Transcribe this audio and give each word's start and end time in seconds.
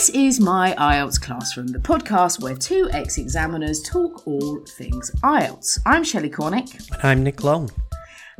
This 0.00 0.08
is 0.08 0.40
my 0.40 0.74
IELTS 0.78 1.20
Classroom, 1.20 1.66
the 1.66 1.78
podcast 1.78 2.40
where 2.40 2.56
two 2.56 2.88
ex 2.90 3.18
examiners 3.18 3.82
talk 3.82 4.26
all 4.26 4.60
things 4.78 5.10
IELTS. 5.22 5.78
I'm 5.84 6.04
Shelley 6.04 6.30
Cornick, 6.30 6.90
And 6.90 7.04
I'm 7.04 7.22
Nick 7.22 7.44
Long. 7.44 7.70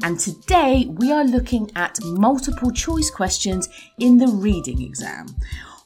and 0.02 0.18
today 0.18 0.86
we 0.88 1.12
are 1.12 1.22
looking 1.22 1.70
at 1.76 1.98
multiple 2.02 2.70
choice 2.70 3.10
questions 3.10 3.68
in 3.98 4.16
the 4.16 4.28
reading 4.28 4.80
exam. 4.80 5.26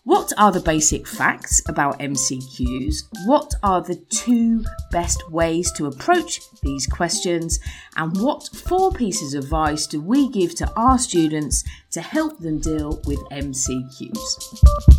What 0.05 0.33
are 0.39 0.53
the 0.53 0.61
basic 0.61 1.09
facts 1.09 1.61
about 1.69 1.99
MCQs? 1.99 3.09
What 3.27 3.53
are 3.65 3.83
the 3.83 3.97
two 3.97 4.65
best 4.93 5.29
ways 5.33 5.73
to 5.73 5.87
approach 5.87 6.41
these 6.63 6.87
questions? 6.87 7.59
And 7.97 8.17
what 8.21 8.49
four 8.55 8.93
pieces 8.93 9.35
of 9.35 9.43
advice 9.43 9.89
do 9.89 10.01
we 10.01 10.29
give 10.29 10.55
to 10.57 10.73
our 10.77 10.99
students 10.99 11.65
to 11.91 12.01
help 12.01 12.39
them 12.39 12.61
deal 12.61 13.03
with 13.07 13.19
MCQs? 13.33 14.95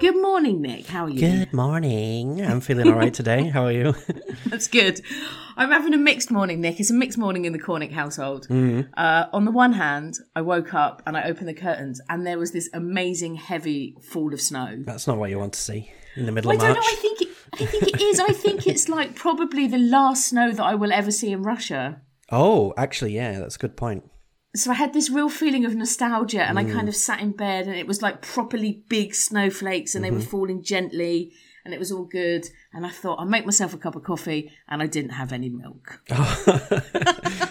Good 0.00 0.20
morning, 0.20 0.60
Nick. 0.60 0.86
How 0.86 1.04
are 1.04 1.08
you? 1.10 1.20
Good 1.20 1.52
morning. 1.52 2.44
I'm 2.44 2.60
feeling 2.60 2.88
all 2.88 2.94
right 2.94 3.14
today. 3.14 3.48
How 3.48 3.66
are 3.66 3.72
you? 3.72 3.94
That's 4.46 4.66
good. 4.66 5.00
I'm 5.56 5.70
having 5.70 5.94
a 5.94 5.98
mixed 5.98 6.30
morning, 6.32 6.60
Nick. 6.60 6.80
It's 6.80 6.90
a 6.90 6.94
mixed 6.94 7.18
morning 7.18 7.44
in 7.44 7.52
the 7.52 7.58
Cornick 7.60 7.92
household. 7.92 8.48
Mm-hmm. 8.48 8.90
Uh, 8.96 9.26
on 9.32 9.44
the 9.44 9.52
one 9.52 9.74
hand, 9.74 10.16
I 10.34 10.40
woke 10.40 10.74
up 10.74 11.02
and 11.06 11.16
I 11.16 11.24
opened 11.24 11.48
the 11.48 11.54
curtains, 11.54 12.00
and 12.08 12.26
there 12.26 12.38
was 12.38 12.50
this 12.50 12.68
amazing 12.74 13.36
heavy 13.36 13.96
fall 14.02 14.34
of 14.34 14.40
snow. 14.40 14.82
That's 14.84 15.06
not 15.06 15.18
what 15.18 15.30
you 15.30 15.38
want 15.38 15.52
to 15.52 15.60
see 15.60 15.92
in 16.16 16.26
the 16.26 16.32
middle 16.32 16.50
I 16.50 16.54
of 16.54 16.60
don't 16.60 16.74
March. 16.74 16.84
know. 16.84 16.92
I 16.92 16.94
think 16.96 17.22
it, 17.22 17.28
I 17.52 17.66
think 17.66 17.82
it 17.84 18.00
is. 18.00 18.18
I 18.18 18.32
think 18.32 18.66
it's 18.66 18.88
like 18.88 19.14
probably 19.14 19.68
the 19.68 19.78
last 19.78 20.26
snow 20.26 20.50
that 20.50 20.62
I 20.64 20.74
will 20.74 20.92
ever 20.92 21.12
see 21.12 21.30
in 21.30 21.42
Russia. 21.42 22.00
Oh, 22.30 22.74
actually, 22.76 23.14
yeah, 23.14 23.38
that's 23.38 23.54
a 23.54 23.58
good 23.58 23.76
point. 23.76 24.02
So 24.54 24.70
I 24.70 24.74
had 24.74 24.92
this 24.92 25.08
real 25.08 25.30
feeling 25.30 25.64
of 25.64 25.74
nostalgia, 25.74 26.42
and 26.42 26.58
I 26.58 26.64
Mm. 26.64 26.72
kind 26.72 26.88
of 26.88 26.94
sat 26.96 27.20
in 27.20 27.32
bed, 27.32 27.66
and 27.66 27.74
it 27.76 27.86
was 27.86 28.02
like 28.02 28.20
properly 28.20 28.82
big 28.88 29.14
snowflakes, 29.14 29.94
and 29.94 30.04
they 30.04 30.08
Mm-hmm. 30.08 30.16
were 30.18 30.22
falling 30.22 30.62
gently, 30.62 31.32
and 31.64 31.72
it 31.72 31.78
was 31.78 31.90
all 31.90 32.04
good. 32.04 32.46
And 32.74 32.84
I 32.84 32.90
thought 32.90 33.18
I'll 33.18 33.26
make 33.26 33.46
myself 33.46 33.72
a 33.72 33.78
cup 33.78 33.96
of 33.96 34.02
coffee, 34.02 34.52
and 34.68 34.82
I 34.82 34.86
didn't 34.86 35.12
have 35.12 35.32
any 35.32 35.48
milk. 35.48 36.00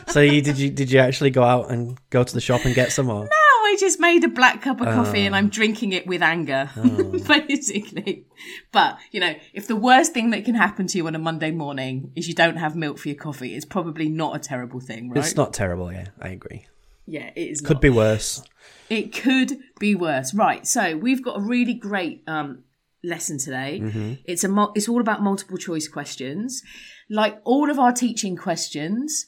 So 0.08 0.20
you, 0.20 0.42
did 0.42 0.58
you 0.58 0.70
did 0.70 0.92
you 0.92 1.00
actually 1.00 1.30
go 1.30 1.42
out 1.44 1.72
and 1.72 1.98
go 2.10 2.22
to 2.22 2.34
the 2.34 2.42
shop 2.42 2.66
and 2.66 2.76
get 2.76 2.92
some 2.92 3.06
more? 3.06 3.24
No, 3.24 3.30
I 3.32 3.78
just 3.80 3.98
made 3.98 4.26
a 4.26 4.28
black 4.28 4.62
cup 4.62 4.82
of 4.82 4.88
coffee 4.88 5.26
and 5.26 5.34
I'm 5.34 5.48
drinking 5.48 5.94
it 5.94 6.06
with 6.06 6.22
anger, 6.22 6.70
basically. 7.28 8.26
But, 8.74 8.98
you 9.12 9.22
know, 9.22 9.34
if 9.54 9.68
the 9.68 9.78
worst 9.78 10.14
thing 10.14 10.32
that 10.32 10.44
can 10.44 10.56
happen 10.56 10.88
to 10.88 10.98
you 10.98 11.08
on 11.08 11.16
a 11.16 11.20
Monday 11.20 11.52
morning 11.52 12.12
is 12.18 12.28
you 12.28 12.34
don't 12.34 12.58
have 12.58 12.76
milk 12.76 12.98
for 12.98 13.08
your 13.08 13.16
coffee, 13.18 13.56
it's 13.56 13.64
probably 13.64 14.10
not 14.10 14.36
a 14.36 14.40
terrible 14.40 14.82
thing, 14.82 15.10
right? 15.12 15.24
It's 15.24 15.38
not 15.38 15.54
terrible. 15.54 15.94
Yeah, 15.94 16.08
I 16.22 16.28
agree. 16.30 16.66
Yeah, 17.06 17.32
it 17.36 17.50
is 17.50 17.62
Could 17.62 17.78
not. 17.78 17.82
be 17.82 17.90
worse. 17.90 18.44
It 18.90 19.14
could 19.14 19.58
be 19.80 19.96
worse. 19.96 20.34
Right. 20.34 20.66
So 20.68 20.98
we've 20.98 21.24
got 21.24 21.38
a 21.38 21.42
really 21.42 21.74
great 21.74 22.24
um, 22.28 22.64
lesson 23.04 23.38
today. 23.38 24.18
It's 24.26 24.44
a 24.44 24.48
mul- 24.50 24.74
it's 24.76 24.90
all 24.90 25.00
about 25.02 25.22
multiple 25.24 25.58
choice 25.58 25.88
questions. 25.88 26.62
Like 27.10 27.40
all 27.44 27.70
of 27.72 27.80
our 27.80 27.92
teaching 27.94 28.36
questions, 28.36 29.26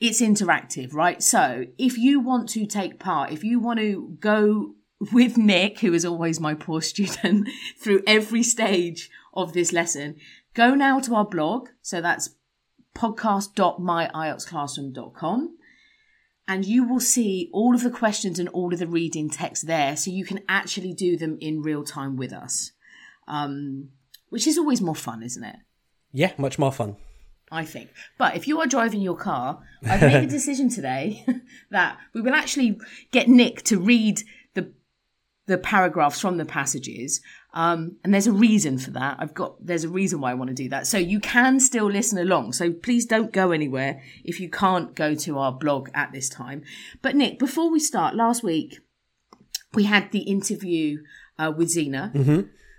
it's 0.00 0.20
interactive, 0.20 0.92
right? 0.94 1.22
So 1.22 1.66
if 1.78 1.96
you 1.96 2.18
want 2.20 2.48
to 2.50 2.66
take 2.66 2.98
part, 2.98 3.30
if 3.32 3.42
you 3.44 3.60
want 3.60 3.78
to 3.80 4.16
go 4.20 4.74
with 5.12 5.36
Nick, 5.38 5.78
who 5.80 5.94
is 5.94 6.04
always 6.04 6.40
my 6.40 6.54
poor 6.54 6.80
student, 6.80 7.48
through 7.78 8.02
every 8.06 8.42
stage 8.42 9.10
of 9.34 9.52
this 9.52 9.72
lesson, 9.72 10.16
go 10.54 10.74
now 10.74 10.98
to 11.00 11.14
our 11.14 11.24
blog. 11.24 11.68
So 11.82 12.00
that's 12.00 12.30
podcast.myieltsclassroom.com 12.96 15.56
and 16.48 16.64
you 16.64 16.84
will 16.84 17.00
see 17.00 17.48
all 17.52 17.74
of 17.74 17.82
the 17.82 17.90
questions 17.90 18.38
and 18.38 18.48
all 18.50 18.72
of 18.72 18.78
the 18.78 18.86
reading 18.86 19.30
text 19.30 19.66
there 19.66 19.96
so 19.96 20.10
you 20.10 20.24
can 20.24 20.40
actually 20.48 20.92
do 20.92 21.16
them 21.16 21.38
in 21.40 21.62
real 21.62 21.84
time 21.84 22.16
with 22.16 22.32
us. 22.32 22.72
Um, 23.28 23.90
which 24.30 24.46
is 24.46 24.58
always 24.58 24.80
more 24.80 24.94
fun 24.96 25.22
isn't 25.22 25.44
it? 25.44 25.56
Yeah, 26.12 26.32
much 26.38 26.58
more 26.58 26.72
fun. 26.72 26.96
i 27.50 27.64
think. 27.64 27.90
But 28.18 28.34
if 28.36 28.48
you 28.48 28.60
are 28.60 28.66
driving 28.66 29.00
your 29.02 29.16
car 29.16 29.60
i've 29.84 30.00
made 30.00 30.24
a 30.24 30.26
decision 30.38 30.68
today 30.68 31.24
that 31.70 31.98
we 32.14 32.20
will 32.20 32.34
actually 32.34 32.78
get 33.12 33.28
nick 33.28 33.62
to 33.64 33.78
read 33.78 34.22
the 34.54 34.72
the 35.46 35.58
paragraphs 35.58 36.20
from 36.20 36.38
the 36.38 36.44
passages 36.44 37.20
um, 37.54 37.96
and 38.02 38.14
there's 38.14 38.26
a 38.26 38.32
reason 38.32 38.78
for 38.78 38.90
that. 38.92 39.16
I've 39.18 39.34
got 39.34 39.64
there's 39.64 39.84
a 39.84 39.88
reason 39.88 40.20
why 40.20 40.30
i 40.30 40.34
want 40.34 40.48
to 40.48 40.54
do 40.54 40.68
that. 40.70 40.86
So 40.86 40.96
you 40.96 41.20
can 41.20 41.60
still 41.60 41.90
listen 41.90 42.18
along. 42.18 42.54
So 42.54 42.72
please 42.72 43.04
don't 43.04 43.32
go 43.32 43.50
anywhere 43.50 44.02
if 44.24 44.40
you 44.40 44.48
can't 44.48 44.94
go 44.94 45.14
to 45.14 45.38
our 45.38 45.52
blog 45.52 45.90
at 45.94 46.12
this 46.12 46.28
time. 46.28 46.62
But 47.02 47.14
nick 47.14 47.38
before 47.38 47.70
we 47.70 47.78
start 47.78 48.14
last 48.14 48.42
week 48.42 48.80
we 49.74 49.84
had 49.84 50.12
the 50.12 50.20
interview 50.20 51.02
uh, 51.38 51.52
with 51.56 51.70
zena. 51.70 52.10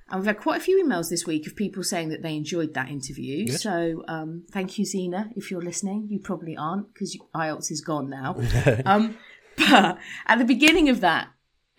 And 0.10 0.20
we've 0.20 0.28
had 0.28 0.40
quite 0.40 0.62
a 0.62 0.64
few 0.64 0.84
emails 0.84 1.10
this 1.10 1.26
week 1.26 1.48
of 1.48 1.56
people 1.56 1.82
saying 1.82 2.10
that 2.10 2.22
they 2.22 2.36
enjoyed 2.36 2.74
that 2.76 2.90
interview. 2.90 3.48
So 3.48 4.04
um, 4.08 4.44
thank 4.52 4.78
you 4.78 4.86
zena 4.86 5.30
if 5.36 5.50
you're 5.50 5.62
listening. 5.62 6.08
You 6.10 6.20
probably 6.20 6.56
aren't 6.56 6.94
because 6.94 7.18
ielts 7.36 7.72
is 7.72 7.82
gone 7.82 8.10
now. 8.10 8.38
Um, 8.86 9.18
but 9.56 10.00
at 10.26 10.40
the 10.40 10.46
beginning 10.46 10.90
of 10.90 11.00
that 11.02 11.28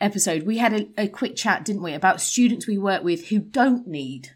episode, 0.00 0.44
we 0.44 0.58
had 0.58 0.72
a, 0.72 0.88
a 0.98 1.08
quick 1.08 1.36
chat, 1.36 1.64
didn't 1.64 1.82
we, 1.82 1.94
about 1.94 2.20
students 2.20 2.66
we 2.66 2.78
work 2.78 3.02
with 3.02 3.28
who 3.28 3.38
don't 3.38 3.86
need 3.86 4.30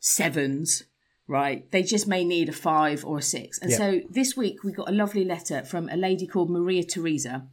sevens, 0.00 0.84
right? 1.26 1.70
They 1.70 1.82
just 1.82 2.06
may 2.06 2.24
need 2.24 2.48
a 2.48 2.52
five 2.52 3.04
or 3.04 3.18
a 3.18 3.22
six. 3.22 3.58
And 3.58 3.72
so 3.72 4.00
this 4.10 4.36
week 4.36 4.62
we 4.64 4.72
got 4.72 4.88
a 4.88 4.92
lovely 4.92 5.24
letter 5.24 5.64
from 5.64 5.88
a 5.88 5.96
lady 5.96 6.26
called 6.26 6.50
Maria 6.50 6.84
Teresa. 6.84 7.46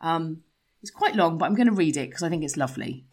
Um, 0.00 0.42
it's 0.80 0.90
quite 0.92 1.16
long, 1.16 1.38
but 1.38 1.46
I'm 1.46 1.56
going 1.56 1.66
to 1.66 1.74
read 1.74 1.96
it 1.96 2.08
because 2.08 2.22
I 2.22 2.28
think 2.28 2.44
it's 2.44 2.56
lovely. 2.56 3.04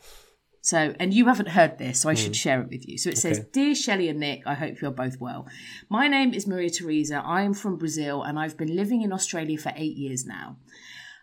So, 0.62 0.96
and 1.00 1.14
you 1.14 1.28
haven't 1.28 1.50
heard 1.50 1.78
this, 1.78 2.02
so 2.02 2.10
I 2.10 2.16
should 2.16 2.36
share 2.36 2.60
it 2.62 2.70
with 2.70 2.88
you. 2.88 2.98
So 2.98 3.12
it 3.12 3.20
says, 3.20 3.40
Dear 3.54 3.76
Shelley 3.76 4.10
and 4.10 4.20
Nick, 4.20 4.48
I 4.48 4.56
hope 4.56 4.82
you're 4.82 4.90
both 4.90 5.20
well. 5.20 5.48
My 5.90 6.08
name 6.08 6.34
is 6.34 6.48
Maria 6.48 6.72
Teresa. 6.72 7.22
I 7.24 7.44
am 7.44 7.54
from 7.54 7.78
Brazil 7.78 8.24
and 8.24 8.40
I've 8.40 8.58
been 8.58 8.76
living 8.76 9.04
in 9.04 9.14
Australia 9.14 9.60
for 9.60 9.72
eight 9.76 9.96
years 9.96 10.26
now. 10.26 10.58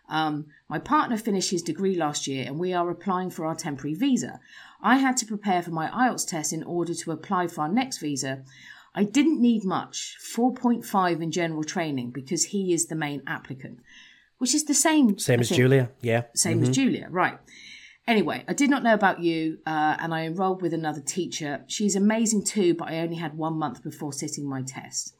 Um, 0.09 0.47
my 0.69 0.79
partner 0.79 1.17
finished 1.17 1.51
his 1.51 1.61
degree 1.61 1.95
last 1.95 2.27
year 2.27 2.45
and 2.45 2.59
we 2.59 2.73
are 2.73 2.89
applying 2.89 3.29
for 3.29 3.45
our 3.45 3.55
temporary 3.55 3.95
visa. 3.95 4.39
I 4.81 4.97
had 4.97 5.17
to 5.17 5.25
prepare 5.25 5.61
for 5.61 5.71
my 5.71 5.87
IELTS 5.89 6.27
test 6.27 6.51
in 6.51 6.63
order 6.63 6.93
to 6.93 7.11
apply 7.11 7.47
for 7.47 7.61
our 7.61 7.69
next 7.69 7.99
visa. 7.99 8.43
I 8.95 9.03
didn't 9.03 9.41
need 9.41 9.63
much, 9.63 10.17
4.5 10.21 11.21
in 11.21 11.31
general 11.31 11.63
training, 11.63 12.11
because 12.11 12.45
he 12.45 12.73
is 12.73 12.87
the 12.87 12.95
main 12.95 13.23
applicant, 13.25 13.79
which 14.37 14.53
is 14.53 14.65
the 14.65 14.75
same. 14.75 15.17
Same 15.17 15.39
I 15.39 15.41
as 15.41 15.49
think, 15.49 15.57
Julia. 15.57 15.89
Yeah. 16.01 16.23
Same 16.35 16.61
as 16.61 16.69
Julia, 16.69 17.07
right. 17.09 17.39
Anyway, 18.05 18.43
I 18.47 18.53
did 18.53 18.69
not 18.69 18.83
know 18.83 18.93
about 18.93 19.21
you, 19.21 19.59
uh, 19.65 19.95
and 19.99 20.13
I 20.13 20.25
enrolled 20.25 20.61
with 20.61 20.73
another 20.73 21.01
teacher. 21.01 21.63
She's 21.67 21.95
amazing 21.95 22.43
too, 22.43 22.75
but 22.75 22.89
I 22.89 22.99
only 22.99 23.15
had 23.15 23.37
one 23.37 23.53
month 23.53 23.81
before 23.81 24.13
sitting 24.13 24.47
my 24.47 24.61
test. 24.61 25.15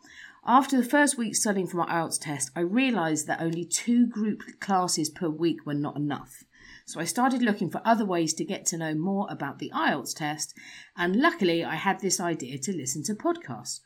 After 0.46 0.76
the 0.76 0.84
first 0.84 1.18
week 1.18 1.36
studying 1.36 1.68
for 1.68 1.78
my 1.78 1.86
IELTS 1.86 2.20
test, 2.20 2.52
I 2.54 2.60
realised 2.60 3.28
that 3.28 3.42
only 3.42 3.64
two 3.64 4.06
group 4.06 4.42
classes 4.60 5.10
per 5.10 5.30
week 5.30 5.66
were 5.66 5.74
not 5.74 5.96
enough. 5.96 6.44
So 6.86 7.00
I 7.00 7.06
started 7.06 7.42
looking 7.42 7.70
for 7.70 7.82
other 7.86 8.06
ways 8.06 8.34
to 8.34 8.44
get 8.44 8.66
to 8.68 8.78
know 8.78 8.94
more 8.94 9.26
about 9.30 9.60
the 9.60 9.72
IELTS 9.74 10.14
test, 10.14 10.54
and 10.98 11.16
luckily 11.16 11.64
I 11.64 11.76
had 11.76 12.02
this 12.02 12.20
idea 12.20 12.58
to 12.58 12.76
listen 12.76 13.04
to 13.04 13.16
podcasts. 13.16 13.80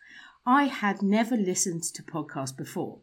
I 0.47 0.63
had 0.63 1.03
never 1.03 1.37
listened 1.37 1.83
to 1.83 2.01
podcasts 2.01 2.57
before. 2.57 3.01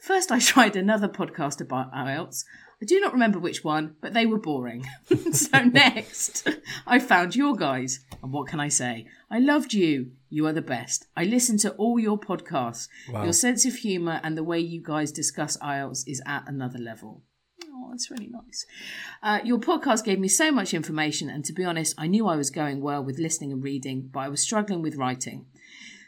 First, 0.00 0.30
I 0.30 0.38
tried 0.38 0.76
another 0.76 1.08
podcast 1.08 1.60
about 1.60 1.92
IELTS. 1.92 2.44
I 2.82 2.84
do 2.84 3.00
not 3.00 3.12
remember 3.12 3.38
which 3.38 3.64
one, 3.64 3.96
but 4.00 4.12
they 4.12 4.26
were 4.26 4.38
boring. 4.38 4.86
so 5.32 5.62
next, 5.64 6.48
I 6.86 6.98
found 6.98 7.36
your 7.36 7.54
guys. 7.54 8.00
And 8.22 8.32
what 8.32 8.48
can 8.48 8.60
I 8.60 8.68
say? 8.68 9.06
I 9.30 9.38
loved 9.38 9.72
you. 9.72 10.12
You 10.28 10.46
are 10.46 10.52
the 10.52 10.62
best. 10.62 11.06
I 11.16 11.24
listen 11.24 11.56
to 11.58 11.70
all 11.72 11.98
your 11.98 12.18
podcasts. 12.18 12.88
Your 13.24 13.32
sense 13.32 13.64
of 13.64 13.76
humour 13.76 14.20
and 14.22 14.36
the 14.36 14.44
way 14.44 14.58
you 14.58 14.82
guys 14.82 15.12
discuss 15.12 15.56
IELTS 15.58 16.04
is 16.06 16.20
at 16.26 16.48
another 16.48 16.78
level. 16.78 17.22
Oh, 17.72 17.88
that's 17.90 18.10
really 18.10 18.28
nice. 18.30 18.66
Uh, 19.22 19.40
your 19.44 19.58
podcast 19.58 20.04
gave 20.04 20.18
me 20.18 20.28
so 20.28 20.50
much 20.50 20.74
information, 20.74 21.30
and 21.30 21.44
to 21.44 21.52
be 21.52 21.64
honest, 21.64 21.94
I 21.96 22.06
knew 22.06 22.26
I 22.26 22.36
was 22.36 22.50
going 22.50 22.80
well 22.80 23.02
with 23.02 23.18
listening 23.18 23.52
and 23.52 23.62
reading, 23.62 24.10
but 24.12 24.20
I 24.20 24.28
was 24.28 24.40
struggling 24.40 24.82
with 24.82 24.96
writing. 24.96 25.46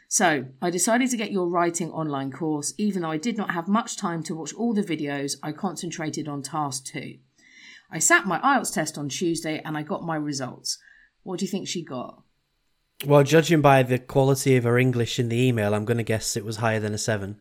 So 0.07 0.45
I 0.61 0.69
decided 0.69 1.09
to 1.09 1.17
get 1.17 1.31
your 1.31 1.49
writing 1.49 1.91
online 1.91 2.31
course. 2.31 2.73
Even 2.77 3.01
though 3.01 3.11
I 3.11 3.17
did 3.17 3.37
not 3.37 3.51
have 3.51 3.67
much 3.67 3.97
time 3.97 4.23
to 4.23 4.35
watch 4.35 4.53
all 4.53 4.73
the 4.73 4.83
videos, 4.83 5.35
I 5.43 5.51
concentrated 5.51 6.27
on 6.27 6.41
task 6.41 6.85
two. 6.85 7.17
I 7.91 7.99
sat 7.99 8.25
my 8.25 8.39
IELTS 8.39 8.73
test 8.73 8.97
on 8.97 9.09
Tuesday 9.09 9.61
and 9.63 9.77
I 9.77 9.83
got 9.83 10.03
my 10.03 10.15
results. 10.15 10.77
What 11.23 11.39
do 11.39 11.45
you 11.45 11.51
think 11.51 11.67
she 11.67 11.83
got? 11.83 12.21
Well, 13.05 13.23
judging 13.23 13.61
by 13.61 13.83
the 13.83 13.99
quality 13.99 14.55
of 14.55 14.63
her 14.63 14.77
English 14.77 15.19
in 15.19 15.29
the 15.29 15.39
email, 15.39 15.73
I'm 15.73 15.85
going 15.85 15.97
to 15.97 16.03
guess 16.03 16.35
it 16.35 16.45
was 16.45 16.57
higher 16.57 16.79
than 16.79 16.93
a 16.93 16.97
seven. 16.97 17.39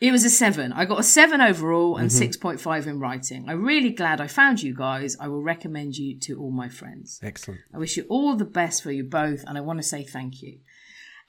It 0.00 0.10
was 0.10 0.24
a 0.24 0.30
seven. 0.30 0.72
I 0.72 0.84
got 0.84 0.98
a 0.98 1.04
seven 1.04 1.40
overall 1.40 1.96
and 1.96 2.10
mm-hmm. 2.10 2.48
6.5 2.48 2.86
in 2.88 2.98
writing. 2.98 3.48
I'm 3.48 3.64
really 3.64 3.90
glad 3.90 4.20
I 4.20 4.26
found 4.26 4.60
you 4.60 4.74
guys. 4.74 5.16
I 5.20 5.28
will 5.28 5.42
recommend 5.42 5.96
you 5.96 6.18
to 6.20 6.40
all 6.40 6.50
my 6.50 6.68
friends. 6.68 7.20
Excellent. 7.22 7.60
I 7.72 7.78
wish 7.78 7.96
you 7.96 8.04
all 8.08 8.34
the 8.34 8.44
best 8.44 8.82
for 8.82 8.90
you 8.90 9.04
both 9.04 9.44
and 9.46 9.56
I 9.56 9.60
want 9.60 9.78
to 9.78 9.84
say 9.84 10.02
thank 10.02 10.42
you. 10.42 10.58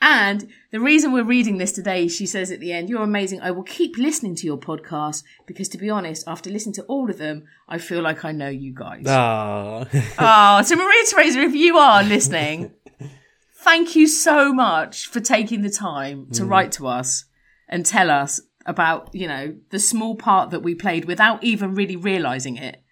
And 0.01 0.49
the 0.71 0.79
reason 0.79 1.11
we're 1.11 1.23
reading 1.23 1.57
this 1.57 1.71
today, 1.71 2.07
she 2.07 2.25
says 2.25 2.51
at 2.51 2.59
the 2.59 2.73
end, 2.73 2.89
You're 2.89 3.03
amazing. 3.03 3.41
I 3.41 3.51
will 3.51 3.63
keep 3.63 3.97
listening 3.97 4.35
to 4.35 4.45
your 4.45 4.57
podcast 4.57 5.23
because, 5.45 5.69
to 5.69 5.77
be 5.77 5.89
honest, 5.89 6.27
after 6.27 6.49
listening 6.49 6.75
to 6.75 6.83
all 6.83 7.09
of 7.09 7.17
them, 7.17 7.45
I 7.67 7.77
feel 7.77 8.01
like 8.01 8.25
I 8.25 8.31
know 8.31 8.49
you 8.49 8.73
guys. 8.73 9.05
Oh, 9.07 9.85
Oh, 10.19 10.61
so 10.63 10.75
Maria 10.75 11.03
Teresa, 11.09 11.39
if 11.41 11.55
you 11.55 11.77
are 11.77 12.03
listening, 12.03 12.73
thank 13.61 13.95
you 13.95 14.07
so 14.07 14.53
much 14.53 15.07
for 15.07 15.19
taking 15.19 15.61
the 15.61 15.69
time 15.69 16.27
to 16.33 16.43
mm. 16.43 16.49
write 16.49 16.73
to 16.73 16.87
us 16.87 17.25
and 17.69 17.85
tell 17.85 18.09
us 18.09 18.41
about, 18.65 19.09
you 19.13 19.27
know, 19.27 19.55
the 19.69 19.79
small 19.79 20.15
part 20.15 20.51
that 20.51 20.63
we 20.63 20.75
played 20.75 21.05
without 21.05 21.43
even 21.43 21.75
really 21.75 21.95
realizing 21.95 22.57
it 22.57 22.83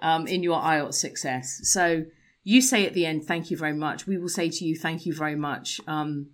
um, 0.00 0.26
in 0.26 0.42
your 0.42 0.60
IELTS 0.60 0.94
success. 0.94 1.60
So 1.64 2.04
you 2.44 2.60
say 2.60 2.86
at 2.86 2.94
the 2.94 3.06
end, 3.06 3.24
thank 3.24 3.50
you 3.50 3.56
very 3.56 3.74
much. 3.74 4.06
We 4.06 4.18
will 4.18 4.28
say 4.28 4.48
to 4.48 4.64
you, 4.64 4.76
thank 4.76 5.06
you 5.06 5.14
very 5.14 5.36
much. 5.36 5.80
Um, 5.86 6.30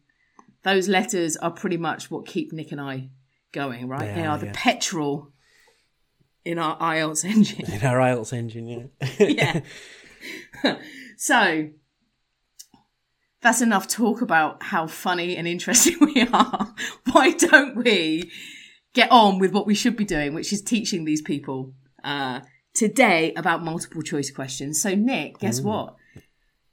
those 0.62 0.88
letters 0.88 1.36
are 1.36 1.50
pretty 1.50 1.76
much 1.76 2.10
what 2.10 2.26
keep 2.26 2.52
Nick 2.52 2.72
and 2.72 2.80
I 2.80 3.10
going, 3.52 3.88
right? 3.88 4.14
They 4.14 4.20
They 4.20 4.26
are, 4.26 4.30
are 4.30 4.38
the 4.38 4.46
yeah. 4.46 4.52
petrol 4.54 5.32
in 6.44 6.58
our 6.58 6.78
IELTS 6.78 7.24
engine. 7.24 7.66
in 7.72 7.84
our 7.84 7.98
IELTS 7.98 8.32
engine, 8.32 8.90
yeah. 8.98 9.16
yeah. 10.64 10.76
so 11.16 11.70
that's 13.40 13.60
enough 13.60 13.86
talk 13.86 14.20
about 14.22 14.62
how 14.62 14.86
funny 14.86 15.36
and 15.36 15.46
interesting 15.46 15.96
we 16.00 16.26
are. 16.32 16.74
Why 17.12 17.32
don't 17.32 17.76
we 17.76 18.30
get 18.94 19.10
on 19.10 19.38
with 19.38 19.52
what 19.52 19.66
we 19.66 19.74
should 19.74 19.96
be 19.96 20.04
doing, 20.04 20.34
which 20.34 20.52
is 20.52 20.62
teaching 20.62 21.04
these 21.04 21.22
people 21.22 21.74
uh, 22.02 22.40
today 22.74 23.32
about 23.34 23.62
multiple 23.62 24.02
choice 24.02 24.30
questions? 24.30 24.80
So, 24.80 24.94
Nick, 24.94 25.38
guess 25.38 25.60
what? 25.60 25.94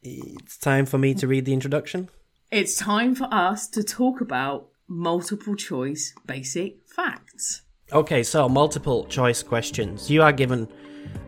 It's 0.05 0.57
time 0.57 0.85
for 0.85 0.97
me 0.97 1.13
to 1.15 1.27
read 1.27 1.45
the 1.45 1.53
introduction. 1.53 2.09
It's 2.51 2.77
time 2.77 3.15
for 3.15 3.27
us 3.31 3.67
to 3.69 3.83
talk 3.83 4.21
about 4.21 4.67
multiple 4.87 5.55
choice 5.55 6.13
basic 6.25 6.87
facts. 6.87 7.63
Okay, 7.91 8.23
so 8.23 8.47
multiple 8.47 9.05
choice 9.05 9.41
questions. 9.41 10.09
You 10.09 10.21
are 10.21 10.31
given 10.31 10.67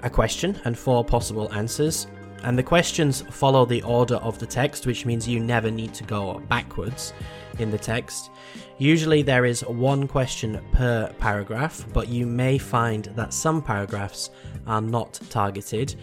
a 0.03 0.09
question 0.09 0.59
and 0.65 0.77
four 0.77 1.03
possible 1.03 1.51
answers, 1.53 2.07
and 2.43 2.57
the 2.57 2.63
questions 2.63 3.21
follow 3.31 3.65
the 3.65 3.81
order 3.81 4.15
of 4.17 4.37
the 4.39 4.45
text, 4.45 4.85
which 4.85 5.05
means 5.05 5.27
you 5.27 5.39
never 5.39 5.71
need 5.71 5.93
to 5.95 6.03
go 6.03 6.39
backwards 6.47 7.13
in 7.59 7.71
the 7.71 7.77
text. 7.77 8.29
Usually 8.77 9.23
there 9.23 9.45
is 9.45 9.61
one 9.61 10.07
question 10.07 10.61
per 10.71 11.11
paragraph, 11.17 11.85
but 11.93 12.09
you 12.09 12.27
may 12.27 12.59
find 12.59 13.05
that 13.15 13.33
some 13.33 13.61
paragraphs 13.61 14.29
are 14.67 14.81
not 14.81 15.19
targeted. 15.29 15.95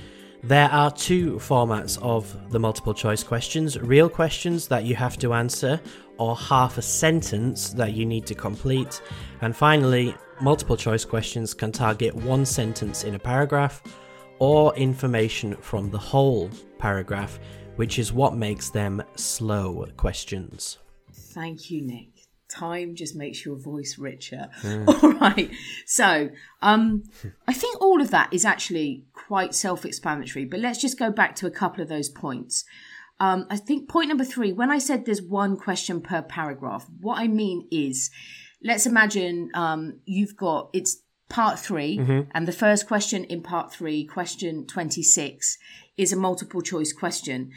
There 0.46 0.68
are 0.70 0.90
two 0.90 1.36
formats 1.36 1.98
of 2.02 2.50
the 2.50 2.60
multiple 2.60 2.92
choice 2.92 3.22
questions 3.22 3.78
real 3.78 4.10
questions 4.10 4.68
that 4.68 4.84
you 4.84 4.94
have 4.94 5.16
to 5.20 5.32
answer, 5.32 5.80
or 6.18 6.36
half 6.36 6.76
a 6.76 6.82
sentence 6.82 7.70
that 7.70 7.94
you 7.94 8.04
need 8.04 8.26
to 8.26 8.34
complete. 8.34 9.00
And 9.40 9.56
finally, 9.56 10.14
multiple 10.42 10.76
choice 10.76 11.02
questions 11.02 11.54
can 11.54 11.72
target 11.72 12.14
one 12.14 12.44
sentence 12.44 13.04
in 13.04 13.14
a 13.14 13.18
paragraph 13.18 13.82
or 14.38 14.76
information 14.76 15.56
from 15.62 15.90
the 15.90 15.98
whole 15.98 16.50
paragraph, 16.78 17.40
which 17.76 17.98
is 17.98 18.12
what 18.12 18.36
makes 18.36 18.68
them 18.68 19.02
slow 19.16 19.86
questions. 19.96 20.76
Thank 21.10 21.70
you, 21.70 21.80
Nick. 21.80 22.13
Time 22.54 22.94
just 22.94 23.16
makes 23.16 23.44
your 23.44 23.56
voice 23.56 23.98
richer. 23.98 24.48
All 24.88 25.12
right. 25.12 25.50
So, 25.86 26.30
um, 26.62 27.04
I 27.48 27.52
think 27.52 27.80
all 27.80 28.00
of 28.00 28.10
that 28.10 28.32
is 28.32 28.44
actually 28.44 29.04
quite 29.12 29.54
self 29.54 29.84
explanatory, 29.84 30.44
but 30.44 30.60
let's 30.60 30.80
just 30.80 30.98
go 30.98 31.10
back 31.10 31.34
to 31.36 31.46
a 31.46 31.50
couple 31.50 31.82
of 31.82 31.88
those 31.88 32.08
points. 32.08 32.64
Um, 33.20 33.46
I 33.50 33.56
think 33.56 33.88
point 33.88 34.08
number 34.08 34.24
three, 34.24 34.52
when 34.52 34.70
I 34.70 34.78
said 34.78 35.04
there's 35.04 35.22
one 35.22 35.56
question 35.56 36.00
per 36.00 36.22
paragraph, 36.22 36.86
what 37.00 37.18
I 37.18 37.28
mean 37.28 37.68
is 37.70 38.10
let's 38.62 38.86
imagine 38.86 39.50
um, 39.54 40.00
you've 40.04 40.36
got 40.36 40.70
it's 40.72 41.02
part 41.28 41.58
3 41.58 42.26
and 42.32 42.46
the 42.46 42.52
first 42.52 42.86
question 42.86 43.24
in 43.24 43.42
part 43.42 43.72
three, 43.72 44.04
question 44.04 44.66
26, 44.66 45.58
is 45.96 46.12
a 46.12 46.16
multiple 46.16 46.60
choice 46.60 46.92
question 46.92 47.50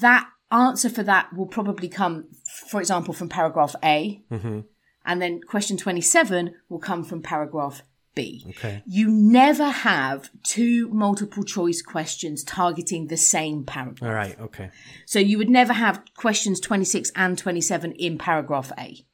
that 0.00 0.28
answer 0.54 0.88
for 0.88 1.02
that 1.02 1.34
will 1.34 1.46
probably 1.46 1.88
come, 1.88 2.28
for 2.68 2.80
example, 2.80 3.12
from 3.12 3.28
paragraph 3.28 3.74
A. 3.82 4.22
Mm-hmm. 4.30 4.60
And 5.06 5.20
then 5.20 5.40
question 5.42 5.76
27 5.76 6.54
will 6.68 6.78
come 6.78 7.04
from 7.04 7.20
paragraph 7.20 7.82
B. 8.14 8.44
Okay. 8.50 8.82
You 8.86 9.10
never 9.10 9.68
have 9.68 10.30
two 10.44 10.88
multiple 10.88 11.42
choice 11.42 11.82
questions 11.82 12.44
targeting 12.44 13.08
the 13.08 13.16
same 13.16 13.64
paragraph. 13.64 14.08
All 14.08 14.14
right, 14.14 14.38
okay. 14.40 14.70
So 15.04 15.18
you 15.18 15.36
would 15.38 15.50
never 15.50 15.72
have 15.72 16.02
questions 16.16 16.60
26 16.60 17.10
and 17.16 17.36
27 17.36 17.92
in 17.92 18.16
paragraph 18.16 18.72
A. 18.78 19.04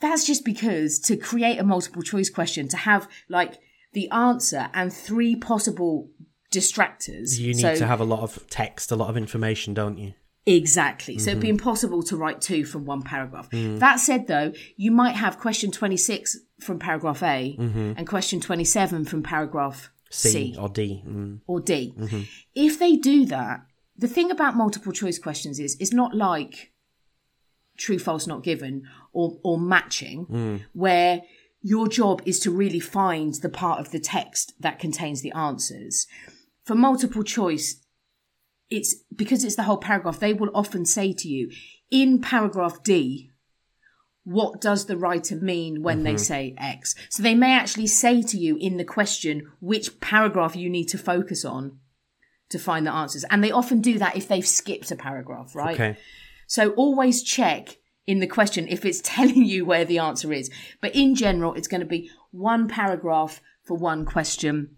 That's 0.00 0.26
just 0.26 0.44
because 0.44 0.98
to 1.00 1.16
create 1.16 1.58
a 1.58 1.64
multiple 1.64 2.02
choice 2.02 2.28
question, 2.28 2.68
to 2.68 2.76
have 2.76 3.08
like 3.28 3.58
the 3.92 4.10
answer 4.10 4.70
and 4.74 4.92
three 4.92 5.36
possible 5.36 6.10
distractors. 6.52 7.38
You 7.38 7.54
need 7.54 7.60
so- 7.60 7.76
to 7.76 7.86
have 7.86 8.00
a 8.00 8.04
lot 8.04 8.20
of 8.20 8.46
text, 8.50 8.90
a 8.90 8.96
lot 8.96 9.08
of 9.08 9.16
information, 9.16 9.72
don't 9.72 9.98
you? 9.98 10.14
Exactly. 10.46 11.18
So 11.18 11.30
it'd 11.30 11.40
be 11.40 11.48
mm-hmm. 11.48 11.54
impossible 11.54 12.02
to 12.04 12.16
write 12.16 12.40
two 12.40 12.64
from 12.64 12.84
one 12.84 13.02
paragraph. 13.02 13.48
That 13.50 13.96
said, 13.96 14.26
though, 14.26 14.52
you 14.76 14.90
might 14.90 15.16
have 15.16 15.38
question 15.38 15.70
26 15.70 16.38
from 16.60 16.78
paragraph 16.78 17.22
A 17.22 17.56
mm-hmm. 17.58 17.92
and 17.96 18.06
question 18.06 18.40
27 18.40 19.06
from 19.06 19.22
paragraph 19.22 19.90
C, 20.10 20.28
C, 20.28 20.56
or 20.58 20.68
D. 20.68 21.02
Mm. 21.06 21.40
or 21.46 21.60
D. 21.60 21.94
Mm-hmm. 21.98 22.22
If 22.54 22.78
they 22.78 22.96
do 22.96 23.24
that, 23.26 23.60
the 23.96 24.08
thing 24.08 24.30
about 24.30 24.54
multiple 24.54 24.92
choice 24.92 25.18
questions 25.18 25.58
is 25.58 25.76
it's 25.80 25.92
not 25.92 26.14
like 26.14 26.72
true, 27.76 27.98
false, 27.98 28.26
not 28.26 28.42
given 28.42 28.82
or, 29.12 29.38
or 29.42 29.58
matching, 29.58 30.26
mm. 30.26 30.62
where 30.72 31.22
your 31.62 31.88
job 31.88 32.22
is 32.26 32.38
to 32.40 32.50
really 32.50 32.80
find 32.80 33.34
the 33.34 33.48
part 33.48 33.80
of 33.80 33.90
the 33.90 33.98
text 33.98 34.52
that 34.60 34.78
contains 34.78 35.22
the 35.22 35.32
answers. 35.32 36.06
For 36.64 36.74
multiple 36.74 37.22
choice, 37.22 37.80
it's 38.70 38.96
because 39.14 39.44
it's 39.44 39.56
the 39.56 39.64
whole 39.64 39.78
paragraph, 39.78 40.20
they 40.20 40.32
will 40.32 40.50
often 40.54 40.84
say 40.84 41.12
to 41.12 41.28
you, 41.28 41.50
in 41.90 42.20
paragraph 42.20 42.82
D, 42.82 43.30
what 44.24 44.60
does 44.60 44.86
the 44.86 44.96
writer 44.96 45.36
mean 45.36 45.82
when 45.82 46.02
they 46.02 46.14
mm-hmm. 46.14 46.18
say 46.18 46.54
X? 46.56 46.94
So 47.10 47.22
they 47.22 47.34
may 47.34 47.52
actually 47.52 47.86
say 47.86 48.22
to 48.22 48.38
you 48.38 48.56
in 48.56 48.78
the 48.78 48.84
question 48.84 49.52
which 49.60 50.00
paragraph 50.00 50.56
you 50.56 50.70
need 50.70 50.86
to 50.86 50.98
focus 50.98 51.44
on 51.44 51.78
to 52.48 52.58
find 52.58 52.86
the 52.86 52.92
answers. 52.92 53.24
And 53.30 53.44
they 53.44 53.50
often 53.50 53.80
do 53.80 53.98
that 53.98 54.16
if 54.16 54.28
they've 54.28 54.46
skipped 54.46 54.90
a 54.90 54.96
paragraph, 54.96 55.54
right? 55.54 55.74
Okay. 55.74 55.96
So 56.46 56.70
always 56.70 57.22
check 57.22 57.76
in 58.06 58.20
the 58.20 58.26
question 58.26 58.66
if 58.68 58.84
it's 58.84 59.00
telling 59.04 59.44
you 59.44 59.64
where 59.64 59.84
the 59.84 59.98
answer 59.98 60.32
is. 60.32 60.50
But 60.80 60.94
in 60.94 61.14
general, 61.14 61.54
it's 61.54 61.68
going 61.68 61.82
to 61.82 61.86
be 61.86 62.10
one 62.30 62.66
paragraph 62.66 63.40
for 63.62 63.76
one 63.76 64.04
question. 64.06 64.76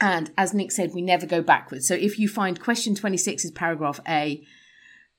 And 0.00 0.30
as 0.38 0.54
Nick 0.54 0.72
said, 0.72 0.94
we 0.94 1.02
never 1.02 1.26
go 1.26 1.42
backwards. 1.42 1.86
So 1.86 1.94
if 1.94 2.18
you 2.18 2.26
find 2.28 2.58
question 2.60 2.94
26 2.94 3.44
is 3.44 3.50
paragraph 3.50 4.00
A, 4.08 4.42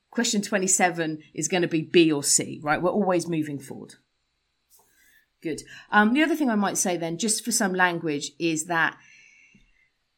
question 0.10 0.42
27 0.42 1.20
is 1.34 1.48
going 1.48 1.62
to 1.62 1.68
be 1.68 1.82
B 1.82 2.12
or 2.12 2.24
C, 2.24 2.60
right? 2.64 2.82
We're 2.82 2.90
always 2.90 3.28
moving 3.28 3.60
forward. 3.60 3.96
Good. 5.42 5.62
Um, 5.92 6.14
the 6.14 6.22
other 6.22 6.36
thing 6.36 6.50
I 6.50 6.56
might 6.56 6.78
say 6.78 6.98
then, 6.98 7.18
just 7.18 7.44
for 7.44 7.52
some 7.52 7.74
language, 7.74 8.32
is 8.40 8.66
that 8.66 8.98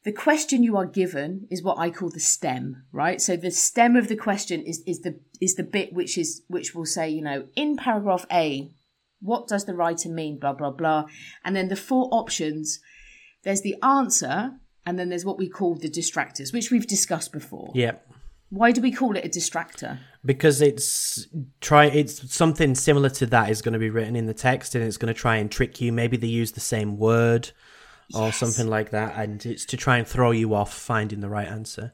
the 0.03 0.11
question 0.11 0.63
you 0.63 0.75
are 0.75 0.85
given 0.85 1.47
is 1.49 1.63
what 1.63 1.77
I 1.77 1.89
call 1.89 2.09
the 2.09 2.19
stem, 2.19 2.83
right? 2.91 3.21
So 3.21 3.37
the 3.37 3.51
stem 3.51 3.95
of 3.95 4.09
the 4.09 4.17
question 4.17 4.61
is, 4.61 4.83
is 4.85 4.99
the 5.01 5.19
is 5.39 5.55
the 5.55 5.63
bit 5.63 5.93
which 5.93 6.17
is 6.17 6.43
which 6.47 6.75
will 6.75 6.85
say, 6.85 7.09
you 7.09 7.21
know, 7.21 7.47
in 7.55 7.77
paragraph 7.77 8.25
A, 8.31 8.69
what 9.21 9.47
does 9.47 9.63
the 9.63 9.73
writer 9.73 10.09
mean? 10.09 10.39
Blah 10.39 10.53
blah 10.53 10.71
blah. 10.71 11.05
And 11.45 11.55
then 11.55 11.69
the 11.69 11.77
four 11.77 12.09
options, 12.11 12.81
there's 13.43 13.61
the 13.61 13.75
answer, 13.83 14.53
and 14.85 14.97
then 14.97 15.09
there's 15.09 15.25
what 15.25 15.37
we 15.37 15.47
call 15.47 15.75
the 15.75 15.89
distractors, 15.89 16.53
which 16.53 16.71
we've 16.71 16.87
discussed 16.87 17.31
before. 17.31 17.71
Yeah. 17.73 17.93
Why 18.49 18.71
do 18.71 18.81
we 18.81 18.91
call 18.91 19.15
it 19.15 19.25
a 19.25 19.29
distractor? 19.29 19.97
Because 20.23 20.61
it's 20.61 21.27
try 21.59 21.85
it's 21.85 22.33
something 22.33 22.75
similar 22.75 23.09
to 23.09 23.25
that 23.27 23.49
is 23.49 23.63
going 23.63 23.73
to 23.73 23.79
be 23.79 23.89
written 23.89 24.15
in 24.15 24.27
the 24.27 24.33
text 24.33 24.75
and 24.75 24.83
it's 24.83 24.97
going 24.97 25.11
to 25.11 25.19
try 25.19 25.37
and 25.37 25.51
trick 25.51 25.81
you. 25.81 25.91
Maybe 25.91 26.17
they 26.17 26.27
use 26.27 26.51
the 26.51 26.59
same 26.59 26.97
word 26.97 27.49
or 28.13 28.31
something 28.31 28.67
like 28.67 28.91
that 28.91 29.17
and 29.17 29.43
it's 29.43 29.65
to 29.65 29.77
try 29.77 29.97
and 29.97 30.07
throw 30.07 30.29
you 30.29 30.53
off 30.53 30.71
finding 30.71 31.21
the 31.21 31.29
right 31.29 31.47
answer. 31.47 31.93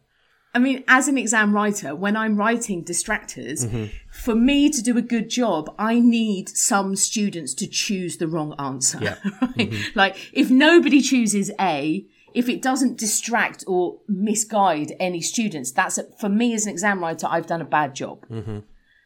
I 0.54 0.60
mean, 0.60 0.84
as 0.88 1.08
an 1.08 1.18
exam 1.18 1.54
writer, 1.54 1.96
when 1.96 2.18
I'm 2.18 2.36
writing 2.36 2.84
distractors, 2.84 3.66
mm-hmm. 3.66 3.86
for 4.12 4.34
me 4.34 4.70
to 4.72 4.82
do 4.82 4.98
a 4.98 5.02
good 5.02 5.30
job, 5.30 5.74
I 5.78 6.00
need 6.00 6.50
some 6.50 6.96
students 6.96 7.54
to 7.56 7.68
choose 7.68 8.18
the 8.18 8.28
wrong 8.28 8.56
answer. 8.58 8.98
Yeah. 9.00 9.18
right? 9.42 9.56
Mm-hmm. 9.56 9.98
Like, 10.00 10.18
if 10.34 10.50
nobody 10.50 11.02
chooses 11.02 11.52
A, 11.60 12.06
if 12.34 12.50
it 12.50 12.62
doesn't 12.62 12.98
distract 12.98 13.64
or 13.68 14.00
misguide 14.08 14.94
any 15.00 15.22
students, 15.22 15.72
that's 15.72 16.00
a, 16.00 16.06
for 16.20 16.30
me 16.30 16.54
as 16.54 16.66
an 16.66 16.72
exam 16.72 17.02
writer, 17.02 17.28
I've 17.30 17.48
done 17.48 17.62
a 17.62 17.66
bad 17.66 17.94
job. 17.94 18.26
Mm-hmm. 18.28 18.60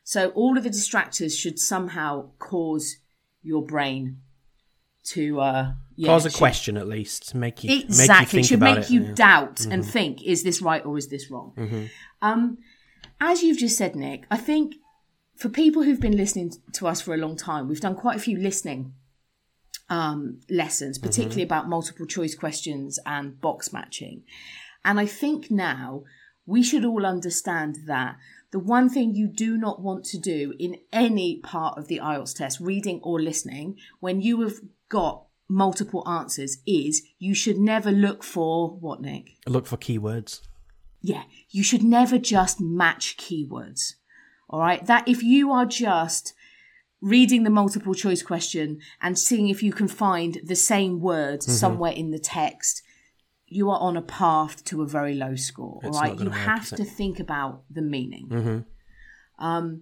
So 0.05 0.29
all 0.29 0.57
of 0.57 0.63
the 0.63 0.69
distractors 0.69 1.37
should 1.37 1.59
somehow 1.59 2.31
cause 2.39 2.97
your 3.41 3.63
brain 3.63 4.19
to 5.05 5.41
uh, 5.41 5.73
yeah, 5.95 6.07
Cause 6.07 6.25
a 6.25 6.29
should- 6.29 6.37
question 6.37 6.77
at 6.77 6.87
least. 6.87 7.29
to 7.29 7.37
Make 7.37 7.63
you 7.63 7.81
Exactly. 7.81 8.07
make 8.07 8.21
you 8.21 8.25
think 8.37 8.47
should 8.47 8.57
about 8.59 8.77
make 8.79 8.89
you 8.89 8.99
yeah. 9.01 9.05
Mm-hmm. 9.07 9.13
doubt 9.15 9.65
and 9.65 9.85
think, 9.85 10.23
is 10.23 10.43
this 10.43 10.61
right 10.61 10.85
or 10.85 10.97
is 10.97 11.07
this 11.09 11.29
wrong? 11.31 11.89
Um, 12.21 12.57
as 13.21 13.43
you've 13.43 13.57
just 13.59 13.77
said, 13.77 13.95
Nick, 13.95 14.25
I 14.31 14.37
think 14.37 14.75
for 15.35 15.49
people 15.49 15.83
who've 15.83 15.99
been 15.99 16.17
listening 16.17 16.53
to 16.73 16.87
us 16.87 17.01
for 17.01 17.13
a 17.13 17.17
long 17.17 17.35
time, 17.35 17.67
we've 17.67 17.79
done 17.81 17.95
quite 17.95 18.17
a 18.17 18.19
few 18.19 18.37
listening 18.37 18.93
um, 19.89 20.39
lessons, 20.49 20.97
particularly 20.97 21.43
about 21.43 21.67
multiple 21.69 22.05
choice 22.05 22.35
questions 22.35 22.99
and 23.05 23.39
box 23.39 23.71
matching. 23.73 24.23
And 24.85 24.99
I 24.99 25.05
think 25.05 25.51
now 25.51 26.03
we 26.45 26.63
should 26.63 26.83
all 26.85 27.05
understand 27.05 27.77
that 27.87 28.15
the 28.51 28.59
one 28.59 28.89
thing 28.89 29.13
you 29.15 29.27
do 29.27 29.57
not 29.57 29.81
want 29.81 30.05
to 30.05 30.19
do 30.19 30.53
in 30.59 30.77
any 30.91 31.39
part 31.39 31.77
of 31.77 31.87
the 31.87 31.99
IELTS 32.03 32.35
test, 32.35 32.59
reading 32.59 32.99
or 33.03 33.19
listening, 33.21 33.77
when 33.99 34.21
you 34.21 34.41
have 34.41 34.55
got 34.89 35.25
multiple 35.49 36.07
answers, 36.07 36.57
is 36.65 37.03
you 37.19 37.33
should 37.35 37.57
never 37.57 37.91
look 37.91 38.23
for 38.23 38.69
what, 38.69 39.01
Nick? 39.01 39.31
Look 39.47 39.65
for 39.67 39.77
keywords. 39.77 40.41
Yeah, 41.01 41.23
you 41.49 41.63
should 41.63 41.83
never 41.83 42.17
just 42.17 42.61
match 42.61 43.17
keywords. 43.17 43.95
All 44.49 44.59
right, 44.59 44.85
that 44.85 45.07
if 45.07 45.23
you 45.23 45.51
are 45.51 45.65
just 45.65 46.33
reading 47.01 47.43
the 47.43 47.49
multiple 47.49 47.93
choice 47.93 48.23
question 48.23 48.79
and 49.01 49.19
seeing 49.19 49.49
if 49.49 49.61
you 49.61 49.73
can 49.73 49.87
find 49.89 50.39
the 50.43 50.55
same 50.55 51.01
words 51.01 51.45
Mm-hmm. 51.45 51.55
somewhere 51.55 51.91
in 51.91 52.11
the 52.11 52.19
text, 52.19 52.81
you 53.47 53.69
are 53.69 53.79
on 53.79 53.97
a 53.97 54.01
path 54.01 54.63
to 54.65 54.81
a 54.81 54.87
very 54.87 55.13
low 55.13 55.35
score. 55.35 55.81
It's 55.83 55.97
all 55.97 56.03
right, 56.03 56.17
you 56.17 56.25
work, 56.25 56.35
have 56.35 56.69
to 56.69 56.85
think 56.85 57.19
about 57.19 57.63
the 57.69 57.81
meaning. 57.81 58.29
Mm-hmm. 58.29 59.45
Um, 59.45 59.81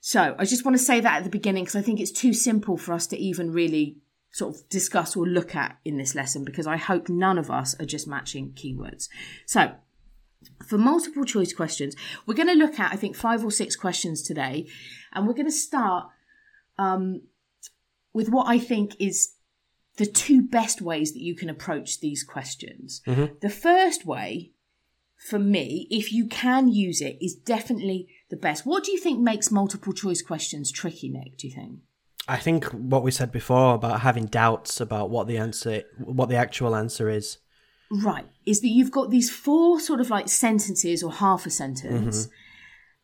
so 0.00 0.34
I 0.38 0.44
just 0.46 0.64
want 0.64 0.76
to 0.76 0.82
say 0.82 1.00
that 1.00 1.18
at 1.18 1.24
the 1.24 1.30
beginning 1.30 1.64
because 1.64 1.76
I 1.76 1.82
think 1.82 2.00
it's 2.00 2.10
too 2.10 2.32
simple 2.32 2.76
for 2.76 2.92
us 2.92 3.06
to 3.08 3.16
even 3.18 3.52
really 3.52 3.98
sort 4.32 4.54
of 4.54 4.68
discuss 4.68 5.14
or 5.14 5.26
look 5.26 5.54
at 5.54 5.78
in 5.84 5.98
this 5.98 6.14
lesson 6.14 6.44
because 6.44 6.66
I 6.66 6.78
hope 6.78 7.08
none 7.08 7.38
of 7.38 7.50
us 7.50 7.78
are 7.78 7.84
just 7.84 8.08
matching 8.08 8.52
keywords. 8.52 9.08
So 9.46 9.72
for 10.66 10.78
multiple 10.78 11.24
choice 11.24 11.52
questions, 11.52 11.94
we're 12.26 12.34
going 12.34 12.48
to 12.48 12.54
look 12.54 12.80
at 12.80 12.92
I 12.92 12.96
think 12.96 13.14
five 13.14 13.44
or 13.44 13.50
six 13.50 13.76
questions 13.76 14.22
today, 14.22 14.66
and 15.12 15.26
we're 15.26 15.34
going 15.34 15.46
to 15.46 15.52
start 15.52 16.08
um, 16.78 17.22
with 18.12 18.28
what 18.28 18.48
I 18.48 18.58
think 18.58 18.96
is 18.98 19.34
the 19.96 20.06
two 20.06 20.42
best 20.42 20.80
ways 20.80 21.12
that 21.12 21.20
you 21.20 21.34
can 21.34 21.50
approach 21.50 22.00
these 22.00 22.24
questions. 22.24 23.02
The 23.40 23.50
first 23.50 24.06
way, 24.06 24.52
for 25.18 25.38
me, 25.38 25.86
if 25.90 26.12
you 26.12 26.26
can 26.26 26.68
use 26.68 27.02
it, 27.02 27.18
is 27.20 27.34
definitely 27.34 28.08
the 28.30 28.36
best. 28.36 28.64
What 28.64 28.84
do 28.84 28.92
you 28.92 28.98
think 28.98 29.20
makes 29.20 29.50
multiple 29.50 29.92
choice 29.92 30.22
questions 30.22 30.72
tricky, 30.72 31.10
Nick? 31.10 31.36
Do 31.36 31.46
you 31.46 31.54
think? 31.54 31.80
I 32.28 32.36
think 32.36 32.66
what 32.66 33.02
we 33.02 33.10
said 33.10 33.32
before 33.32 33.74
about 33.74 34.00
having 34.02 34.26
doubts 34.26 34.80
about 34.80 35.10
what 35.10 35.26
the 35.26 35.38
answer, 35.38 35.82
what 35.98 36.28
the 36.28 36.36
actual 36.36 36.76
answer 36.76 37.08
is. 37.08 37.38
Right. 37.90 38.26
Is 38.46 38.60
that 38.60 38.68
you've 38.68 38.92
got 38.92 39.10
these 39.10 39.30
four 39.30 39.80
sort 39.80 40.00
of 40.00 40.08
like 40.08 40.28
sentences 40.28 41.02
or 41.02 41.12
half 41.12 41.46
a 41.46 41.50
sentence, 41.50 42.26
mm-hmm. 42.26 42.32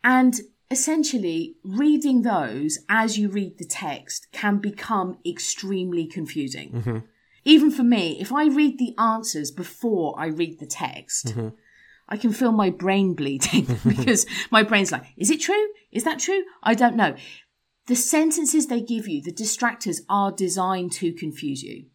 and 0.05 0.41
essentially 0.71 1.57
reading 1.65 2.23
those 2.23 2.79
as 2.89 3.19
you 3.19 3.29
read 3.29 3.59
the 3.59 3.65
text 3.65 4.29
can 4.33 4.59
become 4.59 5.19
extremely 5.27 6.07
confusing. 6.07 6.73
Mm-hmm. 6.73 6.99
Even 7.45 7.71
for 7.71 7.83
me, 7.83 8.19
if 8.21 8.33
I 8.33 8.47
read 8.47 8.79
the 8.79 8.95
answers 8.99 9.51
before 9.51 10.15
I 10.19 10.27
read 10.27 10.59
the 10.59 10.67
text, 10.67 11.29
mm-hmm. 11.29 11.49
I 12.09 12.17
can 12.17 12.33
feel 12.33 12.53
my 12.53 12.71
brain 12.71 13.15
bleeding 13.15 13.79
because 13.87 14.27
my 14.51 14.63
brain's 14.63 14.93
like, 14.93 15.05
is 15.17 15.31
it 15.31 15.41
true? 15.41 15.69
Is 15.93 16.05
that 16.05 16.19
true? 16.19 16.43
I 16.63 16.75
don't 16.75 16.97
know. 16.97 17.15
The 17.89 17.97
sentences 17.97 18.67
they 18.67 18.83
give 18.83 19.09
you, 19.09 19.23
the 19.23 19.33
distractors, 19.33 20.03
are 20.09 20.31
designed 20.31 20.93
to 20.93 21.13
confuse 21.13 21.63
you. 21.63 21.87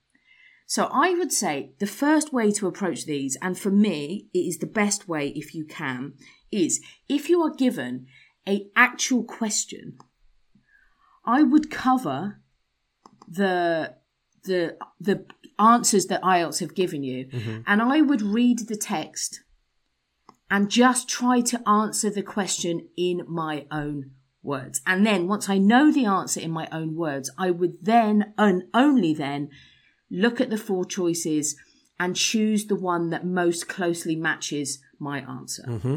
So 0.65 0.89
I 0.91 1.13
would 1.13 1.31
say 1.31 1.73
the 1.79 1.85
first 1.85 2.33
way 2.33 2.51
to 2.53 2.67
approach 2.67 3.05
these, 3.05 3.37
and 3.43 3.57
for 3.57 3.69
me, 3.69 4.27
it 4.33 4.39
is 4.39 4.57
the 4.57 4.65
best 4.65 5.07
way 5.07 5.29
if 5.29 5.53
you 5.53 5.65
can, 5.65 6.13
is 6.51 6.81
if 7.07 7.29
you 7.29 7.41
are 7.41 7.53
given 7.53 8.07
a 8.47 8.67
actual 8.75 9.23
question, 9.23 9.99
I 11.25 11.43
would 11.43 11.69
cover 11.69 12.41
the 13.27 13.95
the 14.43 14.77
the 14.99 15.25
answers 15.59 16.07
that 16.07 16.23
IELTS 16.23 16.59
have 16.59 16.73
given 16.73 17.03
you, 17.03 17.27
mm-hmm. 17.27 17.61
and 17.67 17.81
I 17.83 18.01
would 18.01 18.23
read 18.23 18.67
the 18.67 18.75
text 18.75 19.41
and 20.49 20.71
just 20.71 21.07
try 21.07 21.41
to 21.41 21.69
answer 21.69 22.09
the 22.09 22.23
question 22.23 22.89
in 22.97 23.21
my 23.27 23.67
own 23.71 24.11
words. 24.43 24.81
And 24.85 25.05
then 25.05 25.27
once 25.27 25.49
I 25.49 25.57
know 25.57 25.91
the 25.91 26.05
answer 26.05 26.39
in 26.39 26.51
my 26.51 26.67
own 26.71 26.95
words, 26.95 27.31
I 27.37 27.51
would 27.51 27.77
then 27.81 28.33
and 28.37 28.63
only 28.73 29.13
then 29.13 29.49
look 30.11 30.39
at 30.39 30.49
the 30.49 30.57
four 30.57 30.85
choices 30.85 31.55
and 31.99 32.15
choose 32.15 32.65
the 32.65 32.75
one 32.75 33.09
that 33.09 33.25
most 33.25 33.67
closely 33.67 34.15
matches 34.15 34.79
my 34.99 35.19
answer. 35.19 35.63
Mm-hmm. 35.67 35.95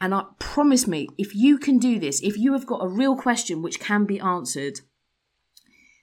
And 0.00 0.14
I 0.14 0.24
promise 0.38 0.86
me, 0.86 1.08
if 1.16 1.34
you 1.34 1.58
can 1.58 1.78
do 1.78 1.98
this, 1.98 2.20
if 2.22 2.36
you 2.36 2.52
have 2.52 2.66
got 2.66 2.84
a 2.84 2.88
real 2.88 3.16
question 3.16 3.62
which 3.62 3.80
can 3.80 4.04
be 4.04 4.20
answered, 4.20 4.80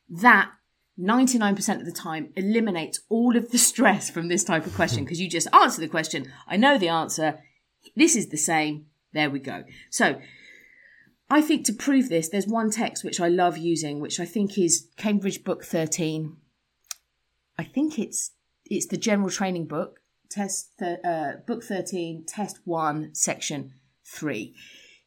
that 0.10 0.52
99% 1.00 1.80
of 1.80 1.86
the 1.86 1.92
time 1.92 2.32
eliminates 2.36 3.02
all 3.10 3.38
of 3.38 3.52
the 3.52 3.58
stress 3.58 4.10
from 4.10 4.28
this 4.28 4.44
type 4.44 4.66
of 4.66 4.76
question 4.76 5.04
because 5.04 5.22
you 5.22 5.30
just 5.30 5.48
answer 5.54 5.82
the 5.82 5.88
question. 5.88 6.32
I 6.48 6.58
know 6.58 6.78
the 6.78 6.90
answer. 6.90 7.40
This 7.96 8.16
is 8.16 8.30
the 8.30 8.38
same. 8.38 8.88
There 9.14 9.30
we 9.30 9.40
go. 9.40 9.64
So 9.90 10.20
I 11.32 11.40
think 11.42 11.66
to 11.66 11.74
prove 11.74 12.10
this, 12.10 12.28
there's 12.28 12.46
one 12.46 12.72
text 12.72 13.06
which 13.06 13.22
I 13.22 13.30
love 13.30 13.58
using, 13.58 14.02
which 14.02 14.20
I 14.20 14.26
think 14.26 14.58
is 14.58 14.90
Cambridge 14.98 15.46
Book 15.46 15.64
13. 15.64 16.36
I 17.58 17.64
think 17.64 17.98
it's 17.98 18.32
it's 18.66 18.88
the 18.88 18.98
general 18.98 19.30
training 19.30 19.68
book, 19.68 20.02
test 20.30 20.74
th- 20.80 21.00
uh, 21.06 21.34
book 21.48 21.64
13, 21.64 22.26
test 22.28 22.60
1, 22.66 23.16
section 23.16 23.72
3. 24.06 24.54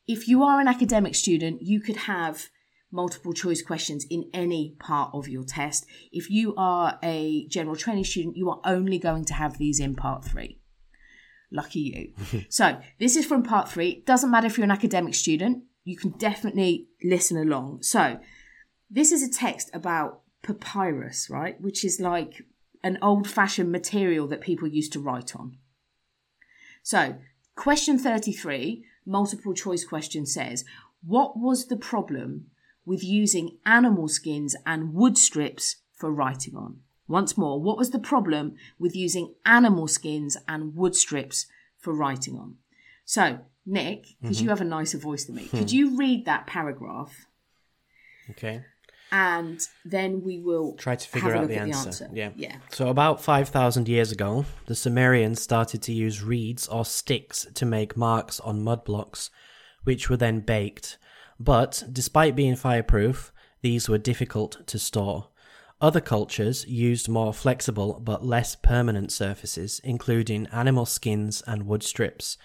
If 0.06 0.26
you 0.26 0.42
are 0.42 0.60
an 0.60 0.68
academic 0.68 1.14
student, 1.14 1.60
you 1.60 1.78
could 1.80 1.96
have 1.96 2.48
multiple 2.90 3.34
choice 3.34 3.60
questions 3.60 4.06
in 4.08 4.30
any 4.32 4.76
part 4.78 5.10
of 5.12 5.28
your 5.28 5.44
test. 5.44 5.84
If 6.10 6.30
you 6.30 6.54
are 6.56 6.98
a 7.02 7.46
general 7.48 7.76
training 7.76 8.04
student, 8.04 8.36
you 8.36 8.48
are 8.48 8.60
only 8.64 8.98
going 8.98 9.26
to 9.26 9.34
have 9.34 9.58
these 9.58 9.78
in 9.78 9.94
part 9.94 10.24
3. 10.24 10.58
Lucky 11.52 11.80
you. 11.80 12.44
so, 12.48 12.80
this 12.98 13.14
is 13.14 13.26
from 13.26 13.42
part 13.42 13.68
3. 13.68 13.90
It 13.90 14.06
doesn't 14.06 14.30
matter 14.30 14.46
if 14.46 14.56
you're 14.56 14.64
an 14.64 14.70
academic 14.70 15.14
student, 15.14 15.64
you 15.84 15.96
can 15.96 16.10
definitely 16.12 16.88
listen 17.02 17.36
along. 17.36 17.82
So, 17.82 18.18
this 18.90 19.12
is 19.12 19.22
a 19.22 19.30
text 19.30 19.70
about 19.72 20.20
papyrus, 20.42 21.28
right? 21.30 21.60
Which 21.60 21.84
is 21.84 22.00
like 22.00 22.42
an 22.82 22.98
old 23.00 23.28
fashioned 23.28 23.72
material 23.72 24.26
that 24.28 24.40
people 24.40 24.68
used 24.68 24.92
to 24.92 25.00
write 25.00 25.34
on. 25.34 25.58
So, 26.82 27.16
question 27.54 27.98
33, 27.98 28.84
multiple 29.06 29.54
choice 29.54 29.84
question 29.84 30.26
says, 30.26 30.64
What 31.04 31.38
was 31.38 31.66
the 31.66 31.76
problem 31.76 32.46
with 32.84 33.02
using 33.02 33.58
animal 33.64 34.08
skins 34.08 34.54
and 34.66 34.92
wood 34.92 35.16
strips 35.16 35.76
for 35.94 36.12
writing 36.12 36.56
on? 36.56 36.80
Once 37.06 37.36
more, 37.36 37.60
what 37.60 37.76
was 37.76 37.90
the 37.90 37.98
problem 37.98 38.54
with 38.78 38.96
using 38.96 39.34
animal 39.44 39.86
skins 39.86 40.36
and 40.48 40.74
wood 40.74 40.94
strips 40.94 41.46
for 41.78 41.94
writing 41.94 42.36
on? 42.36 42.56
So, 43.04 43.40
Nick, 43.66 44.06
because 44.20 44.36
mm-hmm. 44.36 44.44
you 44.44 44.50
have 44.50 44.60
a 44.60 44.64
nicer 44.64 44.98
voice 44.98 45.24
than 45.24 45.36
me, 45.36 45.44
hmm. 45.44 45.58
could 45.58 45.72
you 45.72 45.96
read 45.96 46.26
that 46.26 46.46
paragraph 46.46 47.26
Okay. 48.30 48.62
and 49.12 49.60
then 49.84 50.22
we 50.22 50.38
will 50.38 50.74
Try 50.74 50.96
to 50.96 51.08
figure 51.08 51.34
out 51.34 51.42
look 51.42 51.50
the 51.50 51.58
answer. 51.58 52.08
Yeah. 52.12 52.30
Yeah. 52.36 52.56
So 52.70 52.88
about 52.88 53.22
5,000 53.22 53.88
years 53.88 54.12
ago, 54.12 54.44
the 54.66 54.74
Sumerians 54.74 55.40
started 55.40 55.82
to 55.82 55.92
use 55.92 56.22
reeds 56.22 56.66
or 56.68 56.84
sticks 56.84 57.46
to 57.54 57.66
make 57.66 57.96
marks 57.96 58.40
on 58.40 58.64
mud 58.64 58.84
blocks, 58.84 59.30
which 59.84 60.08
were 60.08 60.16
then 60.16 60.40
baked. 60.40 60.98
But 61.38 61.84
despite 61.92 62.36
being 62.36 62.56
fireproof, 62.56 63.32
these 63.62 63.88
were 63.88 63.98
difficult 63.98 64.66
to 64.66 64.78
store. 64.78 65.28
Other 65.80 66.00
cultures 66.00 66.66
used 66.66 67.08
more 67.08 67.34
flexible 67.34 68.00
but 68.02 68.24
less 68.24 68.54
permanent 68.54 69.12
surfaces, 69.12 69.80
including 69.84 70.46
animal 70.46 70.86
skins 70.86 71.42
and 71.46 71.66
wood 71.66 71.82
strips. 71.82 72.38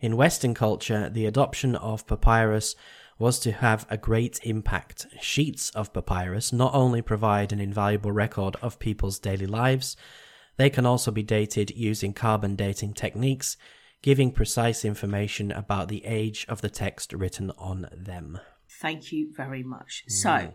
In 0.00 0.16
Western 0.16 0.54
culture, 0.54 1.08
the 1.08 1.26
adoption 1.26 1.74
of 1.76 2.06
papyrus 2.06 2.74
was 3.18 3.38
to 3.40 3.52
have 3.52 3.86
a 3.88 3.96
great 3.96 4.38
impact. 4.42 5.06
Sheets 5.20 5.70
of 5.70 5.92
papyrus 5.92 6.52
not 6.52 6.74
only 6.74 7.00
provide 7.00 7.52
an 7.52 7.60
invaluable 7.60 8.12
record 8.12 8.56
of 8.60 8.78
people's 8.78 9.18
daily 9.18 9.46
lives, 9.46 9.96
they 10.56 10.70
can 10.70 10.86
also 10.86 11.10
be 11.10 11.22
dated 11.22 11.70
using 11.70 12.12
carbon 12.12 12.56
dating 12.56 12.94
techniques, 12.94 13.56
giving 14.02 14.30
precise 14.30 14.84
information 14.84 15.50
about 15.50 15.88
the 15.88 16.04
age 16.04 16.44
of 16.48 16.60
the 16.60 16.70
text 16.70 17.12
written 17.12 17.50
on 17.58 17.88
them. 17.92 18.38
Thank 18.68 19.12
you 19.12 19.32
very 19.34 19.62
much. 19.62 20.04
Mm. 20.08 20.12
So, 20.12 20.54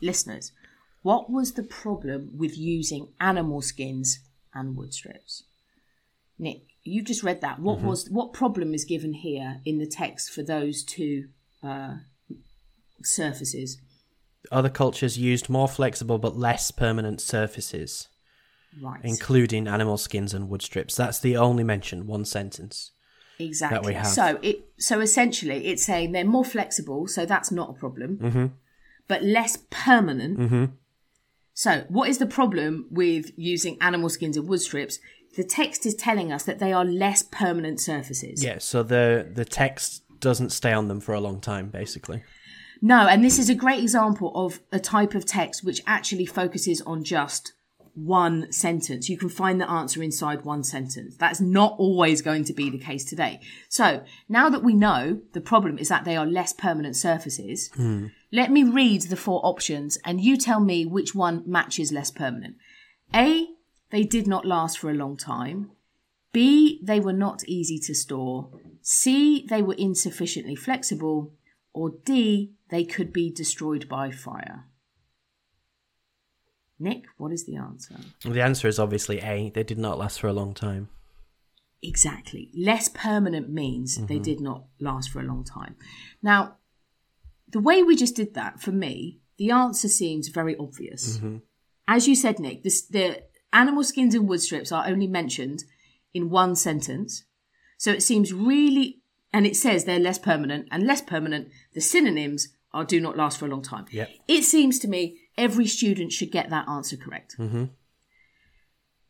listeners, 0.00 0.52
what 1.02 1.30
was 1.30 1.52
the 1.52 1.62
problem 1.62 2.30
with 2.36 2.56
using 2.56 3.08
animal 3.20 3.60
skins 3.62 4.20
and 4.54 4.76
wood 4.76 4.94
strips? 4.94 5.44
Nick, 6.38 6.62
you 6.84 7.02
just 7.02 7.22
read 7.22 7.40
that. 7.40 7.58
What 7.60 7.78
Mm-hmm. 7.78 7.86
was 7.88 8.08
what 8.10 8.32
problem 8.32 8.74
is 8.74 8.84
given 8.84 9.12
here 9.12 9.60
in 9.64 9.78
the 9.78 9.86
text 9.86 10.30
for 10.30 10.42
those 10.42 10.82
two 10.82 11.28
uh, 11.62 11.96
surfaces? 13.02 13.78
Other 14.50 14.70
cultures 14.70 15.18
used 15.18 15.48
more 15.48 15.68
flexible 15.68 16.18
but 16.18 16.36
less 16.36 16.70
permanent 16.70 17.20
surfaces, 17.20 18.08
Right. 18.80 19.00
including 19.04 19.66
animal 19.68 19.98
skins 19.98 20.32
and 20.32 20.48
wood 20.48 20.62
strips. 20.62 20.94
That's 20.94 21.18
the 21.18 21.36
only 21.36 21.64
mention, 21.64 22.06
one 22.06 22.24
sentence. 22.24 22.92
Exactly. 23.38 23.94
have. 23.94 24.06
So 24.06 24.38
it 24.42 24.64
so 24.78 25.00
essentially 25.00 25.66
it's 25.66 25.84
saying 25.84 26.12
they're 26.12 26.24
more 26.24 26.44
flexible, 26.44 27.06
so 27.06 27.24
that's 27.26 27.52
not 27.52 27.70
a 27.70 27.72
problem, 27.74 28.18
Mm-hmm. 28.18 28.46
but 29.06 29.22
less 29.22 29.58
permanent. 29.70 30.70
So 31.54 31.84
what 31.88 32.08
is 32.08 32.18
the 32.18 32.26
problem 32.26 32.86
with 32.90 33.32
using 33.36 33.76
animal 33.80 34.08
skins 34.08 34.36
and 34.36 34.48
wood 34.48 34.60
strips? 34.60 35.00
The 35.38 35.44
text 35.44 35.86
is 35.86 35.94
telling 35.94 36.32
us 36.32 36.42
that 36.42 36.58
they 36.58 36.72
are 36.72 36.84
less 36.84 37.22
permanent 37.22 37.80
surfaces. 37.80 38.42
Yeah, 38.42 38.58
so 38.58 38.82
the 38.82 39.24
the 39.32 39.44
text 39.44 40.02
doesn't 40.18 40.50
stay 40.50 40.72
on 40.72 40.88
them 40.88 40.98
for 40.98 41.14
a 41.14 41.20
long 41.20 41.40
time, 41.40 41.68
basically. 41.68 42.24
No, 42.82 43.06
and 43.06 43.24
this 43.24 43.38
is 43.38 43.48
a 43.48 43.54
great 43.54 43.80
example 43.80 44.32
of 44.34 44.58
a 44.72 44.80
type 44.80 45.14
of 45.14 45.24
text 45.24 45.62
which 45.62 45.80
actually 45.86 46.26
focuses 46.26 46.82
on 46.82 47.04
just 47.04 47.52
one 47.94 48.50
sentence. 48.50 49.08
You 49.08 49.16
can 49.16 49.28
find 49.28 49.60
the 49.60 49.70
answer 49.70 50.02
inside 50.02 50.44
one 50.44 50.64
sentence. 50.64 51.16
That's 51.16 51.40
not 51.40 51.76
always 51.78 52.20
going 52.20 52.42
to 52.46 52.52
be 52.52 52.68
the 52.68 52.78
case 52.80 53.04
today. 53.04 53.38
So 53.68 54.02
now 54.28 54.50
that 54.50 54.64
we 54.64 54.74
know 54.74 55.20
the 55.34 55.40
problem 55.40 55.78
is 55.78 55.88
that 55.88 56.04
they 56.04 56.16
are 56.16 56.26
less 56.26 56.52
permanent 56.52 56.96
surfaces, 56.96 57.70
hmm. 57.76 58.06
let 58.32 58.50
me 58.50 58.64
read 58.64 59.02
the 59.02 59.16
four 59.16 59.40
options 59.44 59.98
and 60.04 60.20
you 60.20 60.36
tell 60.36 60.58
me 60.58 60.84
which 60.84 61.14
one 61.14 61.44
matches 61.46 61.92
less 61.92 62.10
permanent. 62.10 62.56
A, 63.14 63.46
they 63.90 64.04
did 64.04 64.26
not 64.26 64.44
last 64.44 64.78
for 64.78 64.90
a 64.90 64.94
long 64.94 65.16
time. 65.16 65.70
B, 66.32 66.80
they 66.82 67.00
were 67.00 67.12
not 67.12 67.42
easy 67.46 67.78
to 67.80 67.94
store. 67.94 68.50
C, 68.82 69.46
they 69.48 69.62
were 69.62 69.74
insufficiently 69.74 70.54
flexible. 70.54 71.32
Or 71.72 71.92
D, 72.04 72.52
they 72.70 72.84
could 72.84 73.12
be 73.12 73.30
destroyed 73.30 73.88
by 73.88 74.10
fire. 74.10 74.66
Nick, 76.78 77.04
what 77.16 77.32
is 77.32 77.44
the 77.44 77.56
answer? 77.56 77.96
The 78.24 78.42
answer 78.42 78.68
is 78.68 78.78
obviously 78.78 79.20
A. 79.20 79.50
They 79.50 79.64
did 79.64 79.78
not 79.78 79.98
last 79.98 80.20
for 80.20 80.28
a 80.28 80.32
long 80.32 80.54
time. 80.54 80.88
Exactly. 81.82 82.50
Less 82.56 82.88
permanent 82.88 83.50
means 83.50 83.96
they 83.96 84.14
mm-hmm. 84.14 84.22
did 84.22 84.40
not 84.40 84.64
last 84.80 85.10
for 85.10 85.20
a 85.20 85.24
long 85.24 85.44
time. 85.44 85.76
Now, 86.22 86.56
the 87.48 87.60
way 87.60 87.82
we 87.82 87.96
just 87.96 88.16
did 88.16 88.34
that, 88.34 88.60
for 88.60 88.72
me, 88.72 89.20
the 89.38 89.50
answer 89.50 89.88
seems 89.88 90.28
very 90.28 90.56
obvious. 90.56 91.18
Mm-hmm. 91.18 91.36
As 91.86 92.06
you 92.06 92.14
said, 92.14 92.38
Nick, 92.38 92.64
this, 92.64 92.86
the 92.86 93.22
animal 93.52 93.84
skins 93.84 94.14
and 94.14 94.28
wood 94.28 94.40
strips 94.40 94.72
are 94.72 94.86
only 94.86 95.06
mentioned 95.06 95.64
in 96.14 96.30
one 96.30 96.56
sentence. 96.56 97.24
So 97.76 97.92
it 97.92 98.02
seems 98.02 98.32
really, 98.32 99.00
and 99.32 99.46
it 99.46 99.56
says 99.56 99.84
they're 99.84 100.00
less 100.00 100.18
permanent, 100.18 100.68
and 100.70 100.86
less 100.86 101.00
permanent, 101.02 101.48
the 101.74 101.80
synonyms 101.80 102.48
are 102.72 102.84
do 102.84 103.00
not 103.00 103.16
last 103.16 103.38
for 103.38 103.46
a 103.46 103.48
long 103.48 103.62
time. 103.62 103.86
Yep. 103.90 104.10
It 104.26 104.42
seems 104.42 104.78
to 104.80 104.88
me 104.88 105.18
every 105.36 105.66
student 105.66 106.12
should 106.12 106.30
get 106.30 106.50
that 106.50 106.68
answer 106.68 106.96
correct. 106.96 107.36
Mm-hmm. 107.38 107.64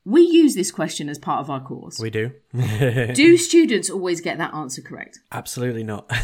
We 0.04 0.22
use 0.22 0.54
this 0.54 0.70
question 0.70 1.10
as 1.10 1.18
part 1.18 1.40
of 1.40 1.50
our 1.50 1.60
course. 1.60 1.98
We 1.98 2.08
do. 2.08 2.32
Do 2.54 3.36
students 3.36 3.90
always 3.90 4.22
get 4.22 4.38
that 4.38 4.54
answer 4.54 4.80
correct? 4.80 5.18
Absolutely 5.32 5.84
not. 5.84 6.10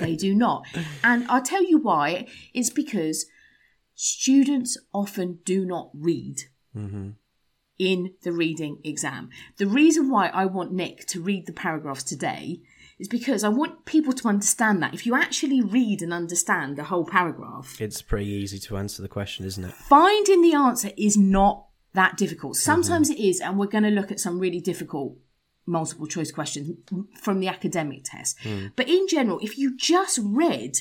They 0.00 0.16
do 0.16 0.34
not. 0.34 0.66
And 1.04 1.24
I'll 1.30 1.40
tell 1.40 1.62
you 1.62 1.78
why. 1.78 2.26
It's 2.52 2.68
because 2.68 3.26
students 3.94 4.76
often 4.92 5.38
do 5.44 5.64
not 5.64 5.90
read 5.94 6.42
mm-hmm. 6.76 7.10
In 7.78 8.14
the 8.22 8.32
reading 8.32 8.78
exam. 8.84 9.30
The 9.56 9.66
reason 9.66 10.08
why 10.10 10.28
I 10.28 10.46
want 10.46 10.72
Nick 10.72 11.06
to 11.06 11.20
read 11.20 11.46
the 11.46 11.52
paragraphs 11.52 12.04
today 12.04 12.60
is 12.98 13.08
because 13.08 13.42
I 13.42 13.48
want 13.48 13.84
people 13.84 14.12
to 14.12 14.28
understand 14.28 14.80
that 14.82 14.94
if 14.94 15.04
you 15.04 15.16
actually 15.16 15.60
read 15.60 16.00
and 16.00 16.12
understand 16.12 16.76
the 16.76 16.84
whole 16.84 17.04
paragraph, 17.04 17.80
it's 17.80 18.02
pretty 18.02 18.26
easy 18.30 18.58
to 18.60 18.76
answer 18.76 19.02
the 19.02 19.08
question, 19.08 19.44
isn't 19.44 19.64
it? 19.64 19.72
finding 19.72 20.42
the 20.42 20.54
answer 20.54 20.90
is 20.96 21.16
not 21.16 21.66
that 21.92 22.16
difficult. 22.16 22.56
Sometimes 22.56 23.10
it 23.10 23.18
is, 23.18 23.40
and 23.40 23.58
we're 23.58 23.66
going 23.66 23.84
to 23.84 23.90
look 23.90 24.10
at 24.12 24.20
some 24.20 24.38
really 24.38 24.60
difficult 24.60 25.16
multiple 25.66 26.06
choice 26.06 26.30
questions 26.30 26.76
from 27.20 27.40
the 27.40 27.48
academic 27.48 28.02
test. 28.04 28.36
But 28.76 28.88
in 28.88 29.08
general, 29.08 29.38
if 29.40 29.56
you 29.58 29.76
just 29.76 30.20
read, 30.22 30.76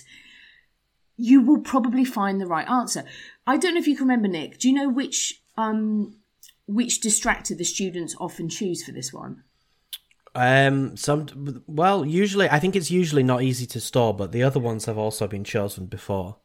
you 1.15 1.41
will 1.41 1.61
probably 1.61 2.03
find 2.05 2.39
the 2.41 2.47
right 2.47 2.67
answer. 2.69 3.05
I 3.47 3.57
don't 3.57 3.73
know 3.75 3.79
if 3.79 3.87
you 3.87 3.95
can 3.95 4.07
remember, 4.07 4.27
Nick. 4.27 4.59
Do 4.59 4.67
you 4.69 4.75
know 4.75 4.89
which 4.89 5.41
um 5.57 6.17
which 6.67 7.01
distractor 7.01 7.57
the 7.57 7.65
students 7.65 8.15
often 8.19 8.49
choose 8.49 8.83
for 8.83 8.91
this 8.91 9.13
one? 9.13 9.43
Um, 10.35 10.97
some 10.97 11.63
well, 11.67 12.05
usually 12.05 12.49
I 12.49 12.59
think 12.59 12.75
it's 12.75 12.89
usually 12.89 13.23
not 13.23 13.43
easy 13.43 13.65
to 13.67 13.79
store, 13.79 14.13
but 14.13 14.31
the 14.31 14.43
other 14.43 14.59
ones 14.59 14.85
have 14.85 14.97
also 14.97 15.27
been 15.27 15.43
chosen 15.43 15.85
before. 15.85 16.37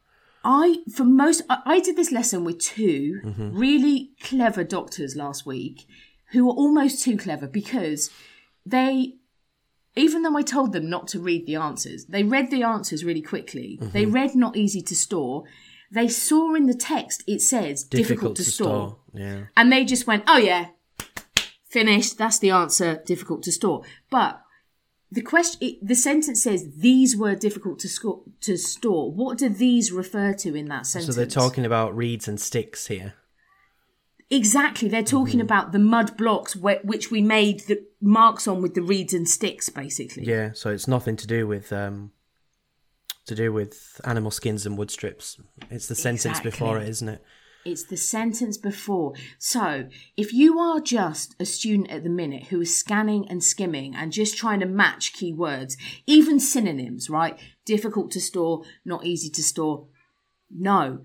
I, 0.43 0.77
for 0.93 1.03
most, 1.03 1.41
I, 1.49 1.59
I 1.65 1.79
did 1.79 1.95
this 1.95 2.11
lesson 2.11 2.43
with 2.43 2.59
2 2.59 3.51
really 3.53 4.11
clever 4.21 4.63
doctors 4.63 5.15
last 5.15 5.45
week 5.45 5.85
who 6.31 6.45
were 6.45 6.53
almost 6.53 7.03
too 7.03 7.17
clever 7.17 7.47
because 7.47 8.09
they, 8.65 9.15
even 9.95 10.21
though 10.21 10.37
I 10.37 10.43
told 10.43 10.71
them 10.71 10.89
not 10.89 11.07
to 11.09 11.19
read 11.19 11.45
the 11.45 11.55
answers, 11.55 12.05
they 12.05 12.23
read 12.23 12.51
the 12.51 12.63
answers 12.63 13.03
really 13.03 13.21
quickly. 13.21 13.79
They 13.81 14.05
read 14.05 14.35
not 14.35 14.55
easy 14.55 14.81
to 14.83 14.95
store. 14.95 15.43
They 15.91 16.07
saw 16.07 16.53
in 16.53 16.67
the 16.67 16.75
text 16.75 17.23
it 17.27 17.41
says 17.41 17.83
difficult, 17.83 18.35
to, 18.37 18.43
store. 18.43 18.98
Yeah. 19.13 19.45
And 19.57 19.71
they 19.71 19.85
just 19.85 20.07
went, 20.07 20.23
oh 20.27 20.37
yeah, 20.37 20.67
finished. 21.69 22.17
That's 22.17 22.39
the 22.39 22.51
answer. 22.51 23.01
Difficult 23.05 23.43
to 23.43 23.51
store. 23.51 23.83
But 24.09 24.41
the 25.11 25.21
question, 25.21 25.59
it, 25.61 25.87
the 25.87 25.95
sentence 25.95 26.43
says 26.43 26.67
these 26.77 27.17
were 27.17 27.35
difficult 27.35 27.79
to 27.79 27.87
score, 27.89 28.21
to 28.41 28.57
store. 28.57 29.11
What 29.11 29.37
do 29.39 29.49
these 29.49 29.91
refer 29.91 30.33
to 30.33 30.55
in 30.55 30.67
that 30.67 30.85
sentence? 30.85 31.13
So 31.15 31.19
they're 31.19 31.25
talking 31.29 31.65
about 31.65 31.95
reeds 31.95 32.27
and 32.27 32.39
sticks 32.39 32.87
here. 32.87 33.13
exactly. 34.29 34.87
They're 34.89 35.03
talking 35.03 35.41
about 35.41 35.71
the 35.71 35.79
mud 35.79 36.15
blocks 36.17 36.53
wh- 36.53 36.83
which 36.85 37.09
we 37.09 37.21
made 37.21 37.61
the 37.61 37.83
marks 38.01 38.47
on 38.47 38.61
with 38.61 38.75
the 38.75 38.81
reeds 38.83 39.13
and 39.13 39.27
sticks, 39.27 39.69
basically. 39.69 40.25
Yeah, 40.25 40.51
so 40.53 40.69
it's 40.69 40.87
nothing 40.87 41.15
to 41.17 41.27
do 41.27 41.47
with 41.47 41.73
um 41.73 42.11
to 43.25 43.35
do 43.35 43.51
with 43.53 43.99
animal 44.05 44.31
skins 44.31 44.65
and 44.65 44.77
wood 44.77 44.91
strips. 44.91 45.39
It's 45.69 45.87
the 45.87 45.95
sentence 45.95 46.39
before 46.39 46.77
it, 46.79 46.87
isn't 46.89 47.09
it? 47.09 47.23
It's 47.65 47.83
the 47.83 47.97
sentence 47.97 48.57
before. 48.57 49.13
So, 49.37 49.89
if 50.15 50.33
you 50.33 50.59
are 50.59 50.79
just 50.79 51.35
a 51.39 51.45
student 51.45 51.91
at 51.91 52.03
the 52.03 52.09
minute 52.09 52.47
who 52.47 52.61
is 52.61 52.77
scanning 52.77 53.27
and 53.29 53.43
skimming 53.43 53.95
and 53.95 54.11
just 54.11 54.37
trying 54.37 54.61
to 54.61 54.65
match 54.65 55.13
keywords, 55.13 55.75
even 56.07 56.39
synonyms, 56.39 57.09
right? 57.09 57.37
Difficult 57.65 58.11
to 58.11 58.21
store, 58.21 58.63
not 58.85 59.05
easy 59.05 59.29
to 59.31 59.43
store. 59.43 59.87
No. 60.49 60.99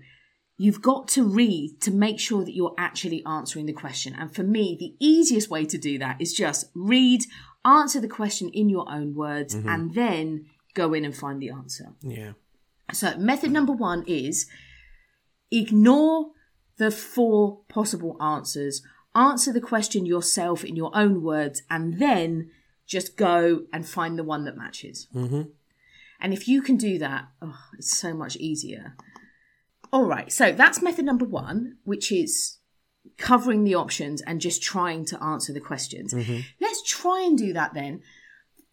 You've 0.57 0.81
got 0.81 1.09
to 1.09 1.23
read 1.23 1.81
to 1.81 1.91
make 1.91 2.19
sure 2.21 2.45
that 2.45 2.55
you're 2.55 2.73
actually 2.77 3.21
answering 3.25 3.65
the 3.65 3.73
question. 3.73 4.15
And 4.17 4.33
for 4.33 4.43
me, 4.43 4.77
the 4.79 4.95
easiest 5.05 5.49
way 5.49 5.65
to 5.65 5.77
do 5.77 5.97
that 5.99 6.21
is 6.21 6.33
just 6.33 6.71
read, 6.73 7.25
answer 7.65 7.99
the 7.99 8.07
question 8.07 8.49
in 8.49 8.69
your 8.69 8.89
own 8.89 9.13
words, 9.13 9.53
mm-hmm. 9.53 9.67
and 9.67 9.93
then 9.93 10.45
go 10.73 10.93
in 10.93 11.03
and 11.03 11.15
find 11.15 11.41
the 11.41 11.49
answer. 11.49 11.91
Yeah. 12.01 12.33
So, 12.93 13.17
method 13.17 13.51
number 13.51 13.73
one 13.73 14.05
is 14.07 14.47
ignore 15.51 16.31
the 16.77 16.91
four 16.91 17.61
possible 17.67 18.17
answers, 18.21 18.81
answer 19.15 19.53
the 19.53 19.61
question 19.61 20.05
yourself 20.05 20.63
in 20.63 20.75
your 20.75 20.91
own 20.95 21.23
words, 21.23 21.63
and 21.69 21.99
then 21.99 22.51
just 22.85 23.17
go 23.17 23.63
and 23.73 23.87
find 23.87 24.17
the 24.19 24.23
one 24.23 24.45
that 24.45 24.57
matches. 24.57 25.07
Mm-hmm. 25.13 25.43
And 26.19 26.33
if 26.33 26.47
you 26.47 26.61
can 26.61 26.77
do 26.77 26.97
that, 26.99 27.27
oh, 27.41 27.57
it's 27.77 27.97
so 27.97 28.13
much 28.13 28.35
easier. 28.37 28.95
All 29.91 30.05
right, 30.05 30.31
so 30.31 30.51
that's 30.51 30.81
method 30.81 31.05
number 31.05 31.25
one, 31.25 31.77
which 31.83 32.11
is 32.11 32.57
covering 33.17 33.63
the 33.63 33.75
options 33.75 34.21
and 34.21 34.41
just 34.41 34.61
trying 34.61 35.05
to 35.05 35.23
answer 35.23 35.53
the 35.53 35.59
questions. 35.59 36.13
Let's 36.59 36.83
try 36.83 37.21
and 37.21 37.37
do 37.37 37.53
that 37.53 37.73
then 37.73 38.01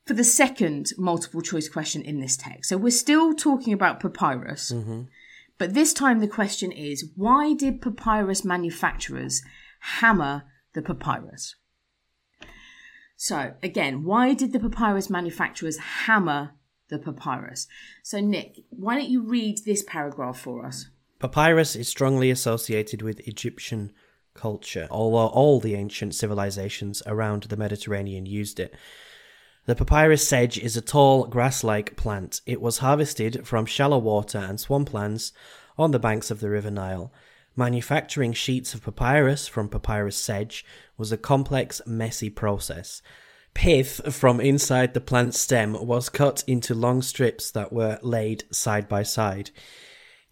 for 0.06 0.14
the 0.14 0.24
second 0.24 0.92
multiple 0.98 1.42
choice 1.42 1.68
question 1.68 2.02
in 2.02 2.20
this 2.20 2.36
text. 2.36 2.68
So 2.68 2.76
we're 2.76 2.90
still 2.90 3.34
talking 3.34 3.72
about 3.72 4.00
papyrus, 4.00 4.72
but 5.58 5.74
this 5.74 5.92
time 5.92 6.20
the 6.20 6.28
question 6.28 6.72
is 6.72 7.10
why 7.16 7.54
did 7.54 7.82
papyrus 7.82 8.44
manufacturers 8.44 9.42
hammer 9.80 10.44
the 10.74 10.82
papyrus? 10.82 11.56
So 13.16 13.54
again, 13.62 14.04
why 14.04 14.34
did 14.34 14.52
the 14.52 14.58
papyrus 14.58 15.08
manufacturers 15.08 15.78
hammer 15.78 16.52
the 16.88 16.98
papyrus? 16.98 17.68
So 18.02 18.20
Nick, 18.20 18.60
why 18.70 18.96
don't 18.96 19.08
you 19.08 19.22
read 19.22 19.58
this 19.64 19.82
paragraph 19.82 20.40
for 20.40 20.66
us? 20.66 20.88
Papyrus 21.20 21.76
is 21.76 21.88
strongly 21.88 22.30
associated 22.30 23.00
with 23.00 23.26
Egyptian 23.28 23.92
culture, 24.34 24.88
although 24.90 25.28
all 25.28 25.60
the 25.60 25.74
ancient 25.74 26.14
civilizations 26.14 27.02
around 27.06 27.44
the 27.44 27.56
Mediterranean 27.56 28.26
used 28.26 28.58
it. 28.58 28.74
The 29.64 29.77
papyrus 29.77 30.27
sedge 30.27 30.59
is 30.59 30.77
a 30.77 30.81
tall, 30.81 31.27
grass 31.27 31.62
like 31.62 31.96
plant. 31.96 32.40
It 32.46 32.61
was 32.61 32.79
harvested 32.79 33.46
from 33.46 33.64
shallow 33.64 33.98
water 33.98 34.38
and 34.38 34.59
swamplands 34.59 35.31
on 35.79 35.92
the 35.92 36.01
banks 36.01 36.33
of 36.33 36.40
the 36.40 36.51
River 36.51 36.70
Nile. 36.70 37.12
Manufacturing 37.55 38.33
sheets 38.33 38.75
of 38.75 38.83
papyrus 38.83 39.46
from 39.46 39.68
papyrus 39.68 40.16
sedge 40.16 40.64
was 40.96 41.12
a 41.12 41.16
complex, 41.16 41.81
messy 41.87 42.29
process. 42.29 43.03
Pith 43.55 44.01
from 44.12 44.40
inside 44.40 44.94
the 44.94 45.01
plant 45.01 45.33
stem 45.33 45.75
was 45.87 46.09
cut 46.09 46.42
into 46.48 46.75
long 46.75 47.01
strips 47.01 47.53
that 47.53 47.72
were 47.72 48.01
laid 48.03 48.42
side 48.51 48.88
by 48.88 49.05
side. 49.05 49.53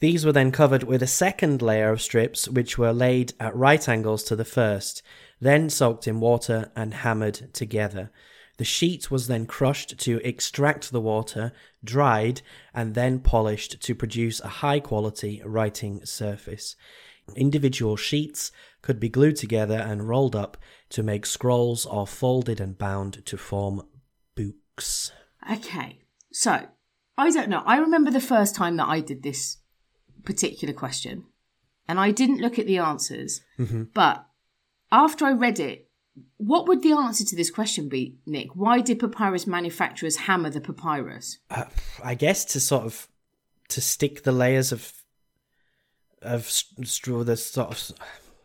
These 0.00 0.26
were 0.26 0.32
then 0.32 0.50
covered 0.50 0.82
with 0.82 1.04
a 1.04 1.06
second 1.06 1.62
layer 1.62 1.92
of 1.92 2.02
strips, 2.02 2.48
which 2.48 2.78
were 2.78 2.92
laid 2.92 3.34
at 3.38 3.54
right 3.54 3.86
angles 3.88 4.24
to 4.24 4.34
the 4.34 4.44
first, 4.44 5.02
then 5.40 5.70
soaked 5.70 6.08
in 6.08 6.18
water 6.18 6.72
and 6.74 6.94
hammered 6.94 7.52
together. 7.52 8.10
The 8.60 8.66
sheet 8.66 9.10
was 9.10 9.26
then 9.26 9.46
crushed 9.46 9.98
to 10.00 10.20
extract 10.22 10.92
the 10.92 11.00
water, 11.00 11.52
dried, 11.82 12.42
and 12.74 12.94
then 12.94 13.20
polished 13.20 13.80
to 13.80 13.94
produce 13.94 14.38
a 14.38 14.48
high 14.48 14.80
quality 14.80 15.40
writing 15.46 16.04
surface. 16.04 16.76
Individual 17.34 17.96
sheets 17.96 18.52
could 18.82 19.00
be 19.00 19.08
glued 19.08 19.36
together 19.36 19.78
and 19.78 20.06
rolled 20.06 20.36
up 20.36 20.58
to 20.90 21.02
make 21.02 21.24
scrolls 21.24 21.86
or 21.86 22.06
folded 22.06 22.60
and 22.60 22.76
bound 22.76 23.24
to 23.24 23.38
form 23.38 23.80
books. 24.34 25.10
Okay, 25.50 26.02
so 26.30 26.66
I 27.16 27.30
don't 27.30 27.48
know. 27.48 27.62
I 27.64 27.78
remember 27.78 28.10
the 28.10 28.20
first 28.20 28.54
time 28.54 28.76
that 28.76 28.88
I 28.88 29.00
did 29.00 29.22
this 29.22 29.56
particular 30.22 30.74
question, 30.74 31.24
and 31.88 31.98
I 31.98 32.10
didn't 32.10 32.42
look 32.42 32.58
at 32.58 32.66
the 32.66 32.76
answers, 32.76 33.40
mm-hmm. 33.58 33.84
but 33.94 34.26
after 34.92 35.24
I 35.24 35.32
read 35.32 35.58
it, 35.58 35.89
what 36.36 36.66
would 36.68 36.82
the 36.82 36.92
answer 36.92 37.24
to 37.24 37.36
this 37.36 37.50
question 37.50 37.88
be, 37.88 38.16
Nick? 38.26 38.54
Why 38.56 38.80
did 38.80 38.98
papyrus 38.98 39.46
manufacturers 39.46 40.16
hammer 40.16 40.50
the 40.50 40.60
papyrus? 40.60 41.38
Uh, 41.50 41.64
I 42.02 42.14
guess 42.14 42.44
to 42.46 42.60
sort 42.60 42.84
of 42.84 43.08
to 43.68 43.80
stick 43.80 44.22
the 44.24 44.32
layers 44.32 44.72
of 44.72 44.92
of 46.22 46.46
straw. 46.48 47.24
The 47.24 47.36
sort 47.36 47.70
of 47.70 47.96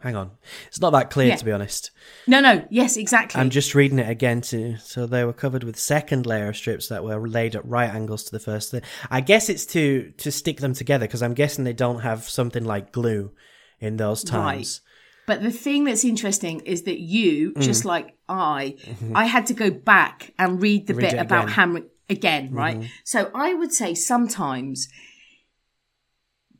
hang 0.01 0.15
on, 0.15 0.31
it's 0.67 0.79
not 0.79 0.91
that 0.91 1.09
clear 1.09 1.29
Yeah. 1.29 1.35
to 1.37 1.45
be 1.45 1.51
honest. 1.51 1.91
No, 2.27 2.39
no, 2.39 2.65
yes, 2.69 2.95
exactly. 2.95 3.41
I'm 3.41 3.49
just 3.49 3.73
reading 3.75 3.99
it 3.99 4.09
again 4.09 4.41
to 4.41 4.77
so 4.77 5.05
they 5.07 5.23
were 5.25 5.33
covered 5.33 5.63
with 5.63 5.77
second 5.79 6.25
layer 6.25 6.49
of 6.49 6.55
strips 6.57 6.87
that 6.89 7.03
were 7.03 7.27
laid 7.27 7.55
at 7.55 7.65
right 7.65 7.89
angles 7.93 8.23
to 8.25 8.31
the 8.31 8.39
first. 8.39 8.71
layer. 8.73 8.83
I 9.09 9.21
guess 9.21 9.49
it's 9.49 9.65
to 9.67 10.11
to 10.17 10.31
stick 10.31 10.59
them 10.59 10.73
together 10.73 11.05
because 11.07 11.23
I'm 11.23 11.33
guessing 11.33 11.63
they 11.63 11.73
don't 11.73 11.99
have 12.01 12.29
something 12.29 12.63
like 12.63 12.91
glue 12.91 13.31
in 13.79 13.97
those 13.97 14.23
times. 14.23 14.81
But 15.27 15.41
the 15.41 15.51
thing 15.51 15.85
that's 15.85 16.03
interesting 16.05 16.59
is 16.61 16.83
that 16.83 16.99
you, 16.99 17.51
Mm. 17.53 17.61
just 17.61 17.83
like 17.85 18.15
I, 18.29 18.75
I 19.13 19.25
had 19.25 19.45
to 19.47 19.53
go 19.53 19.69
back 19.71 20.33
and 20.37 20.61
read 20.61 20.87
the 20.87 20.93
Mm-hmm. 20.93 21.01
Read 21.01 21.11
bit 21.11 21.19
it 21.19 21.21
about. 21.21 21.45
Mm-hmm. 21.45 21.53
hammering 21.53 21.85
again, 22.09 22.51
right? 22.53 22.89
So 23.03 23.31
I 23.33 23.53
would 23.55 23.73
say 23.73 23.95
sometimes, 23.95 24.87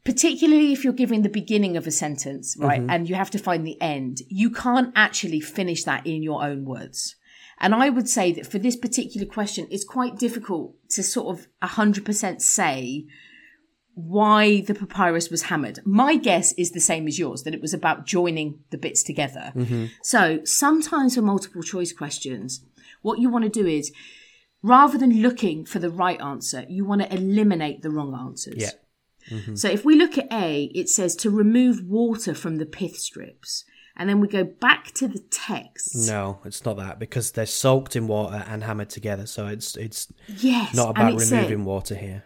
particularly 0.04 0.71
if 0.71 0.84
you're 0.84 0.93
giving 0.93 1.21
the 1.23 1.30
beginning 1.30 1.78
of 1.78 1.88
a 1.88 1.91
sentence, 1.91 2.56
right, 2.60 2.80
Mm-hmm. 2.82 2.89
and 2.89 3.10
you 3.10 3.15
have 3.15 3.32
to 3.32 3.39
find 3.39 3.65
the 3.65 3.80
end, 3.82 4.19
you 4.28 4.49
can't 4.49 4.91
actually 4.95 5.39
finish 5.41 5.84
that 5.84 6.06
in 6.06 6.21
your 6.23 6.43
own 6.43 6.65
words. 6.65 7.15
And 7.60 7.73
I 7.73 7.89
would 7.89 8.10
say 8.10 8.32
that 8.34 8.45
for 8.45 8.60
this 8.60 8.75
particular 8.75 9.25
question, 9.25 9.67
it's 9.71 9.86
quite 9.86 10.17
difficult 10.19 10.75
to 10.89 11.01
sort 11.04 11.38
of 11.39 11.47
100% 11.63 12.41
say 12.41 13.06
why 13.95 14.62
the 14.62 14.75
papyrus 14.75 15.29
was 15.29 15.43
hammered. 15.43 15.79
My 15.86 16.17
guess 16.17 16.51
is 16.53 16.71
the 16.71 16.81
same 16.81 17.08
as 17.08 17.17
yours, 17.17 17.43
that 17.43 17.53
it 17.53 17.62
was 17.62 17.73
about 17.73 18.05
joining 18.05 18.60
the 18.69 18.77
bits 18.77 19.01
together. 19.01 19.53
Mm-hmm. 19.55 19.86
So 20.03 20.41
sometimes 20.43 21.15
for 21.15 21.21
multiple 21.21 21.63
choice 21.63 21.93
questions, 21.93 22.63
what 23.01 23.19
you 23.19 23.29
want 23.29 23.45
to 23.45 23.49
do 23.49 23.65
is 23.65 23.93
rather 24.62 24.97
than 24.97 25.21
looking 25.21 25.65
for 25.65 25.79
the 25.79 25.89
right 25.89 26.19
answer, 26.21 26.65
you 26.67 26.84
want 26.84 27.01
to 27.03 27.13
eliminate 27.13 27.81
the 27.81 27.89
wrong 27.89 28.13
answers. 28.13 28.55
Yeah. 28.58 28.71
Mm-hmm. 29.31 29.55
So 29.55 29.69
if 29.69 29.86
we 29.86 29.95
look 29.95 30.17
at 30.17 30.31
A, 30.31 30.65
it 30.75 30.89
says 30.89 31.15
to 31.17 31.29
remove 31.29 31.81
water 31.86 32.34
from 32.34 32.58
the 32.58 32.65
pith 32.65 32.97
strips. 32.97 33.63
And 33.97 34.10
then 34.10 34.19
we 34.19 34.27
go 34.27 34.43
back 34.43 34.91
to 34.95 35.08
the 35.08 35.19
text. 35.19 35.95
No, 35.95 36.39
it's 36.43 36.65
not 36.65 36.75
that 36.75 36.99
because 36.99 37.31
they're 37.31 37.45
soaked 37.45 37.95
in 37.95 38.08
water 38.08 38.43
and 38.45 38.62
hammered 38.62 38.89
together. 38.89 39.25
So 39.25 39.47
it's 39.47 39.77
it's 39.77 40.12
Yes. 40.27 40.75
not 40.75 40.89
about 40.89 41.13
it 41.13 41.21
said- 41.21 41.43
removing 41.49 41.63
water 41.63 41.95
here. 41.95 42.25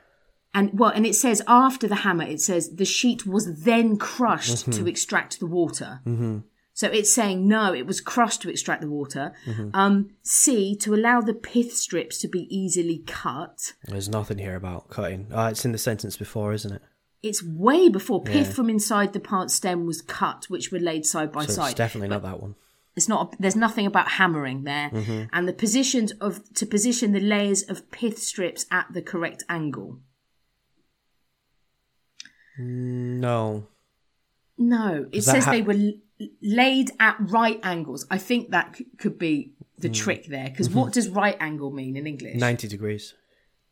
And 0.54 0.72
well, 0.80 0.90
and 0.90 1.06
it 1.06 1.16
says 1.16 1.42
after 1.48 1.88
the 1.88 1.98
hammer, 1.98 2.24
it 2.26 2.42
says 2.42 2.76
the 2.76 2.86
sheet 2.86 3.26
was 3.26 3.64
then 3.64 3.98
crushed 3.98 4.66
Mm-hmm. 4.68 4.72
to 4.84 4.88
extract 4.88 5.40
the 5.40 5.46
water. 5.46 6.02
Mm-hmm. 6.06 6.40
So 6.74 6.88
it's 6.88 7.12
saying 7.12 7.48
no, 7.48 7.74
it 7.74 7.86
was 7.86 8.00
crushed 8.02 8.42
to 8.44 8.50
extract 8.50 8.82
the 8.82 8.90
water. 8.90 9.34
Mm-hmm. 9.46 9.70
Um, 9.74 10.12
C 10.24 10.76
to 10.78 10.96
allow 10.96 11.20
the 11.22 11.34
pith 11.34 11.74
strips 11.74 12.18
to 12.20 12.28
be 12.28 12.48
easily 12.56 13.04
cut. 13.06 13.74
There's 13.86 14.10
nothing 14.10 14.38
here 14.38 14.56
about 14.56 14.90
cutting. 14.90 15.28
Oh, 15.32 15.48
it's 15.48 15.66
in 15.66 15.72
the 15.74 15.78
sentence 15.78 16.16
before, 16.18 16.54
isn't 16.54 16.72
it? 16.74 16.82
It's 17.22 17.44
way 17.44 17.90
before 17.90 18.24
pith 18.24 18.54
from 18.56 18.70
inside 18.70 19.12
the 19.12 19.20
plant 19.20 19.52
stem 19.52 19.86
was 19.86 20.02
cut, 20.02 20.46
which 20.48 20.72
were 20.72 20.80
laid 20.80 21.06
side 21.06 21.34
by 21.34 21.46
So 21.46 21.52
side. 21.52 21.66
it's 21.72 21.78
definitely 21.78 22.08
not 22.08 22.22
that 22.24 22.42
one. 22.42 22.56
It's 22.96 23.10
not. 23.10 23.36
There's 23.40 23.58
nothing 23.58 23.86
about 23.86 24.08
hammering 24.12 24.64
there, 24.64 24.90
Mm-hmm. 24.90 25.24
and 25.34 25.48
the 25.48 25.54
positions 25.54 26.14
of 26.14 26.42
to 26.56 26.66
position 26.66 27.12
the 27.12 27.20
layers 27.20 27.62
of 27.64 27.92
pith 27.92 28.20
strips 28.20 28.66
at 28.72 28.88
the 28.94 29.02
correct 29.02 29.44
angle. 29.50 30.00
No. 32.60 33.68
No, 34.58 35.08
it 35.12 35.22
says 35.22 35.46
ha- 35.46 35.52
they 35.52 35.62
were 35.62 35.94
laid 36.42 36.92
at 37.00 37.16
right 37.20 37.60
angles. 37.64 38.06
I 38.12 38.18
think 38.18 38.52
that 38.52 38.76
c- 38.76 38.86
could 38.98 39.18
be 39.18 39.54
the 39.78 39.90
trick 39.90 40.26
there. 40.28 40.50
Because 40.50 40.68
Mm-hmm. 40.70 40.80
what 40.80 40.94
does 40.94 41.08
right 41.10 41.38
angle 41.40 41.72
mean 41.72 41.96
in 41.96 42.06
English? 42.06 42.36
90 42.36 42.68
degrees. 42.68 43.14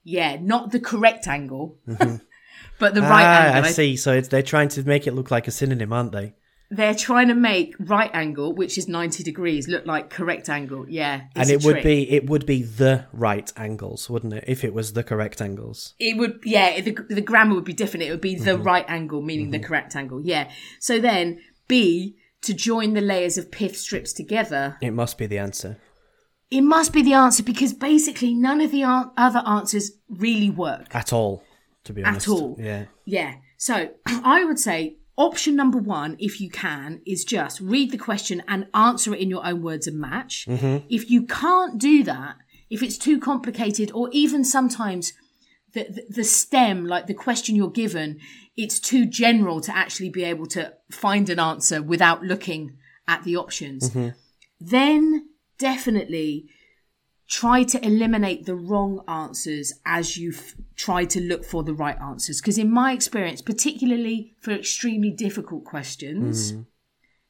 Yeah, 0.03 0.37
not 0.41 0.71
the 0.71 0.79
correct 0.79 1.27
angle, 1.27 1.77
but 1.85 2.93
the 2.95 3.01
right 3.01 3.23
ah, 3.25 3.55
angle. 3.55 3.65
I 3.65 3.71
see. 3.71 3.97
So 3.97 4.13
it's, 4.13 4.29
they're 4.29 4.41
trying 4.41 4.69
to 4.69 4.83
make 4.83 5.05
it 5.05 5.11
look 5.13 5.29
like 5.31 5.49
a 5.49 5.51
synonym, 5.51 5.91
aren't 5.91 6.13
they? 6.13 6.33
They're 6.69 6.93
trying 6.95 7.29
to 7.29 7.33
make 7.33 7.75
right 7.79 8.11
angle, 8.13 8.53
which 8.53 8.77
is 8.77 8.87
ninety 8.89 9.23
degrees, 9.23 9.67
look 9.69 9.85
like 9.85 10.09
correct 10.09 10.49
angle. 10.49 10.85
Yeah, 10.89 11.21
and 11.35 11.49
it 11.49 11.63
would 11.63 11.71
trick. 11.75 11.83
be 11.83 12.11
it 12.11 12.29
would 12.29 12.45
be 12.45 12.61
the 12.63 13.05
right 13.13 13.51
angles, 13.55 14.09
wouldn't 14.09 14.33
it? 14.33 14.43
If 14.47 14.63
it 14.65 14.73
was 14.73 14.91
the 14.93 15.03
correct 15.03 15.41
angles. 15.41 15.93
It 15.99 16.17
would, 16.17 16.41
yeah, 16.43 16.81
the, 16.81 16.91
the 17.09 17.21
grammar 17.21 17.55
would 17.55 17.63
be 17.63 17.71
different. 17.73 18.03
It 18.03 18.11
would 18.11 18.19
be 18.21 18.35
Mm-hmm. 18.35 18.43
the 18.45 18.57
right 18.57 18.85
angle, 18.89 19.21
meaning 19.21 19.51
the 19.51 19.59
correct 19.59 19.95
angle. 19.95 20.21
Yeah. 20.21 20.49
So 20.79 20.99
then 20.99 21.39
B, 21.69 22.17
to 22.41 22.53
join 22.53 22.93
the 22.93 23.01
layers 23.01 23.37
of 23.37 23.49
pith 23.49 23.77
strips 23.77 24.11
together, 24.11 24.77
It 24.81 24.91
must 24.91 25.17
be 25.17 25.25
the 25.25 25.37
answer. 25.37 25.77
it 26.51 26.61
must 26.61 26.91
be 26.91 27.01
the 27.01 27.13
answer 27.13 27.43
because 27.43 27.73
basically 27.73 28.33
none 28.33 28.59
of 28.61 28.71
the 28.71 28.81
an- 28.83 29.11
other 29.17 29.41
answers 29.47 29.91
really 30.09 30.49
work 30.49 30.93
At 30.93 31.13
all, 31.13 31.43
to 31.85 31.93
be 31.93 32.03
honest. 32.03 32.27
At 32.27 32.31
all. 32.33 32.57
Yeah. 32.59 32.85
Yeah. 33.05 33.35
So 33.57 33.89
I 34.05 34.43
would 34.43 34.59
say 34.59 34.97
option 35.17 35.55
number 35.55 35.77
one, 35.77 36.15
if 36.19 36.39
you 36.39 36.49
can, 36.49 37.01
is 37.05 37.25
just 37.25 37.59
read 37.59 37.91
the 37.91 37.97
question 37.97 38.43
and 38.47 38.67
answer 38.73 39.13
it 39.13 39.19
in 39.19 39.29
your 39.29 39.45
own 39.45 39.61
words 39.61 39.87
and 39.87 39.99
match. 39.99 40.45
Mm-hmm. 40.47 40.85
If 40.89 41.09
you 41.09 41.25
can't 41.25 41.79
do 41.79 42.03
that, 42.03 42.37
if 42.69 42.83
it's 42.83 42.97
too 42.97 43.19
complicated, 43.19 43.91
or 43.93 44.09
even 44.11 44.43
sometimes 44.43 45.13
the, 45.73 45.85
the, 45.89 46.05
the 46.09 46.23
stem, 46.23 46.85
like 46.85 47.07
the 47.07 47.13
question 47.13 47.55
you're 47.55 47.69
given, 47.69 48.19
it's 48.55 48.79
too 48.79 49.05
general 49.05 49.61
to 49.61 49.75
actually 49.75 50.09
be 50.09 50.23
able 50.23 50.45
to 50.47 50.73
find 50.91 51.29
an 51.29 51.39
answer 51.39 51.81
without 51.81 52.23
looking 52.23 52.77
at 53.07 53.23
the 53.23 53.35
options, 53.35 53.89
mm-hmm. 53.89 54.09
then 54.59 55.29
definitely 55.57 56.49
try 57.27 57.63
to 57.63 57.85
eliminate 57.85 58.45
the 58.45 58.55
wrong 58.55 59.03
answers 59.07 59.73
as 59.85 60.17
you 60.17 60.31
f- 60.31 60.55
try 60.75 61.03
to 61.05 61.19
look 61.19 61.43
for 61.43 61.63
the 61.63 61.73
right 61.73 61.99
answers. 61.99 62.39
Because 62.41 62.57
in 62.57 62.71
my 62.71 62.93
experience, 62.93 63.41
particularly 63.41 64.33
for 64.39 64.51
extremely 64.51 65.11
difficult 65.11 65.65
questions, 65.65 66.53
mm-hmm. 66.53 66.61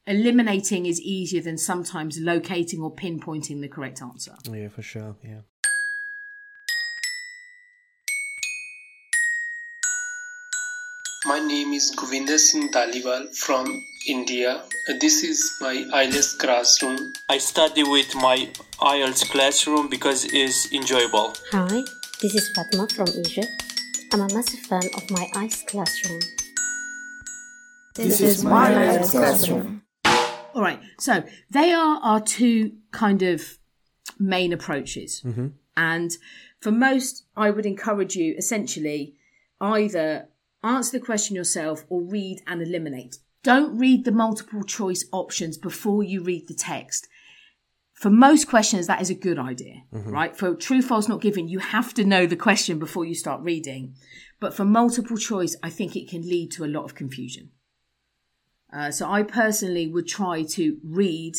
eliminating 0.06 0.86
is 0.86 1.00
easier 1.00 1.42
than 1.42 1.58
sometimes 1.58 2.18
locating 2.20 2.80
or 2.80 2.94
pinpointing 2.94 3.60
the 3.60 3.68
correct 3.68 4.00
answer. 4.00 4.36
Yeah, 4.50 4.68
for 4.68 4.82
sure. 4.82 5.16
Yeah. 5.24 5.40
My 11.28 11.40
name 11.40 11.74
is 11.74 11.94
Govinder 11.94 12.38
Singh 12.38 12.70
Daliwal 12.70 13.36
from 13.36 13.84
India. 14.06 14.62
This 14.98 15.22
is 15.22 15.58
my 15.60 15.74
IELTS 15.92 16.38
classroom. 16.38 17.12
I 17.28 17.36
study 17.36 17.82
with 17.82 18.14
my 18.14 18.48
IELTS 18.80 19.30
classroom 19.30 19.90
because 19.90 20.24
it's 20.24 20.72
enjoyable. 20.72 21.34
Hi, 21.52 21.82
this 22.22 22.34
is 22.34 22.50
Fatma 22.54 22.88
from 22.94 23.08
Egypt. 23.08 23.50
I'm 24.10 24.20
a 24.20 24.32
massive 24.32 24.60
fan 24.60 24.84
of 24.96 25.10
my 25.10 25.28
IELTS 25.34 25.66
classroom. 25.66 26.20
This 27.94 28.22
is 28.22 28.42
my 28.42 28.70
IELTS 28.70 29.10
classroom. 29.10 29.82
All 30.54 30.62
right. 30.62 30.80
So 30.98 31.24
they 31.50 31.74
are 31.74 32.00
our 32.02 32.22
two 32.22 32.72
kind 32.90 33.20
of 33.20 33.58
main 34.18 34.54
approaches. 34.54 35.20
Mm-hmm. 35.26 35.48
And 35.76 36.10
for 36.62 36.70
most, 36.70 37.26
I 37.36 37.50
would 37.50 37.66
encourage 37.66 38.16
you 38.16 38.34
essentially 38.38 39.14
either 39.60 40.30
answer 40.62 40.98
the 40.98 41.04
question 41.04 41.36
yourself 41.36 41.84
or 41.88 42.02
read 42.02 42.42
and 42.46 42.62
eliminate. 42.62 43.18
Don't 43.42 43.78
read 43.78 44.04
the 44.04 44.12
multiple 44.12 44.62
choice 44.62 45.04
options 45.12 45.56
before 45.56 46.02
you 46.02 46.22
read 46.22 46.48
the 46.48 46.54
text. 46.54 47.08
For 47.94 48.10
most 48.10 48.48
questions, 48.48 48.86
that 48.86 49.00
is 49.00 49.10
a 49.10 49.14
good 49.14 49.38
idea, 49.38 49.82
right? 49.90 50.36
For 50.36 50.54
true, 50.54 50.82
false, 50.82 51.08
not 51.08 51.20
given, 51.20 51.48
you 51.48 51.58
have 51.58 51.92
to 51.94 52.04
know 52.04 52.26
the 52.26 52.36
question 52.36 52.78
before 52.78 53.04
you 53.04 53.14
start 53.14 53.42
reading. 53.42 53.94
But 54.40 54.54
for 54.54 54.64
multiple 54.64 55.16
choice, 55.16 55.56
I 55.62 55.70
think 55.70 55.96
it 55.96 56.08
can 56.08 56.22
lead 56.22 56.52
to 56.52 56.64
a 56.64 56.66
lot 56.66 56.84
of 56.84 56.94
confusion. 56.94 57.50
Uh, 58.72 58.90
so 58.90 59.10
I 59.10 59.22
personally 59.22 59.88
would 59.88 60.06
try 60.06 60.44
to 60.44 60.78
read 60.84 61.36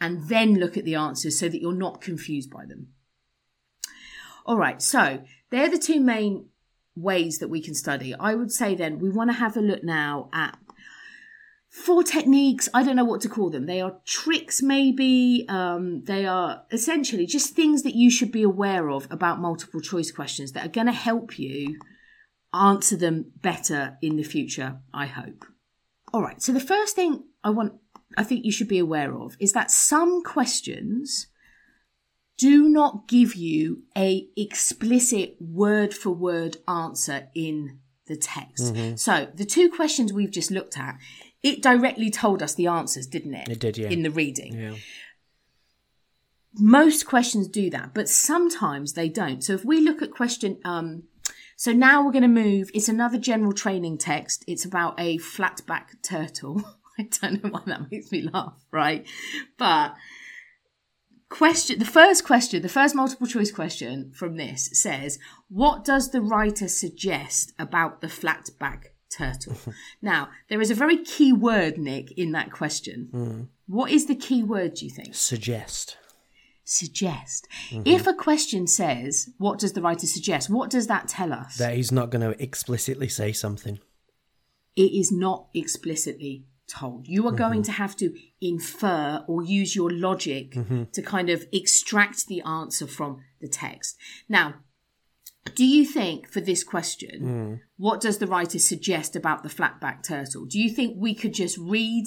and 0.00 0.28
then 0.28 0.54
look 0.54 0.76
at 0.76 0.84
the 0.84 0.94
answers 0.94 1.38
so 1.38 1.48
that 1.48 1.60
you're 1.60 1.72
not 1.72 2.00
confused 2.00 2.50
by 2.50 2.64
them. 2.64 2.88
All 4.46 4.56
right, 4.56 4.80
so 4.80 5.22
they're 5.50 5.70
the 5.70 5.78
two 5.78 6.00
main 6.00 6.46
ways 7.00 7.38
that 7.38 7.48
we 7.48 7.60
can 7.60 7.74
study. 7.74 8.14
I 8.14 8.34
would 8.34 8.52
say 8.52 8.74
then 8.74 8.98
we 8.98 9.10
want 9.10 9.30
to 9.30 9.36
have 9.36 9.56
a 9.56 9.60
look 9.60 9.84
now 9.84 10.28
at 10.32 10.58
four 11.70 12.02
techniques. 12.02 12.68
I 12.74 12.82
don't 12.82 12.96
know 12.96 13.04
what 13.04 13.20
to 13.22 13.28
call 13.28 13.50
them. 13.50 13.66
They 13.66 13.80
are 13.80 14.00
tricks, 14.04 14.62
maybe. 14.62 15.46
Um, 15.48 16.04
they 16.04 16.26
are 16.26 16.64
essentially 16.70 17.26
just 17.26 17.54
things 17.54 17.82
that 17.82 17.94
you 17.94 18.10
should 18.10 18.32
be 18.32 18.42
aware 18.42 18.88
of 18.88 19.06
about 19.10 19.40
multiple 19.40 19.80
choice 19.80 20.10
questions 20.10 20.52
that 20.52 20.66
are 20.66 20.70
going 20.70 20.86
to 20.86 20.92
help 20.92 21.38
you 21.38 21.78
answer 22.54 22.96
them 22.96 23.32
better 23.36 23.98
in 24.00 24.16
the 24.16 24.22
future, 24.22 24.78
I 24.92 25.06
hope. 25.06 25.44
All 26.12 26.22
right. 26.22 26.42
So 26.42 26.52
the 26.52 26.60
first 26.60 26.96
thing 26.96 27.24
I 27.44 27.50
want, 27.50 27.74
I 28.16 28.24
think 28.24 28.44
you 28.44 28.52
should 28.52 28.68
be 28.68 28.78
aware 28.78 29.14
of 29.14 29.36
is 29.38 29.52
that 29.52 29.70
some 29.70 30.22
questions 30.22 31.26
do 32.38 32.68
not 32.68 33.08
give 33.08 33.34
you 33.34 33.82
a 33.96 34.28
explicit 34.36 35.36
word 35.40 35.92
for 35.92 36.10
word 36.10 36.56
answer 36.66 37.28
in 37.34 37.80
the 38.06 38.16
text. 38.16 38.74
So 38.96 39.28
the 39.34 39.44
two 39.44 39.68
questions 39.70 40.12
we've 40.12 40.30
just 40.30 40.50
looked 40.50 40.78
at, 40.78 40.98
it 41.42 41.62
directly 41.62 42.10
told 42.10 42.42
us 42.42 42.54
the 42.54 42.68
answers, 42.68 43.06
didn't 43.06 43.34
it? 43.34 43.48
It 43.48 43.58
did, 43.58 43.76
yeah. 43.76 43.88
In 43.88 44.02
the 44.02 44.10
reading. 44.10 44.54
Yeah. 44.54 44.74
Most 46.54 47.06
questions 47.06 47.46
do 47.48 47.70
that, 47.70 47.92
but 47.92 48.08
sometimes 48.08 48.94
they 48.94 49.08
don't. 49.08 49.44
So 49.44 49.52
if 49.52 49.64
we 49.64 49.80
look 49.80 50.00
at 50.00 50.10
question, 50.10 50.58
um, 50.64 51.04
so 51.56 51.72
now 51.72 52.04
we're 52.04 52.12
going 52.12 52.22
to 52.22 52.28
move. 52.28 52.70
It's 52.72 52.88
another 52.88 53.18
general 53.18 53.52
training 53.52 53.98
text. 53.98 54.44
It's 54.46 54.64
about 54.64 54.94
a 54.98 55.18
flatback 55.18 56.02
turtle. 56.02 56.62
I 56.98 57.08
don't 57.20 57.42
know 57.42 57.50
why 57.50 57.62
that 57.66 57.90
makes 57.90 58.10
me 58.10 58.28
laugh, 58.32 58.54
right? 58.72 59.06
But 59.56 59.94
question, 61.28 61.78
the 61.78 61.84
first 61.84 62.24
question, 62.24 62.62
the 62.62 62.68
first 62.68 62.94
multiple 62.94 63.26
choice 63.26 63.50
question 63.52 64.12
from 64.12 64.36
this 64.36 64.70
says, 64.72 65.18
"What 65.48 65.84
does 65.84 66.10
the 66.10 66.20
writer 66.22 66.68
suggest 66.68 67.52
about 67.58 68.00
the 68.00 68.06
flatback 68.08 68.86
turtle?" 69.10 69.56
now 70.02 70.28
there 70.48 70.60
is 70.60 70.70
a 70.70 70.74
very 70.74 70.98
key 70.98 71.32
word, 71.32 71.78
Nick, 71.78 72.12
in 72.12 72.32
that 72.32 72.50
question. 72.52 73.08
Hmm. 73.10 73.42
What 73.66 73.90
is 73.90 74.06
the 74.06 74.14
key 74.14 74.42
word? 74.42 74.74
Do 74.74 74.84
you 74.86 74.90
think? 74.90 75.14
Suggest. 75.14 75.96
suggest. 76.64 77.48
Mm-hmm. 77.70 77.82
If 77.86 78.06
a 78.06 78.14
question 78.14 78.66
says, 78.66 79.30
What 79.38 79.58
does 79.58 79.72
the 79.72 79.82
writer 79.82 80.06
suggest? 80.06 80.50
What 80.50 80.70
does 80.70 80.86
that 80.86 81.08
tell 81.08 81.32
us? 81.32 81.56
That 81.56 81.74
he's 81.74 81.92
not 81.92 82.10
going 82.10 82.22
to 82.30 82.42
explicitly 82.42 83.08
say 83.08 83.32
something. 83.32 83.78
it 84.76 84.92
is 84.92 85.10
not 85.10 85.46
explicitly 85.54 86.44
told. 86.68 87.08
You 87.08 87.26
are 87.26 87.32
going 87.32 87.62
mm-hmm. 87.62 87.72
to 87.72 87.72
have 87.72 87.96
to 87.96 88.14
infer 88.40 89.24
or 89.26 89.42
use 89.42 89.74
your 89.74 89.90
logic 89.90 90.52
mm-hmm. 90.52 90.84
to 90.92 91.02
kind 91.02 91.30
of 91.30 91.44
extract 91.52 92.26
the 92.26 92.42
answer 92.42 92.86
from 92.86 93.22
the 93.40 93.48
text. 93.48 93.96
Now, 94.28 94.54
do 95.54 95.64
you 95.64 95.84
think 95.84 96.28
for 96.28 96.40
this 96.40 96.62
question, 96.62 97.22
mm. 97.22 97.60
what 97.76 98.00
does 98.00 98.18
the 98.18 98.26
writer 98.26 98.58
suggest 98.58 99.16
about 99.16 99.42
the 99.42 99.48
flatback 99.48 100.02
turtle? 100.02 100.44
Do 100.44 100.58
you 100.58 100.68
think 100.68 100.96
we 100.98 101.14
could 101.14 101.32
just 101.32 101.56
read 101.58 102.06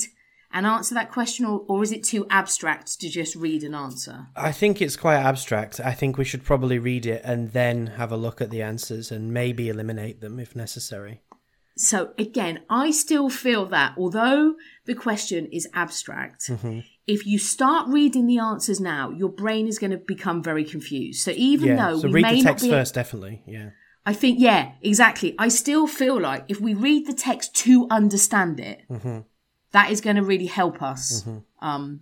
and 0.53 0.65
answer 0.65 0.93
that 0.95 1.11
question, 1.11 1.45
or, 1.45 1.63
or 1.67 1.81
is 1.81 1.91
it 1.91 2.03
too 2.03 2.27
abstract 2.29 2.99
to 2.99 3.09
just 3.09 3.35
read 3.35 3.63
and 3.63 3.73
answer? 3.73 4.27
I 4.35 4.51
think 4.51 4.81
it's 4.81 4.97
quite 4.97 5.17
abstract. 5.17 5.79
I 5.79 5.93
think 5.93 6.17
we 6.17 6.25
should 6.25 6.43
probably 6.43 6.77
read 6.77 7.05
it 7.05 7.21
and 7.23 7.51
then 7.53 7.87
have 7.87 8.11
a 8.11 8.17
look 8.17 8.41
at 8.41 8.49
the 8.49 8.61
answers 8.61 9.11
and 9.11 9.33
maybe 9.33 9.69
eliminate 9.69 10.19
them 10.19 10.39
if 10.39 10.55
necessary. 10.55 11.21
So 11.81 12.13
again, 12.19 12.59
I 12.69 12.91
still 12.91 13.27
feel 13.27 13.65
that 13.67 13.95
although 13.97 14.53
the 14.85 14.93
question 14.93 15.47
is 15.47 15.67
abstract, 15.73 16.47
if 17.07 17.25
you 17.25 17.39
start 17.39 17.89
reading 17.89 18.27
the 18.27 18.37
answers 18.37 18.79
now, 18.79 19.09
your 19.09 19.29
brain 19.29 19.67
is 19.67 19.79
going 19.79 19.89
to 19.89 19.97
become 19.97 20.43
very 20.43 20.63
confused. 20.63 21.23
So 21.23 21.31
even 21.35 21.69
yeah. 21.69 21.75
though 21.89 21.99
so 22.01 22.07
we 22.07 22.13
read 22.13 22.21
may 22.21 22.35
the 22.35 22.43
text 22.43 22.63
not 22.63 22.69
be, 22.69 22.71
first, 22.71 22.93
definitely. 22.93 23.41
Yeah. 23.47 23.71
I 24.05 24.13
think 24.13 24.39
yeah, 24.39 24.73
exactly. 24.83 25.33
I 25.39 25.47
still 25.47 25.87
feel 25.87 26.21
like 26.21 26.45
if 26.49 26.61
we 26.61 26.75
read 26.75 27.07
the 27.07 27.13
text 27.13 27.55
to 27.57 27.87
understand 27.89 28.59
it, 28.59 28.83
Mm-hmm. 28.87 29.19
that 29.71 29.89
is 29.89 30.01
going 30.01 30.17
to 30.17 30.23
really 30.23 30.45
help 30.45 30.83
us 30.83 31.27
um, 31.61 32.01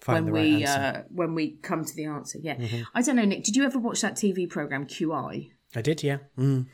Find 0.00 0.26
when 0.26 0.34
right 0.34 0.44
we. 0.44 0.62
Mm-hmm. 0.62 0.96
uh, 0.98 1.00
when 1.10 1.34
we 1.34 1.56
come 1.62 1.84
to 1.84 1.94
the 1.96 2.04
answer. 2.04 2.38
Yeah, 2.40 2.58
I 2.94 3.02
don't 3.02 3.16
know, 3.16 3.24
Nick. 3.24 3.42
Did 3.42 3.56
you 3.56 3.64
ever 3.64 3.80
watch 3.80 4.02
that 4.02 4.14
TV 4.14 4.48
program 4.48 4.86
QI? 4.86 5.50
I 5.74 5.82
did, 5.82 6.04
yeah. 6.04 6.18
Mm. 6.38 6.66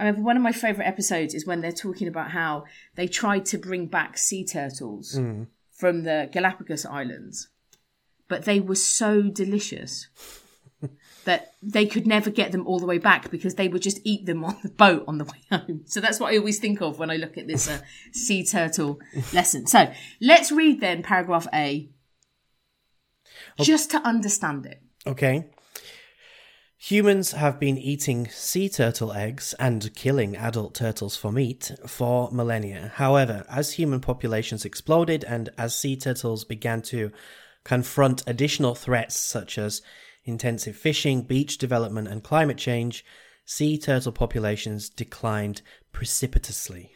I 0.00 0.04
remember 0.04 0.22
one 0.26 0.36
of 0.36 0.42
my 0.42 0.52
favourite 0.52 0.88
episodes 0.88 1.34
is 1.34 1.46
when 1.46 1.60
they're 1.60 1.72
talking 1.72 2.08
about 2.08 2.30
how 2.30 2.64
they 2.94 3.06
tried 3.06 3.44
to 3.46 3.58
bring 3.58 3.86
back 3.86 4.16
sea 4.18 4.44
turtles 4.44 5.16
Mm. 5.16 5.46
from 5.70 6.02
the 6.04 6.28
Galapagos 6.32 6.86
Islands, 6.86 7.48
but 8.26 8.44
they 8.46 8.60
were 8.60 8.76
so 8.76 9.22
delicious 9.22 10.08
that 11.24 11.52
they 11.62 11.84
could 11.84 12.06
never 12.06 12.30
get 12.30 12.50
them 12.50 12.66
all 12.66 12.78
the 12.78 12.86
way 12.86 12.96
back 12.98 13.30
because 13.30 13.56
they 13.56 13.68
would 13.68 13.82
just 13.82 14.00
eat 14.04 14.24
them 14.24 14.42
on 14.42 14.56
the 14.62 14.70
boat 14.70 15.04
on 15.06 15.18
the 15.18 15.24
way 15.24 15.42
home. 15.50 15.82
So 15.84 16.00
that's 16.00 16.18
what 16.18 16.32
I 16.32 16.38
always 16.38 16.58
think 16.58 16.80
of 16.80 16.98
when 16.98 17.10
I 17.10 17.16
look 17.16 17.36
at 17.36 17.46
this 17.46 17.68
uh, 17.68 17.80
sea 18.12 18.42
turtle 18.44 19.00
lesson. 19.34 19.66
So 19.66 19.92
let's 20.20 20.50
read 20.50 20.80
then 20.80 21.02
paragraph 21.02 21.46
A 21.52 21.90
just 23.60 23.90
to 23.90 23.98
understand 23.98 24.64
it. 24.66 24.80
Okay. 25.06 25.50
Humans 26.84 27.32
have 27.32 27.60
been 27.60 27.76
eating 27.76 28.26
sea 28.28 28.70
turtle 28.70 29.12
eggs 29.12 29.54
and 29.58 29.94
killing 29.94 30.34
adult 30.34 30.74
turtles 30.74 31.14
for 31.14 31.30
meat 31.30 31.72
for 31.86 32.30
millennia. 32.32 32.92
However, 32.94 33.44
as 33.50 33.72
human 33.72 34.00
populations 34.00 34.64
exploded 34.64 35.22
and 35.22 35.50
as 35.58 35.76
sea 35.76 35.94
turtles 35.94 36.44
began 36.44 36.80
to 36.82 37.12
confront 37.64 38.26
additional 38.26 38.74
threats 38.74 39.14
such 39.14 39.58
as 39.58 39.82
intensive 40.24 40.74
fishing, 40.74 41.20
beach 41.20 41.58
development, 41.58 42.08
and 42.08 42.24
climate 42.24 42.56
change, 42.56 43.04
sea 43.44 43.76
turtle 43.76 44.10
populations 44.10 44.88
declined 44.88 45.60
precipitously. 45.92 46.92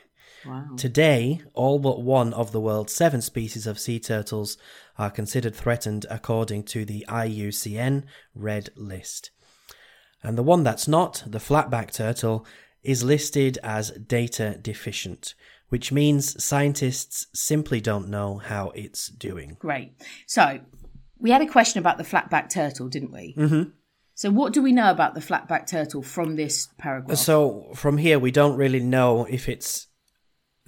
Wow. 0.46 0.64
Today, 0.78 1.42
all 1.52 1.78
but 1.78 2.00
one 2.00 2.32
of 2.32 2.52
the 2.52 2.60
world's 2.60 2.94
seven 2.94 3.20
species 3.20 3.66
of 3.66 3.78
sea 3.78 4.00
turtles 4.00 4.56
are 4.96 5.10
considered 5.10 5.54
threatened 5.54 6.06
according 6.08 6.62
to 6.64 6.86
the 6.86 7.04
IUCN 7.06 8.04
Red 8.34 8.70
List. 8.76 9.30
And 10.24 10.38
the 10.38 10.42
one 10.42 10.64
that's 10.64 10.88
not, 10.88 11.22
the 11.26 11.38
flatback 11.38 11.92
turtle, 11.92 12.46
is 12.82 13.04
listed 13.04 13.58
as 13.62 13.90
data 13.90 14.58
deficient, 14.60 15.34
which 15.68 15.92
means 15.92 16.42
scientists 16.42 17.26
simply 17.34 17.80
don't 17.80 18.08
know 18.08 18.38
how 18.38 18.70
it's 18.70 19.08
doing. 19.08 19.56
Great. 19.58 19.92
So 20.26 20.60
we 21.18 21.30
had 21.30 21.42
a 21.42 21.46
question 21.46 21.78
about 21.78 21.98
the 21.98 22.04
flatback 22.04 22.50
turtle, 22.50 22.88
didn't 22.88 23.12
we? 23.12 23.34
Mm-hmm. 23.36 23.70
So 24.14 24.30
what 24.30 24.52
do 24.52 24.62
we 24.62 24.72
know 24.72 24.90
about 24.90 25.14
the 25.14 25.20
flatback 25.20 25.66
turtle 25.66 26.02
from 26.02 26.36
this 26.36 26.68
paragraph? 26.78 27.18
So, 27.18 27.72
from 27.74 27.98
here, 27.98 28.18
we 28.18 28.30
don't 28.30 28.56
really 28.56 28.80
know 28.80 29.24
if 29.24 29.48
it's 29.48 29.88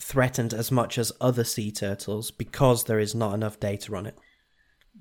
threatened 0.01 0.53
as 0.53 0.73
much 0.73 0.99
as 0.99 1.12
other 1.21 1.45
sea 1.45 1.71
turtles 1.71 2.31
because 2.31 2.85
there 2.85 2.99
is 2.99 3.14
not 3.14 3.35
enough 3.35 3.61
data 3.61 3.95
on 3.97 4.07
it. 4.07 4.19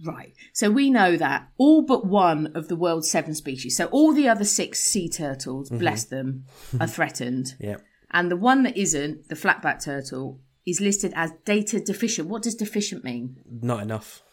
Right. 0.04 0.34
So 0.54 0.70
we 0.70 0.90
know 0.90 1.16
that 1.18 1.50
all 1.58 1.82
but 1.82 2.06
one 2.06 2.48
of 2.56 2.68
the 2.68 2.76
world's 2.76 3.10
seven 3.10 3.36
species, 3.36 3.78
so 3.78 3.86
all 3.88 4.14
the 4.14 4.28
other 4.28 4.44
six 4.44 4.80
sea 4.84 5.10
turtles, 5.10 5.70
mm-hmm. 5.70 5.80
bless 5.80 6.06
them, 6.06 6.46
are 6.80 6.88
threatened. 6.88 7.56
Yeah. 7.60 7.78
And 8.12 8.32
the 8.32 8.38
one 8.38 8.64
that 8.64 8.78
isn't, 8.78 9.30
the 9.30 9.36
flatback 9.36 9.84
turtle, 9.84 10.40
is 10.66 10.82
listed 10.82 11.14
as 11.16 11.32
data 11.46 11.80
deficient. 11.80 12.28
What 12.28 12.44
does 12.44 12.56
deficient 12.56 13.04
mean? 13.04 13.38
Not 13.50 13.82
enough. 13.82 14.24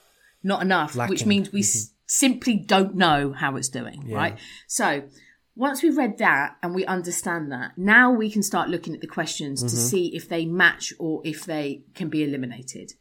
Not 0.42 0.62
enough, 0.62 0.96
which 1.08 1.26
means 1.26 1.52
we 1.52 1.60
mm-hmm. 1.60 1.78
s- 1.78 1.92
simply 2.06 2.56
don't 2.56 2.96
know 2.96 3.32
how 3.32 3.56
it's 3.56 3.68
doing, 3.68 4.10
right? 4.10 4.38
So 4.66 5.04
once 5.54 5.82
we've 5.82 5.96
read 5.96 6.18
that 6.18 6.56
and 6.62 6.74
we 6.74 6.84
understand 6.86 7.52
that, 7.52 7.72
now 7.76 8.10
we 8.10 8.30
can 8.30 8.42
start 8.42 8.68
looking 8.68 8.94
at 8.94 9.00
the 9.00 9.06
questions 9.06 9.60
to 9.60 9.66
mm-hmm. 9.66 9.76
see 9.76 10.16
if 10.16 10.28
they 10.28 10.46
match 10.46 10.92
or 10.98 11.20
if 11.24 11.44
they 11.44 11.84
can 11.94 12.08
be 12.08 12.24
eliminated. 12.24 12.92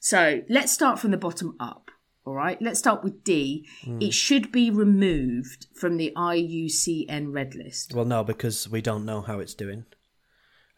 So 0.00 0.42
let's 0.48 0.72
start 0.72 0.98
from 0.98 1.10
the 1.10 1.16
bottom 1.16 1.56
up. 1.60 1.87
All 2.28 2.34
right, 2.34 2.60
let's 2.60 2.78
start 2.78 3.02
with 3.02 3.24
D. 3.24 3.66
Hmm. 3.82 4.02
It 4.02 4.12
should 4.12 4.52
be 4.52 4.70
removed 4.70 5.66
from 5.74 5.96
the 5.96 6.12
IUCN 6.14 7.32
red 7.32 7.54
list. 7.54 7.94
Well, 7.94 8.04
no, 8.04 8.22
because 8.22 8.68
we 8.68 8.82
don't 8.82 9.06
know 9.06 9.22
how 9.22 9.38
it's 9.38 9.54
doing. 9.54 9.86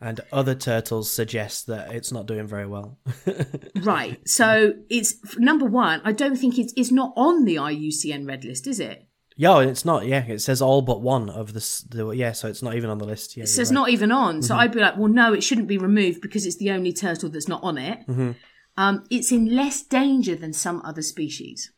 And 0.00 0.20
other 0.32 0.54
turtles 0.54 1.10
suggest 1.10 1.66
that 1.66 1.92
it's 1.92 2.12
not 2.12 2.26
doing 2.26 2.46
very 2.46 2.66
well. 2.66 2.98
Right. 3.82 4.20
So 4.28 4.74
it's 4.88 5.16
number 5.38 5.64
one. 5.64 6.00
I 6.04 6.12
don't 6.12 6.36
think 6.36 6.56
it's 6.56 6.72
it's 6.76 6.92
not 6.92 7.12
on 7.16 7.44
the 7.44 7.56
IUCN 7.56 8.28
red 8.28 8.44
list, 8.44 8.68
is 8.68 8.78
it? 8.78 9.08
yeah, 9.40 9.58
it's 9.60 9.86
not. 9.86 10.06
Yeah, 10.06 10.24
it 10.26 10.40
says 10.40 10.60
all 10.60 10.82
but 10.82 11.00
one 11.00 11.30
of 11.30 11.54
the. 11.54 11.84
the 11.88 12.10
yeah, 12.10 12.32
so 12.32 12.46
it's 12.46 12.62
not 12.62 12.74
even 12.74 12.90
on 12.90 12.98
the 12.98 13.06
list. 13.06 13.36
Yeah, 13.36 13.40
you're 13.40 13.44
it's 13.44 13.58
right. 13.58 13.70
not 13.72 13.88
even 13.88 14.12
on. 14.12 14.42
So 14.42 14.52
mm-hmm. 14.52 14.60
I'd 14.60 14.72
be 14.72 14.80
like, 14.80 14.98
well, 14.98 15.08
no, 15.08 15.32
it 15.32 15.42
shouldn't 15.42 15.66
be 15.66 15.78
removed 15.78 16.20
because 16.20 16.44
it's 16.44 16.58
the 16.58 16.70
only 16.70 16.92
turtle 16.92 17.30
that's 17.30 17.48
not 17.48 17.62
on 17.62 17.78
it. 17.78 18.06
Mm-hmm. 18.06 18.32
Um, 18.76 19.04
it's 19.11 19.30
in 19.30 19.54
less 19.54 19.83
danger 19.83 20.35
than 20.35 20.52
some 20.52 20.80
other 20.85 21.02
species. 21.02 21.70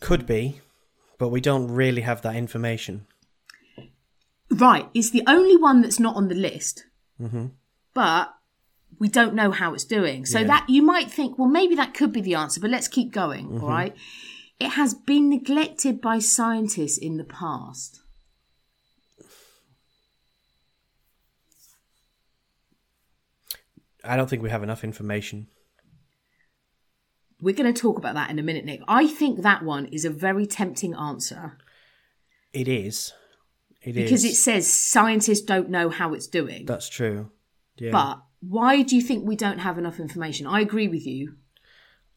Could 0.00 0.26
be, 0.26 0.60
but 1.18 1.30
we 1.30 1.40
don't 1.40 1.70
really 1.70 2.02
have 2.02 2.22
that 2.22 2.36
information. 2.36 3.06
Right. 4.50 4.88
It's 4.94 5.10
the 5.10 5.22
only 5.26 5.56
one 5.56 5.80
that's 5.80 6.00
not 6.00 6.16
on 6.16 6.28
the 6.28 6.34
list. 6.34 6.84
But 7.94 8.34
we 8.98 9.08
don't 9.08 9.34
know 9.34 9.50
how 9.50 9.74
it's 9.74 9.84
doing. 9.84 10.24
So 10.26 10.44
that 10.44 10.66
you 10.68 10.82
might 10.82 11.10
think, 11.10 11.38
well, 11.38 11.48
maybe 11.48 11.74
that 11.74 11.94
could 11.94 12.12
be 12.12 12.20
the 12.20 12.34
answer, 12.34 12.60
but 12.60 12.70
let's 12.70 12.88
keep 12.88 13.12
going. 13.12 13.60
All 13.60 13.68
right. 13.68 13.94
It 14.58 14.70
has 14.70 14.94
been 14.94 15.30
neglected 15.30 16.00
by 16.00 16.18
scientists 16.18 16.98
in 16.98 17.16
the 17.16 17.24
past. 17.24 18.00
I 24.04 24.16
don't 24.16 24.28
think 24.28 24.42
we 24.42 24.50
have 24.50 24.62
enough 24.62 24.84
information. 24.84 25.48
We're 27.40 27.54
going 27.54 27.72
to 27.72 27.80
talk 27.80 27.98
about 27.98 28.14
that 28.14 28.30
in 28.30 28.38
a 28.38 28.42
minute, 28.42 28.64
Nick. 28.64 28.80
I 28.86 29.06
think 29.06 29.42
that 29.42 29.62
one 29.62 29.86
is 29.86 30.04
a 30.04 30.10
very 30.10 30.46
tempting 30.46 30.94
answer 30.94 31.58
It 32.52 32.68
is. 32.68 33.12
It 33.82 33.96
is 33.96 34.04
because 34.04 34.24
it 34.24 34.34
says 34.34 34.70
scientists 34.70 35.40
don't 35.40 35.70
know 35.70 35.88
how 35.88 36.12
it's 36.12 36.26
doing. 36.26 36.66
That's 36.66 36.88
true. 36.88 37.30
Yeah. 37.78 37.92
But 37.92 38.22
why 38.40 38.82
do 38.82 38.94
you 38.94 39.02
think 39.02 39.26
we 39.26 39.36
don't 39.36 39.58
have 39.58 39.78
enough 39.78 39.98
information? 39.98 40.46
I 40.46 40.60
agree 40.60 40.88
with 40.88 41.06
you. 41.06 41.36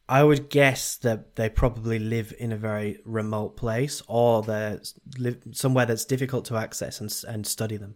I 0.06 0.22
would 0.22 0.50
guess 0.50 0.96
that 0.98 1.36
they 1.36 1.48
probably 1.48 1.98
live 1.98 2.34
in 2.38 2.52
a 2.52 2.58
very 2.58 2.98
remote 3.06 3.56
place, 3.56 4.02
or 4.06 4.42
they're 4.42 4.82
live 5.18 5.38
somewhere 5.52 5.86
that's 5.86 6.04
difficult 6.04 6.44
to 6.46 6.56
access 6.56 7.00
and 7.00 7.10
and 7.26 7.46
study 7.46 7.78
them. 7.78 7.94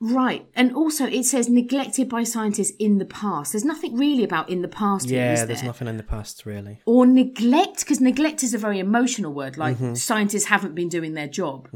Right. 0.00 0.46
And 0.54 0.74
also, 0.76 1.06
it 1.06 1.24
says 1.24 1.48
neglected 1.48 2.08
by 2.08 2.22
scientists 2.22 2.72
in 2.78 2.98
the 2.98 3.04
past. 3.04 3.52
There's 3.52 3.64
nothing 3.64 3.96
really 3.96 4.22
about 4.22 4.48
in 4.48 4.62
the 4.62 4.68
past 4.68 5.06
Yeah, 5.08 5.44
there's 5.44 5.64
nothing 5.64 5.88
in 5.88 5.96
the 5.96 6.04
past 6.04 6.46
really. 6.46 6.80
Or 6.86 7.04
neglect, 7.04 7.80
because 7.80 8.00
neglect 8.00 8.44
is 8.44 8.54
a 8.54 8.58
very 8.58 8.78
emotional 8.78 9.32
word, 9.32 9.56
like 9.56 9.76
Mm-hmm. 9.76 9.94
scientists 9.94 10.44
haven't 10.46 10.74
been 10.76 10.88
doing 10.88 11.14
their 11.14 11.26
job. 11.26 11.68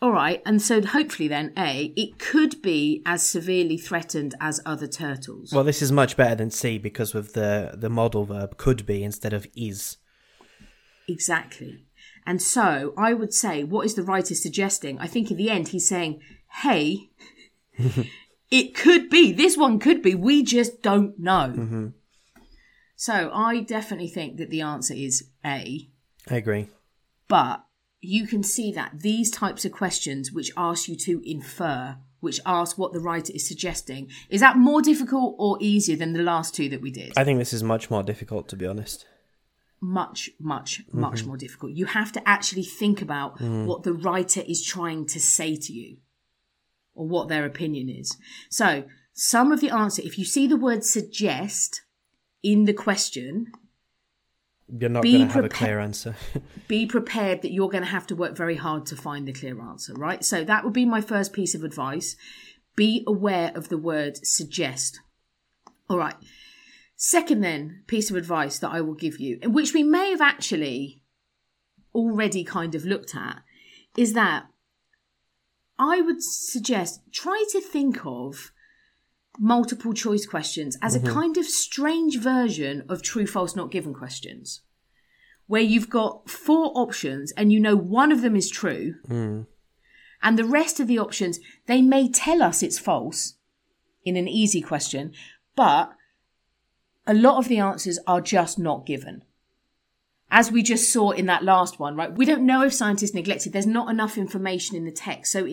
All 0.00 0.12
right. 0.12 0.42
And 0.46 0.62
so, 0.62 0.80
hopefully, 0.80 1.26
then, 1.26 1.52
A, 1.58 1.92
it 1.96 2.18
could 2.20 2.62
be 2.62 3.02
as 3.04 3.22
severely 3.24 3.78
threatened 3.78 4.34
as 4.40 4.60
other 4.64 4.86
turtles. 4.86 5.52
Well, 5.52 5.64
this 5.64 5.82
is 5.82 5.90
much 5.90 6.16
better 6.16 6.34
than 6.36 6.50
C 6.52 6.78
because 6.78 7.14
of 7.14 7.32
the 7.32 7.72
the 7.74 7.88
modal 7.90 8.26
verb 8.26 8.58
could 8.58 8.86
be 8.86 9.02
instead 9.02 9.32
of 9.32 9.46
is. 9.56 9.96
Exactly. 11.08 11.84
And 12.26 12.42
so 12.42 12.92
I 12.96 13.12
would 13.14 13.32
say, 13.32 13.64
what 13.64 13.86
is 13.86 13.94
the 13.94 14.02
writer 14.02 14.34
suggesting? 14.34 14.98
I 14.98 15.06
think 15.06 15.30
in 15.30 15.36
the 15.36 15.50
end, 15.50 15.68
he's 15.68 15.88
saying, 15.88 16.20
hey, 16.62 17.10
it 18.50 18.74
could 18.74 19.10
be, 19.10 19.32
this 19.32 19.56
one 19.56 19.78
could 19.78 20.02
be, 20.02 20.14
we 20.14 20.42
just 20.42 20.82
don't 20.82 21.18
know. 21.18 21.52
Mm-hmm. 21.56 21.86
So 22.96 23.30
I 23.32 23.60
definitely 23.60 24.08
think 24.08 24.38
that 24.38 24.50
the 24.50 24.62
answer 24.62 24.94
is 24.94 25.28
A, 25.44 25.88
I 26.30 26.36
agree. 26.36 26.68
but 27.28 27.64
you 28.00 28.26
can 28.26 28.42
see 28.42 28.72
that 28.72 29.00
these 29.00 29.30
types 29.30 29.64
of 29.64 29.72
questions, 29.72 30.32
which 30.32 30.50
ask 30.56 30.88
you 30.88 30.96
to 30.96 31.20
infer, 31.28 31.96
which 32.20 32.40
ask 32.46 32.78
what 32.78 32.92
the 32.92 33.00
writer 33.00 33.32
is 33.34 33.46
suggesting, 33.46 34.08
is 34.30 34.40
that 34.40 34.56
more 34.56 34.80
difficult 34.80 35.34
or 35.38 35.58
easier 35.60 35.96
than 35.96 36.12
the 36.12 36.22
last 36.22 36.54
two 36.54 36.68
that 36.68 36.80
we 36.80 36.90
did? 36.90 37.12
I 37.16 37.24
think 37.24 37.38
this 37.38 37.52
is 37.52 37.62
much 37.62 37.90
more 37.90 38.02
difficult 38.02 38.48
to 38.48 38.56
be 38.56 38.66
honest. 38.66 39.06
much, 39.80 40.30
much, 40.40 40.82
much 40.90 41.18
mm-hmm. 41.18 41.28
more 41.28 41.36
difficult. 41.36 41.72
You 41.72 41.86
have 41.86 42.10
to 42.12 42.28
actually 42.28 42.64
think 42.64 43.02
about 43.02 43.38
mm. 43.38 43.66
what 43.66 43.82
the 43.82 43.92
writer 43.92 44.40
is 44.40 44.64
trying 44.64 45.06
to 45.08 45.20
say 45.20 45.54
to 45.56 45.72
you 45.72 45.98
or 46.96 47.06
what 47.06 47.28
their 47.28 47.44
opinion 47.44 47.88
is. 47.88 48.16
So, 48.50 48.84
some 49.12 49.52
of 49.52 49.60
the 49.60 49.70
answer, 49.70 50.02
if 50.04 50.18
you 50.18 50.24
see 50.24 50.46
the 50.46 50.56
word 50.56 50.84
suggest 50.84 51.82
in 52.42 52.64
the 52.64 52.72
question, 52.72 53.52
You're 54.68 54.90
not 54.90 55.04
going 55.04 55.28
to 55.28 55.34
have 55.34 55.44
a 55.44 55.48
clear 55.48 55.78
answer. 55.78 56.16
be 56.68 56.86
prepared 56.86 57.42
that 57.42 57.52
you're 57.52 57.70
going 57.70 57.84
to 57.84 57.90
have 57.90 58.06
to 58.08 58.16
work 58.16 58.36
very 58.36 58.56
hard 58.56 58.86
to 58.86 58.96
find 58.96 59.28
the 59.28 59.32
clear 59.32 59.60
answer, 59.60 59.94
right? 59.94 60.24
So, 60.24 60.42
that 60.44 60.64
would 60.64 60.72
be 60.72 60.84
my 60.84 61.00
first 61.00 61.32
piece 61.32 61.54
of 61.54 61.62
advice. 61.62 62.16
Be 62.74 63.04
aware 63.06 63.52
of 63.54 63.68
the 63.68 63.78
word 63.78 64.26
suggest. 64.26 65.00
All 65.88 65.98
right. 65.98 66.16
Second, 66.96 67.42
then, 67.42 67.84
piece 67.86 68.10
of 68.10 68.16
advice 68.16 68.58
that 68.58 68.70
I 68.70 68.80
will 68.80 68.94
give 68.94 69.20
you, 69.20 69.38
which 69.44 69.74
we 69.74 69.82
may 69.82 70.10
have 70.10 70.20
actually 70.20 71.02
already 71.94 72.42
kind 72.42 72.74
of 72.74 72.84
looked 72.84 73.14
at, 73.14 73.42
is 73.96 74.12
that 74.14 74.46
I 75.78 76.00
would 76.00 76.22
suggest 76.22 77.00
try 77.12 77.44
to 77.50 77.60
think 77.60 78.04
of 78.04 78.52
multiple 79.38 79.92
choice 79.92 80.26
questions 80.26 80.78
as 80.80 80.94
a 80.94 81.00
mm-hmm. 81.00 81.12
kind 81.12 81.36
of 81.36 81.44
strange 81.44 82.18
version 82.18 82.84
of 82.88 83.02
true, 83.02 83.26
false, 83.26 83.54
not 83.54 83.70
given 83.70 83.92
questions, 83.92 84.62
where 85.46 85.62
you've 85.62 85.90
got 85.90 86.30
four 86.30 86.72
options 86.74 87.32
and 87.32 87.52
you 87.52 87.60
know 87.60 87.76
one 87.76 88.12
of 88.12 88.22
them 88.22 88.36
is 88.36 88.50
true, 88.50 88.94
mm. 89.06 89.46
and 90.22 90.38
the 90.38 90.44
rest 90.44 90.80
of 90.80 90.86
the 90.86 90.98
options, 90.98 91.38
they 91.66 91.82
may 91.82 92.10
tell 92.10 92.42
us 92.42 92.62
it's 92.62 92.78
false 92.78 93.34
in 94.04 94.16
an 94.16 94.28
easy 94.28 94.62
question, 94.62 95.12
but 95.54 95.92
a 97.06 97.14
lot 97.14 97.38
of 97.38 97.48
the 97.48 97.58
answers 97.58 97.98
are 98.06 98.20
just 98.20 98.58
not 98.58 98.86
given. 98.86 99.22
As 100.30 100.50
we 100.50 100.62
just 100.62 100.92
saw 100.92 101.10
in 101.10 101.26
that 101.26 101.44
last 101.44 101.78
one, 101.78 101.96
right? 101.96 102.12
We 102.12 102.24
don't 102.24 102.44
know 102.44 102.62
if 102.62 102.74
scientists 102.74 103.14
neglected. 103.14 103.52
There's 103.52 103.66
not 103.66 103.90
enough 103.90 104.18
information 104.18 104.76
in 104.76 104.84
the 104.84 104.90
text. 104.90 105.32
So 105.32 105.48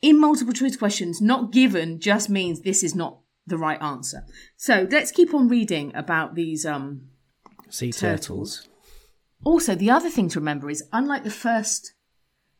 in 0.00 0.20
multiple 0.20 0.54
choice 0.54 0.76
questions, 0.76 1.20
not 1.20 1.52
given 1.52 2.00
just 2.00 2.30
means 2.30 2.60
this 2.60 2.82
is 2.82 2.94
not 2.94 3.18
the 3.46 3.58
right 3.58 3.80
answer. 3.82 4.24
So 4.56 4.86
let's 4.90 5.10
keep 5.10 5.34
on 5.34 5.48
reading 5.48 5.92
about 5.94 6.34
these 6.34 6.64
um, 6.64 7.08
sea 7.68 7.92
Turtles. 7.92 8.60
turtles. 8.60 8.68
also, 9.44 9.74
the 9.74 9.90
other 9.90 10.10
thing 10.10 10.28
to 10.30 10.38
remember 10.38 10.70
is 10.70 10.84
unlike 10.92 11.24
the 11.24 11.30
first 11.30 11.94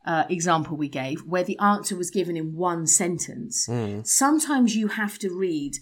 uh, 0.04 0.24
example 0.28 0.76
we 0.76 0.88
gave, 0.88 1.20
where 1.20 1.44
the 1.44 1.58
answer 1.58 1.96
was 1.96 2.10
given 2.10 2.36
in 2.36 2.54
one 2.54 2.86
sentence, 2.86 3.68
sometimes 4.04 4.74
you 4.74 4.88
have 4.88 5.18
to 5.18 5.30
read 5.30 5.74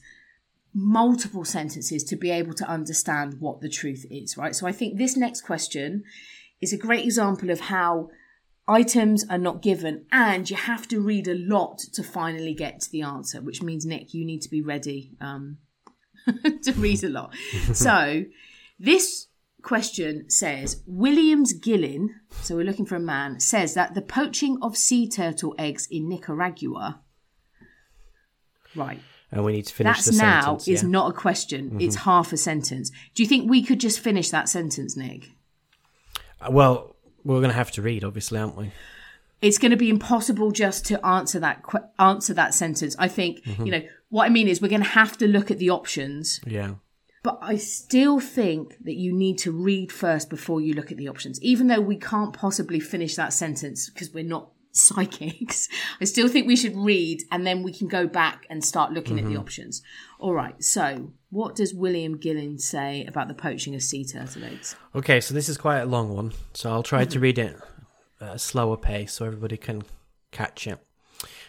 multiple 0.79 1.45
sentences 1.45 2.05
to 2.05 2.17
be 2.17 2.31
able 2.31 2.55
to 2.55 2.69
understand 2.69 3.41
what 3.41 3.61
the 3.61 3.69
truth 3.69 4.07
is, 4.11 4.37
right? 4.37 4.55
So 4.55 4.67
I 4.67 4.73
think 4.73 4.97
this 4.97 5.17
next 5.17 5.41
question 5.41 6.05
is 6.61 6.73
a 6.73 6.79
great 6.79 7.05
example 7.05 7.51
of 7.51 7.61
how 7.61 8.11
items 8.69 9.25
are 9.29 9.39
not 9.39 9.61
given 9.61 10.07
and 10.13 10.49
you 10.49 10.57
have 10.57 10.87
to 10.89 11.01
read 11.01 11.27
a 11.27 11.35
lot 11.35 11.79
to 11.79 12.03
finally 12.03 12.55
get 12.55 12.81
to 12.81 12.91
the 12.91 13.03
answer, 13.03 13.41
which 13.41 13.63
means, 13.63 13.85
Nick, 13.85 14.15
you 14.15 14.25
need 14.25 14.43
to 14.43 14.51
be 14.51 14.63
ready 14.63 15.17
um, 15.21 15.59
to 16.63 16.73
read 16.75 17.03
a 17.03 17.09
lot. 17.09 17.35
so 17.73 18.25
this 18.79 19.27
question 19.63 20.31
says 20.31 20.83
Williams 20.87 21.59
Guillén, 21.59 22.09
so 22.43 22.55
we're 22.55 22.65
looking 22.65 22.87
for 22.87 22.97
a 22.97 23.01
man, 23.01 23.41
says 23.41 23.75
that 23.75 23.95
the 23.95 24.03
poaching 24.03 24.59
of 24.63 24.77
sea 24.77 25.09
turtle 25.09 25.55
eggs 25.59 25.89
in 25.91 26.09
Nicaragua. 26.09 27.01
Right. 28.77 29.01
And 29.31 29.45
we 29.45 29.53
need 29.53 29.67
to 29.67 29.75
finish 29.75 29.97
That's 29.97 30.11
the 30.17 30.23
now 30.23 30.41
sentence. 30.43 30.63
is 30.63 30.69
yeah. 30.69 30.79
Mm-hmm. 30.79 30.91
not 30.91 31.11
a 31.11 31.13
question. 31.13 31.77
It's 31.81 31.97
half 31.97 32.33
a 32.33 32.37
sentence. 32.39 32.91
Do 33.15 33.23
you 33.23 33.29
think 33.29 33.49
we 33.51 33.63
could 33.63 33.79
just 33.79 34.01
finish 34.01 34.31
that 34.31 34.49
sentence, 34.49 34.97
Nick? 34.97 35.31
Uh, 36.41 36.51
Well, 36.51 36.97
we're 37.25 37.37
going 37.41 37.51
to 37.51 37.57
have 37.57 37.71
to 37.73 37.83
read, 37.83 38.05
obviously, 38.05 38.39
aren't 38.39 38.57
we? 38.57 38.73
It's 39.43 39.59
going 39.59 39.71
to 39.71 39.77
be 39.77 39.91
impossible 39.91 40.51
just 40.51 40.87
to 40.87 41.05
answer 41.07 41.39
that 41.41 41.63
que- 41.63 41.85
answer 41.99 42.33
that 42.35 42.55
sentence. 42.55 42.97
I 42.99 43.09
think 43.09 43.45
Mm-hmm. 43.45 43.67
you 43.67 43.73
know 43.73 43.83
what 44.09 44.25
I 44.25 44.31
mean 44.31 44.49
is 44.49 44.61
we're 44.63 44.69
going 44.69 44.83
to 44.83 44.89
have 44.89 45.17
to 45.19 45.29
look 45.29 45.51
at 45.51 45.59
the 45.59 45.69
options, 45.71 46.41
Yeah. 46.47 46.77
but 47.23 47.39
I 47.43 47.57
still 47.57 48.19
think 48.21 48.79
that 48.85 48.95
you 48.97 49.13
need 49.13 49.37
to 49.41 49.53
read 49.53 49.93
first 49.93 50.31
before 50.31 50.63
you 50.63 50.73
look 50.73 50.91
at 50.91 50.97
the 50.97 51.09
options. 51.09 51.41
Even 51.43 51.67
though 51.67 51.81
we 51.83 51.97
can't 51.97 52.33
possibly 52.33 52.81
finish 52.81 53.15
that 53.17 53.33
sentence 53.35 53.91
because 53.91 54.13
we're 54.15 54.25
not 54.25 54.51
psychics, 54.73 55.69
I 56.01 56.05
still 56.05 56.29
think 56.29 56.47
we 56.47 56.57
should 56.57 56.77
read 56.77 57.23
and 57.31 57.47
then 57.47 57.63
we 57.63 57.73
can 57.73 57.89
go 57.89 58.07
back 58.07 58.47
and 58.51 58.65
start 58.65 58.93
looking 58.93 59.19
at 59.19 59.25
the 59.25 59.33
mm-hmm. 59.33 59.41
options. 59.41 59.83
All 60.19 60.35
right. 60.35 60.63
So, 60.63 61.13
what 61.31 61.55
does 61.55 61.75
William 61.75 62.19
Guillén 62.19 62.61
say 62.61 63.05
about 63.07 63.29
the 63.29 63.35
poaching 63.35 63.75
of 63.75 63.83
sea 63.83 64.05
turtle 64.05 64.45
eggs? 64.45 64.77
Okay, 64.95 65.21
so 65.21 65.35
this 65.35 65.49
is 65.49 65.59
quite 65.59 65.81
a 65.81 65.87
long 65.87 66.15
one, 66.15 66.33
so 66.55 66.71
I'll 66.71 66.83
try 66.83 67.05
to 67.05 67.11
mm-hmm. 67.11 67.23
read 67.23 67.39
it 67.39 67.57
at 68.21 68.35
a 68.35 68.39
slower 68.39 68.77
pace 68.77 69.13
so 69.13 69.27
everybody 69.27 69.57
can 69.57 69.83
catch 70.33 70.67
it. 70.67 70.79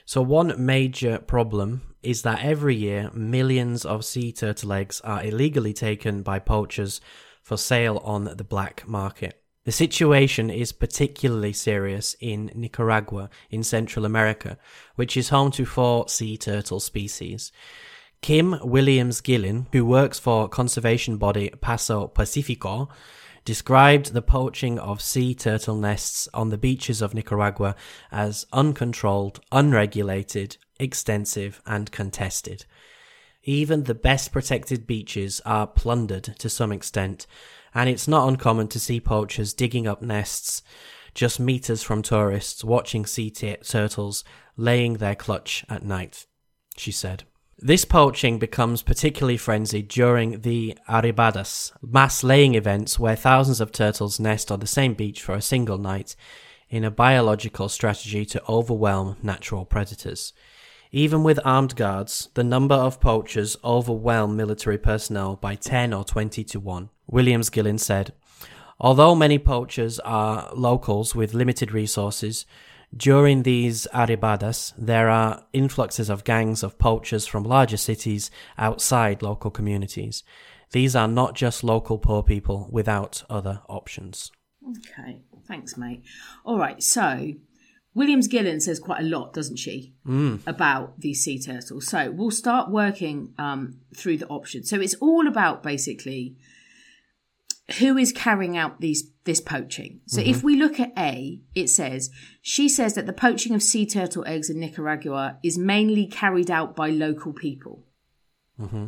So, 0.06 0.22
one 0.22 0.54
major 0.64 1.20
problem 1.20 1.82
is 2.02 2.22
that 2.24 2.44
every 2.44 2.76
year 2.76 3.12
millions 3.14 3.86
of 3.86 4.06
sea 4.06 4.32
turtle 4.32 4.74
eggs 4.74 5.02
are 5.02 5.24
illegally 5.24 5.74
taken 5.74 6.24
by 6.24 6.40
poachers 6.40 7.02
for 7.44 7.58
sale 7.58 7.98
on 8.04 8.26
the 8.26 8.44
black 8.44 8.88
market. 8.88 9.39
The 9.66 9.72
situation 9.72 10.50
is 10.50 10.72
particularly 10.72 11.54
serious 11.54 12.16
in 12.20 12.52
Nicaragua 12.56 13.30
in 13.50 13.64
Central 13.64 14.06
America, 14.06 14.58
which 14.96 15.18
is 15.18 15.30
home 15.30 15.52
to 15.52 15.66
four 15.66 16.08
sea 16.08 16.38
turtle 16.38 16.80
species. 16.80 17.52
Kim 18.22 18.58
Williams 18.64 19.22
Guillén, 19.22 19.68
who 19.72 19.86
works 19.86 20.20
for 20.20 20.50
conservation 20.50 21.18
body 21.18 21.50
Paso 21.62 22.08
Pacifico, 22.08 22.90
described 23.46 24.14
the 24.14 24.22
poaching 24.22 24.78
of 24.78 25.02
sea 25.02 25.34
turtle 25.34 25.76
nests 25.76 26.28
on 26.34 26.50
the 26.50 26.58
beaches 26.58 27.02
of 27.02 27.14
Nicaragua 27.14 27.76
as 28.12 28.46
uncontrolled, 28.52 29.40
unregulated, 29.52 30.58
extensive, 30.80 31.62
and 31.66 31.92
contested. 31.92 32.66
Even 33.44 33.84
the 33.84 33.96
best 33.96 34.32
protected 34.32 34.86
beaches 34.86 35.42
are 35.46 35.66
plundered 35.66 36.36
to 36.40 36.50
some 36.50 36.72
extent, 36.72 37.26
and 37.74 37.90
it's 37.90 38.08
not 38.08 38.28
uncommon 38.28 38.68
to 38.70 38.80
see 38.80 39.00
poachers 39.00 39.54
digging 39.54 39.88
up 39.88 40.02
nests 40.02 40.62
just 41.14 41.40
meters 41.40 41.84
from 41.84 42.02
tourists 42.02 42.64
watching 42.64 43.06
sea 43.06 43.30
t- 43.30 43.58
turtles 43.58 44.24
laying 44.56 44.96
their 44.96 45.16
clutch 45.16 45.66
at 45.70 45.84
night, 45.84 46.26
she 46.78 46.92
said. 46.92 47.24
This 47.58 47.84
poaching 47.84 48.40
becomes 48.40 48.82
particularly 48.82 49.36
frenzied 49.36 49.90
during 49.90 50.42
the 50.42 50.78
arribadas, 50.88 51.74
mass 51.82 52.24
laying 52.24 52.56
events 52.56 52.98
where 52.98 53.18
thousands 53.18 53.60
of 53.60 53.74
turtles 53.74 54.20
nest 54.20 54.50
on 54.50 54.62
the 54.62 54.68
same 54.68 54.94
beach 54.94 55.22
for 55.22 55.36
a 55.36 55.42
single 55.42 55.78
night 55.78 56.16
in 56.70 56.86
a 56.86 56.92
biological 56.92 57.68
strategy 57.68 58.26
to 58.26 58.42
overwhelm 58.48 59.18
natural 59.22 59.66
predators. 59.66 60.32
Even 60.92 61.22
with 61.22 61.40
armed 61.44 61.76
guards, 61.76 62.30
the 62.34 62.44
number 62.44 62.76
of 62.76 63.02
poachers 63.02 63.58
overwhelm 63.64 64.38
military 64.38 64.78
personnel 64.78 65.36
by 65.36 65.56
10 65.56 65.94
or 65.94 66.06
20 66.06 66.44
to 66.46 66.60
1. 66.62 66.90
Williams 67.10 67.50
Guillén 67.50 67.80
said, 67.80 68.14
Although 68.80 69.16
many 69.16 69.38
poachers 69.38 70.00
are 70.00 70.50
locals 70.56 71.14
with 71.14 71.34
limited 71.34 71.72
resources, 71.74 72.46
during 72.96 73.44
these 73.44 73.88
arribadas, 73.94 74.74
there 74.78 75.10
are 75.10 75.44
influxes 75.54 76.10
of 76.10 76.24
gangs 76.24 76.64
of 76.64 76.80
poachers 76.80 77.28
from 77.28 77.44
larger 77.44 77.78
cities 77.78 78.32
outside 78.58 79.22
local 79.22 79.52
communities. 79.52 80.24
These 80.72 80.96
are 80.96 81.08
not 81.08 81.36
just 81.36 81.64
local 81.64 81.98
poor 81.98 82.24
people 82.24 82.68
without 82.72 83.24
other 83.30 83.62
options. 83.68 84.32
Okay, 84.68 85.22
thanks, 85.46 85.78
mate. 85.78 86.04
All 86.46 86.58
right, 86.58 86.82
so 86.82 87.34
Williams 87.94 88.28
Guillén 88.28 88.62
says 88.62 88.80
quite 88.80 89.02
a 89.02 89.06
lot, 89.06 89.34
doesn't 89.34 89.58
she, 89.58 89.94
mm. 90.06 90.40
about 90.48 91.00
these 91.00 91.24
sea 91.24 91.40
turtles. 91.40 91.88
So 91.88 92.12
we'll 92.12 92.32
start 92.32 92.70
working 92.70 93.34
um, 93.38 93.82
through 93.96 94.18
the 94.18 94.28
options. 94.28 94.70
So 94.70 94.80
it's 94.80 94.96
all 94.96 95.28
about 95.28 95.64
basically 95.64 96.38
who 97.78 97.98
is 97.98 98.12
carrying 98.12 98.58
out 98.58 98.82
these 98.82 99.12
this 99.26 99.42
poaching. 99.42 100.02
So 100.08 100.22
mm-hmm. 100.22 100.30
if 100.30 100.44
we 100.44 100.56
look 100.56 100.80
at 100.80 100.92
A, 100.98 101.42
it 101.54 101.68
says 101.68 102.10
she 102.42 102.68
says 102.68 102.96
that 102.96 103.06
the 103.06 103.14
poaching 103.14 103.54
of 103.54 103.62
sea 103.62 103.86
turtle 103.86 104.24
eggs 104.26 104.50
in 104.50 104.60
Nicaragua 104.60 105.38
is 105.44 105.58
mainly 105.58 106.08
carried 106.08 106.50
out 106.50 106.76
by 106.76 106.90
local 106.90 107.34
people. 107.34 107.84
Mm-hmm. 108.60 108.88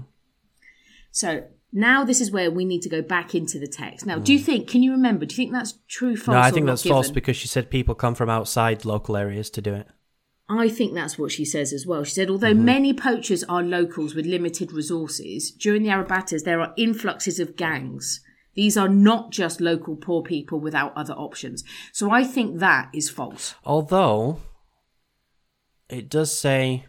So 1.12 1.44
now 1.72 2.04
this 2.04 2.22
is 2.22 2.32
where 2.32 2.52
we 2.52 2.66
need 2.66 2.82
to 2.82 2.90
go 2.90 3.02
back 3.02 3.36
into 3.36 3.60
the 3.60 3.68
text. 3.68 4.06
Now, 4.06 4.18
mm. 4.18 4.24
do 4.24 4.34
you 4.34 4.40
think? 4.40 4.68
Can 4.68 4.84
you 4.84 4.92
remember? 4.92 5.26
Do 5.26 5.34
you 5.34 5.38
think 5.38 5.54
that's 5.54 5.76
true? 5.88 6.16
False? 6.18 6.34
No, 6.34 6.42
I 6.42 6.52
think 6.52 6.66
that's 6.66 6.84
given? 6.84 6.96
false 6.96 7.12
because 7.12 7.38
she 7.38 7.48
said 7.48 7.70
people 7.70 7.96
come 7.96 8.16
from 8.16 8.30
outside 8.30 8.84
local 8.84 9.16
areas 9.16 9.50
to 9.52 9.62
do 9.62 9.74
it. 9.76 9.88
I 10.50 10.68
think 10.68 10.94
that's 10.94 11.18
what 11.18 11.32
she 11.32 11.46
says 11.46 11.72
as 11.72 11.88
well. 11.88 12.04
She 12.04 12.12
said, 12.12 12.30
although 12.30 12.54
mm-hmm. 12.54 12.66
many 12.66 12.94
poachers 12.94 13.42
are 13.46 13.64
locals 13.64 14.16
with 14.16 14.26
limited 14.26 14.74
resources, 14.74 15.50
during 15.52 15.84
the 15.84 15.90
arribadas 15.90 16.44
there 16.44 16.60
are 16.60 16.74
influxes 16.76 17.40
of 17.40 17.56
gangs 17.56 18.22
these 18.54 18.78
are 18.78 18.90
not 18.90 19.32
just 19.32 19.62
local 19.62 19.96
poor 19.96 20.22
people 20.22 20.60
without 20.60 20.94
other 20.96 21.14
options. 21.14 21.64
So 21.92 22.12
I 22.12 22.24
think 22.24 22.60
that 22.60 22.90
is 22.94 23.10
false. 23.10 23.56
Although 23.66 24.40
it 25.90 26.10
does 26.10 26.38
say 26.38 26.86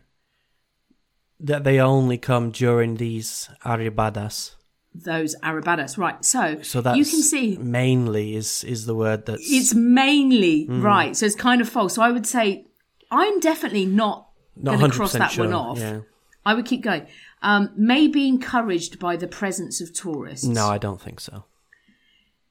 that 1.40 1.64
they 1.64 1.80
only 1.80 2.18
come 2.18 2.50
during 2.50 2.96
these 2.96 3.50
arribadas. 3.64 4.54
Those 4.94 5.34
arribadas, 5.42 5.96
right? 5.96 6.22
So, 6.24 6.60
so 6.62 6.80
that 6.82 6.96
you 6.96 7.04
can 7.04 7.22
see 7.22 7.56
mainly 7.56 8.36
is 8.36 8.62
is 8.64 8.84
the 8.84 8.94
word 8.94 9.24
that's 9.24 9.50
it's 9.50 9.74
mainly 9.74 10.68
mm. 10.68 10.82
right. 10.82 11.16
So 11.16 11.24
it's 11.26 11.34
kind 11.34 11.60
of 11.60 11.68
false. 11.68 11.94
So 11.94 12.02
I 12.02 12.12
would 12.12 12.26
say 12.26 12.66
I'm 13.10 13.40
definitely 13.40 13.86
not, 13.86 14.28
not 14.54 14.78
going 14.78 14.90
to 14.90 14.96
cross 14.96 15.12
that 15.12 15.32
sure. 15.32 15.46
one 15.46 15.54
off. 15.54 15.78
Yeah. 15.78 16.00
I 16.44 16.54
would 16.54 16.66
keep 16.66 16.82
going. 16.82 17.06
Um, 17.40 17.70
may 17.76 18.06
be 18.06 18.28
encouraged 18.28 18.98
by 18.98 19.16
the 19.16 19.28
presence 19.28 19.80
of 19.80 19.92
tourists. 19.92 20.46
No, 20.46 20.68
I 20.68 20.78
don't 20.78 21.00
think 21.00 21.20
so. 21.20 21.44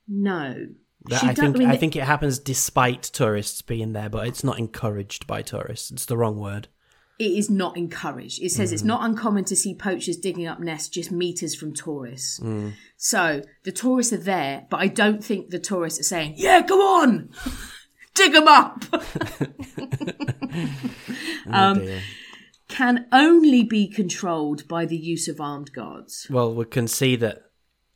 No. 0.07 0.67
I 1.11 1.33
think 1.33 1.55
I, 1.55 1.59
mean, 1.59 1.69
I 1.69 1.77
think 1.77 1.95
it 1.95 2.03
happens 2.03 2.37
despite 2.37 3.03
tourists 3.03 3.61
being 3.61 3.93
there, 3.93 4.09
but 4.09 4.27
it's 4.27 4.43
not 4.43 4.59
encouraged 4.59 5.25
by 5.25 5.41
tourists. 5.41 5.91
It's 5.91 6.05
the 6.05 6.17
wrong 6.17 6.37
word. 6.37 6.67
It 7.17 7.37
is 7.37 7.49
not 7.49 7.77
encouraged. 7.77 8.41
It 8.41 8.51
says 8.51 8.71
mm. 8.71 8.73
it's 8.73 8.83
not 8.83 9.03
uncommon 9.03 9.45
to 9.45 9.55
see 9.55 9.75
poachers 9.75 10.17
digging 10.17 10.47
up 10.47 10.59
nests 10.59 10.89
just 10.89 11.11
meters 11.11 11.55
from 11.55 11.73
tourists. 11.73 12.39
Mm. 12.39 12.73
So 12.97 13.41
the 13.63 13.71
tourists 13.71 14.13
are 14.13 14.17
there, 14.17 14.65
but 14.69 14.79
I 14.79 14.87
don't 14.87 15.23
think 15.23 15.49
the 15.49 15.59
tourists 15.59 15.99
are 15.99 16.03
saying, 16.03 16.35
"Yeah, 16.37 16.61
go 16.61 16.79
on, 17.01 17.29
dig 18.15 18.33
them 18.33 18.47
up." 18.47 18.83
oh, 18.93 19.01
um, 21.47 21.87
can 22.67 23.05
only 23.11 23.63
be 23.63 23.87
controlled 23.87 24.67
by 24.67 24.85
the 24.85 24.97
use 24.97 25.27
of 25.27 25.39
armed 25.39 25.73
guards. 25.73 26.27
Well, 26.29 26.53
we 26.53 26.65
can 26.65 26.87
see 26.87 27.15
that 27.17 27.50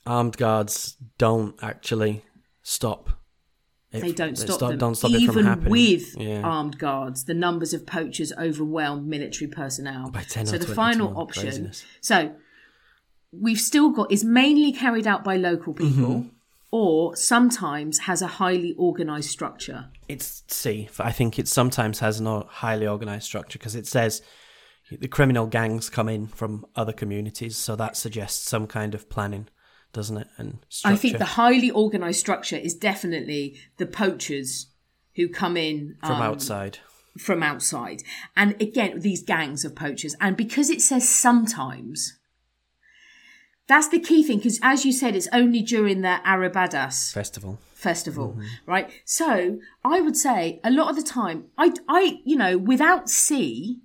armed 0.06 0.38
guards 0.38 0.97
don't 1.18 1.56
actually 1.62 2.24
stop. 2.62 3.10
they 3.91 4.12
don't 4.12 4.38
stop, 4.38 4.60
them. 4.60 4.78
Don't 4.78 4.95
stop 4.95 5.12
Even 5.12 5.64
with 5.66 6.16
yeah. 6.18 6.41
armed 6.41 6.78
guards, 6.78 7.26
the 7.26 7.34
numbers 7.34 7.74
of 7.74 7.86
poachers 7.86 8.34
overwhelm 8.38 9.10
military 9.10 9.49
personnel. 9.49 10.10
By 10.10 10.24
10 10.24 10.47
so 10.47 10.58
the 10.58 10.68
final 10.68 11.18
option. 11.18 11.43
Craziness. 11.43 11.86
So 12.01 12.36
we've 13.32 13.60
still 13.60 13.89
got 13.89 14.12
is 14.12 14.24
mainly 14.24 14.72
carried 14.72 15.08
out 15.08 15.24
by 15.24 15.38
local 15.38 15.74
people. 15.74 15.91
Mm-hmm. 15.91 16.30
Or 16.72 17.16
sometimes 17.16 17.99
has 17.99 18.22
a 18.22 18.28
highly 18.28 18.74
organized 18.78 19.30
structure. 19.30 19.86
It's 20.10 20.43
C. 20.49 20.89
I 20.99 21.14
think 21.14 21.39
it 21.39 21.47
sometimes 21.47 21.99
has 21.99 22.20
no 22.20 22.47
highly 22.49 22.86
organized 22.86 23.24
structure 23.24 23.58
because 23.58 23.76
it 23.76 23.88
says 23.88 24.22
the 24.91 25.08
criminal 25.08 25.47
gangs 25.47 25.89
come 25.89 26.10
in 26.10 26.28
from 26.28 26.66
other 26.76 26.91
communities, 26.91 27.56
so 27.56 27.78
that 27.78 27.95
suggests 27.95 28.49
some 28.49 28.68
kind 28.68 28.93
of 28.93 29.10
planning 29.10 29.47
doesn't 29.96 30.18
it? 30.18 30.28
And 30.38 30.60
structure. 30.70 30.93
I 30.93 30.98
think 30.98 31.18
the 31.18 31.26
highly 31.26 31.72
organised 31.72 32.20
structure 32.20 32.58
is 32.58 32.76
definitely 32.76 33.58
the 33.78 33.86
poachers 33.88 34.68
who 35.16 35.30
come 35.30 35.56
in 35.56 35.96
from 36.02 36.18
um, 36.18 36.22
outside. 36.22 36.80
From 37.18 37.41
outside, 37.41 38.04
and 38.36 38.62
again, 38.62 39.00
these 39.00 39.24
gangs 39.24 39.64
of 39.64 39.74
poachers, 39.74 40.16
and 40.20 40.36
because 40.36 40.70
it 40.70 40.82
says 40.82 41.08
sometimes, 41.08 42.20
that's 43.68 43.88
the 43.88 44.02
key 44.02 44.22
thing. 44.22 44.39
Because 44.39 44.60
as 44.62 44.86
you 44.86 44.91
said, 44.91 45.16
it's 45.16 45.30
only 45.32 45.62
during 45.62 46.02
the 46.02 46.20
arribadas 46.26 47.14
festival. 47.14 47.58
Festival, 47.74 48.34
mm-hmm. 48.34 48.72
right? 48.72 48.89
So 49.06 49.60
I 49.86 50.02
would 50.02 50.18
say 50.18 50.60
a 50.64 50.72
lot 50.72 50.89
of 50.89 50.98
the 50.98 51.04
time, 51.04 51.46
I, 51.58 51.72
I, 51.88 52.20
you 52.26 52.36
know, 52.36 52.58
without 52.58 53.10
C, 53.10 53.80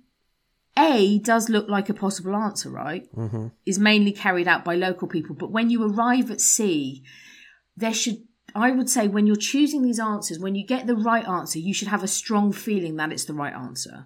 a 0.77 1.19
does 1.19 1.49
look 1.49 1.67
like 1.67 1.89
a 1.89 1.93
possible 1.93 2.35
answer, 2.35 2.69
right? 2.69 3.11
Mm-hmm. 3.15 3.47
Is 3.65 3.79
mainly 3.79 4.11
carried 4.11 4.47
out 4.47 4.63
by 4.63 4.75
local 4.75 5.07
people. 5.07 5.35
But 5.35 5.51
when 5.51 5.69
you 5.69 5.83
arrive 5.83 6.31
at 6.31 6.41
C, 6.41 7.03
there 7.75 7.93
should, 7.93 8.23
I 8.55 8.71
would 8.71 8.89
say, 8.89 9.07
when 9.07 9.27
you're 9.27 9.35
choosing 9.35 9.81
these 9.81 9.99
answers, 9.99 10.39
when 10.39 10.55
you 10.55 10.65
get 10.65 10.87
the 10.87 10.95
right 10.95 11.27
answer, 11.27 11.59
you 11.59 11.73
should 11.73 11.89
have 11.89 12.03
a 12.03 12.07
strong 12.07 12.51
feeling 12.51 12.95
that 12.95 13.11
it's 13.11 13.25
the 13.25 13.33
right 13.33 13.53
answer. 13.53 14.05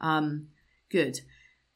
Um, 0.00 0.48
good. 0.90 1.20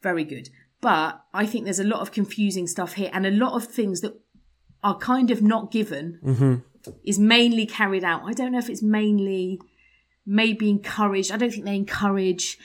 Very 0.02 0.24
good. 0.24 0.50
But 0.80 1.24
I 1.34 1.46
think 1.46 1.64
there's 1.64 1.80
a 1.80 1.84
lot 1.84 2.00
of 2.00 2.12
confusing 2.12 2.66
stuff 2.68 2.92
here 2.94 3.10
and 3.12 3.26
a 3.26 3.30
lot 3.30 3.54
of 3.54 3.64
things 3.66 4.00
that 4.02 4.14
are 4.84 4.96
kind 4.96 5.30
of 5.30 5.42
not 5.42 5.72
given 5.72 6.20
mm-hmm. 6.24 6.90
is 7.04 7.18
mainly 7.18 7.66
carried 7.66 8.04
out. 8.04 8.22
I 8.24 8.32
don't 8.32 8.52
know 8.52 8.58
if 8.58 8.70
it's 8.70 8.82
mainly 8.82 9.60
maybe 10.24 10.70
encouraged. 10.70 11.32
I 11.32 11.36
don't 11.36 11.50
think 11.50 11.64
they 11.64 11.74
encourage 11.74 12.58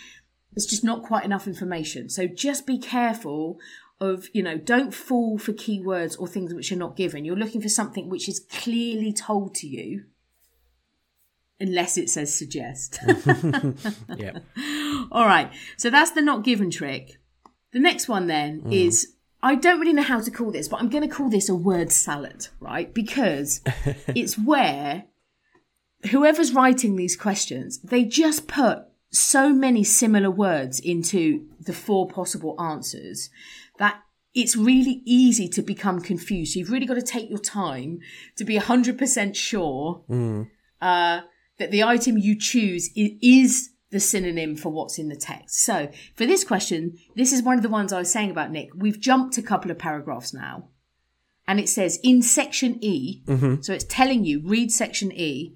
there's 0.54 0.66
just 0.66 0.84
not 0.84 1.04
quite 1.04 1.26
enough 1.26 1.48
information. 1.48 2.10
So 2.10 2.28
just 2.28 2.68
be 2.68 2.78
careful 2.78 3.60
of, 4.00 4.28
you 4.34 4.44
know, 4.44 4.58
don't 4.58 4.94
fall 4.94 5.38
for 5.38 5.54
keywords 5.54 6.20
or 6.20 6.28
things 6.28 6.54
which 6.54 6.72
are 6.72 6.78
not 6.78 6.96
given. 6.96 7.26
You're 7.26 7.36
looking 7.36 7.62
for 7.62 7.70
something 7.70 8.10
which 8.10 8.28
is 8.28 8.40
clearly 8.52 9.14
told 9.14 9.56
to 9.56 9.68
you, 9.68 10.06
unless 11.60 11.98
it 11.98 12.10
says 12.10 12.36
suggest. 12.36 13.00
yeah. 14.18 14.40
All 15.12 15.26
right. 15.26 15.52
So 15.78 15.90
that's 15.90 16.12
the 16.12 16.22
not 16.22 16.44
given 16.44 16.70
trick. 16.70 17.18
The 17.72 17.80
next 17.80 18.08
one 18.08 18.28
then 18.28 18.62
mm. 18.62 18.74
is 18.74 19.14
I 19.42 19.56
don't 19.56 19.80
really 19.80 19.94
know 19.94 20.04
how 20.04 20.22
to 20.22 20.32
call 20.32 20.52
this, 20.52 20.68
but 20.68 20.80
I'm 20.80 20.90
going 20.90 21.08
to 21.08 21.14
call 21.14 21.30
this 21.30 21.50
a 21.50 21.56
word 21.56 21.92
salad, 21.92 22.48
right? 22.60 22.94
Because 22.94 23.62
it's 24.08 24.38
where 24.38 25.06
whoever's 26.12 26.54
writing 26.54 26.96
these 26.96 27.16
questions, 27.16 27.80
they 27.80 28.06
just 28.06 28.48
put 28.48 28.86
so 29.14 29.54
many 29.54 29.84
similar 29.84 30.32
words 30.32 30.80
into 30.80 31.48
the 31.60 31.74
four 31.74 32.08
possible 32.08 32.60
answers 32.60 33.30
that 33.78 34.02
it's 34.34 34.56
really 34.56 35.04
easy 35.06 35.48
to 35.48 35.62
become 35.62 36.02
confused. 36.02 36.54
So 36.54 36.60
you've 36.60 36.72
really 36.72 36.88
got 36.88 36.96
to 36.96 37.02
take 37.02 37.30
your 37.30 37.40
time 37.40 38.00
to 38.38 38.44
be 38.44 38.58
100% 38.58 39.36
sure 39.36 40.04
mm. 40.10 40.50
uh, 40.82 41.22
that 41.60 41.72
the 41.72 41.84
item 41.84 42.18
you 42.18 42.38
choose 42.38 42.90
is 42.96 43.70
the 43.92 44.00
synonym 44.00 44.56
for 44.56 44.70
what's 44.70 44.98
in 44.98 45.10
the 45.10 45.16
text. 45.16 45.64
So 45.64 45.92
for 46.16 46.26
this 46.26 46.44
question, 46.44 46.98
this 47.16 47.32
is 47.32 47.44
one 47.44 47.58
of 47.58 47.64
the 47.64 47.70
ones 47.70 47.94
I 47.94 48.00
was 48.00 48.12
saying 48.12 48.32
about 48.32 48.52
Nick. 48.52 48.70
We've 48.76 49.00
jumped 49.00 49.38
a 49.38 49.44
couple 49.44 49.70
of 49.70 49.78
paragraphs 49.78 50.34
now. 50.34 50.70
And 51.48 51.60
it 51.60 51.70
says 51.70 52.00
in 52.04 52.22
section 52.24 52.84
E, 52.84 53.22
mm-hmm. 53.26 53.62
so 53.62 53.74
it's 53.74 53.86
telling 53.88 54.26
you, 54.26 54.42
read 54.44 54.72
section 54.72 55.12
E 55.12 55.56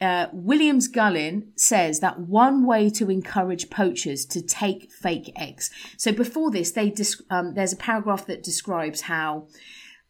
uh, 0.00 0.28
Williams 0.32 0.90
Guillén 0.90 1.48
says 1.56 2.00
that 2.00 2.20
one 2.20 2.64
way 2.64 2.88
to 2.90 3.10
encourage 3.10 3.68
poachers 3.68 4.24
to 4.26 4.40
take 4.40 4.90
fake 4.90 5.30
eggs. 5.36 5.70
So 5.98 6.10
before 6.12 6.50
this, 6.50 6.70
they 6.70 6.94
um, 7.28 7.54
there's 7.54 7.74
a 7.74 7.76
paragraph 7.76 8.26
that 8.26 8.42
describes 8.42 9.02
how 9.02 9.48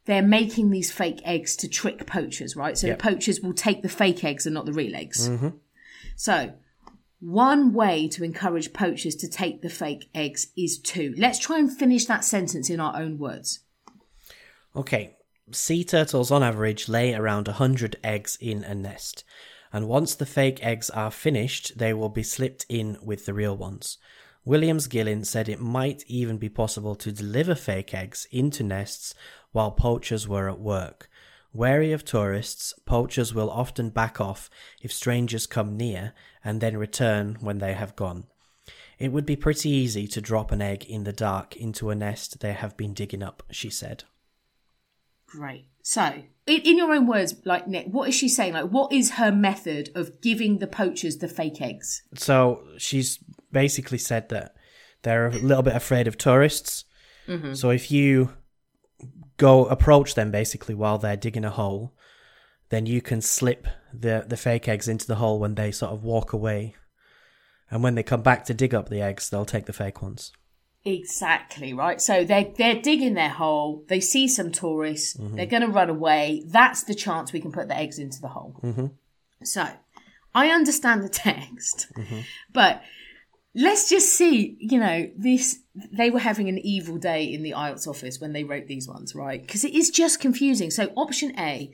they're 0.05 0.22
making 0.22 0.70
these 0.70 0.93
fake 0.93 1.20
eggs 1.24 1.57
to 1.57 1.68
trick 1.68 2.07
poachers, 2.07 2.55
right? 2.55 2.78
So 2.78 2.86
yep. 2.86 2.99
the 2.99 3.03
poachers 3.03 3.41
will 3.41 3.53
take 3.53 3.82
the 3.82 3.88
fake 3.88 4.22
eggs 4.22 4.47
and 4.47 4.55
not 4.55 4.64
the 4.64 4.72
real 4.72 4.95
eggs. 4.95 5.28
Mm-hmm. 5.28 5.49
So 6.14 6.53
one 7.18 7.72
way 7.72 8.09
to 8.09 8.22
encourage 8.22 8.72
poachers 8.72 9.16
to 9.16 9.28
take 9.28 9.61
the 9.61 9.68
fake 9.68 10.09
eggs 10.14 10.53
is 10.57 10.78
to. 10.78 11.14
Let's 11.18 11.38
try 11.41 11.59
and 11.59 11.76
finish 11.76 12.07
that 12.07 12.24
sentence 12.24 12.70
in 12.70 12.78
our 12.78 12.97
own 12.97 13.18
words. 13.18 13.61
Okay. 14.76 15.16
Sea 15.51 15.82
turtles 15.82 16.30
on 16.30 16.45
average 16.45 16.88
lay 16.88 17.12
around 17.12 17.49
100 17.49 17.97
eggs 18.05 18.38
in 18.41 18.62
a 18.62 18.74
nest 18.74 19.24
and 19.73 19.89
once 19.89 20.14
the 20.14 20.27
fake 20.27 20.64
eggs 20.64 20.91
are 20.91 21.11
finished, 21.11 21.79
they 21.79 21.93
will 21.93 22.09
be 22.09 22.23
slipped 22.23 22.66
in 22.68 22.99
with 23.03 23.27
the 23.27 23.35
real 23.35 23.57
ones. 23.57 23.99
Williams 24.45 24.89
Guillén 24.89 25.25
said 25.27 25.49
it 25.49 25.61
might 25.61 26.03
even 26.07 26.39
be 26.39 26.49
possible 26.49 26.95
to 26.97 27.12
deliver 27.12 27.55
fake 27.55 27.95
eggs 27.95 28.27
into 28.31 28.62
nests 28.62 29.14
while 29.53 29.71
poachers 29.71 30.27
were 30.27 30.49
at 30.49 30.59
work. 30.59 31.11
Wary 31.53 31.93
of 31.93 32.05
tourists, 32.05 32.73
poachers 32.87 33.35
will 33.35 33.51
often 33.51 33.91
back 33.91 34.21
off 34.21 34.49
if 34.81 34.93
strangers 34.93 35.47
come 35.47 35.77
near 35.77 36.14
and 36.45 36.61
then 36.61 36.77
return 36.77 37.37
when 37.41 37.59
they 37.59 37.75
have 37.75 37.97
gone. 37.97 38.25
It 38.99 39.12
would 39.12 39.27
be 39.27 39.37
pretty 39.37 39.68
easy 39.71 40.07
to 40.09 40.21
drop 40.21 40.53
an 40.53 40.62
egg 40.62 40.85
in 40.85 41.05
the 41.05 41.12
dark 41.12 41.57
into 41.57 41.91
a 41.91 41.95
nest 41.95 42.41
they 42.41 42.53
have 42.53 42.77
been 42.77 42.95
digging 42.95 43.23
up, 43.23 43.43
she 43.51 43.71
said. 43.71 44.05
Great. 45.27 45.66
So, 45.83 46.23
in, 46.51 46.61
in 46.63 46.79
your 46.79 46.93
own 46.93 47.07
words, 47.07 47.35
like 47.45 47.69
Nick, 47.69 47.87
what 47.87 48.09
is 48.09 48.15
she 48.15 48.29
saying? 48.29 48.55
Like, 48.55 48.67
what 48.71 48.93
is 48.93 49.13
her 49.13 49.31
method 49.31 49.91
of 49.95 50.21
giving 50.21 50.59
the 50.59 50.67
poachers 50.67 51.19
the 51.19 51.29
fake 51.29 51.61
eggs? 51.63 52.03
So 52.15 52.63
she's 52.79 53.19
basically 53.53 53.99
said 53.99 54.29
that 54.31 54.55
they're 55.03 55.29
a 55.29 55.39
little 55.39 55.63
bit 55.63 55.77
afraid 55.77 56.07
of 56.07 56.19
tourists. 56.19 56.85
Mm-hmm. 57.29 57.55
So 57.55 57.71
if 57.71 57.91
you 57.91 58.33
go 59.37 59.65
approach 59.67 60.15
them 60.15 60.31
basically 60.31 60.75
while 60.75 60.99
they're 60.99 61.17
digging 61.17 61.45
a 61.45 61.51
hole, 61.51 61.95
then 62.69 62.87
you 62.87 63.01
can 63.01 63.21
slip 63.21 63.67
the 63.93 64.25
the 64.27 64.37
fake 64.37 64.69
eggs 64.69 64.87
into 64.89 65.07
the 65.07 65.17
hole 65.17 65.39
when 65.41 65.55
they 65.55 65.71
sort 65.71 65.93
of 65.93 66.05
walk 66.05 66.33
away. 66.33 66.77
And 67.71 67.83
when 67.83 67.95
they 67.95 68.03
come 68.03 68.23
back 68.23 68.45
to 68.47 68.55
dig 68.55 68.75
up 68.75 68.89
the 68.89 69.01
eggs, 69.01 69.31
they'll 69.31 69.45
take 69.45 69.67
the 69.67 69.73
fake 69.73 70.03
ones. 70.03 70.33
Exactly 70.85 71.74
right. 71.74 72.01
So 72.01 72.24
they're 72.24 72.53
they're 72.57 72.81
digging 72.81 73.14
their 73.14 73.28
hole. 73.28 73.85
They 73.89 74.01
see 74.01 74.28
some 74.28 74.51
tourists. 74.51 75.14
Mm-hmm. 75.14 75.37
They're 75.37 75.47
going 75.47 75.62
to 75.62 75.68
run 75.68 75.91
away. 75.91 76.43
That's 76.47 76.85
the 76.85 76.95
chance 76.95 77.33
we 77.33 77.41
can 77.41 77.53
put 77.53 77.68
the 77.68 77.76
eggs 77.76 77.99
into 77.99 78.20
the 78.20 78.28
hole. 78.28 78.59
Mm-hmm. 78.62 78.87
So 79.45 79.68
I 80.35 80.49
understand 80.49 81.03
the 81.03 81.11
text, 81.11 81.93
mm-hmm. 81.97 82.20
but 82.53 82.83
let's 83.55 83.91
just 83.91 84.14
see. 84.14 84.57
You 84.59 84.81
know, 84.81 85.11
this 85.18 85.59
they 85.93 86.09
were 86.09 86.18
having 86.18 86.49
an 86.49 86.59
evil 86.59 86.97
day 86.97 87.24
in 87.24 87.43
the 87.43 87.53
IELTS 87.53 87.87
office 87.87 88.18
when 88.18 88.33
they 88.33 88.45
wrote 88.45 88.66
these 88.66 88.89
ones, 88.89 89.14
right? 89.14 89.41
Because 89.41 89.64
it 89.64 89.74
is 89.74 89.91
just 89.91 90.18
confusing. 90.18 90.70
So 90.70 90.87
option 90.97 91.39
A. 91.39 91.70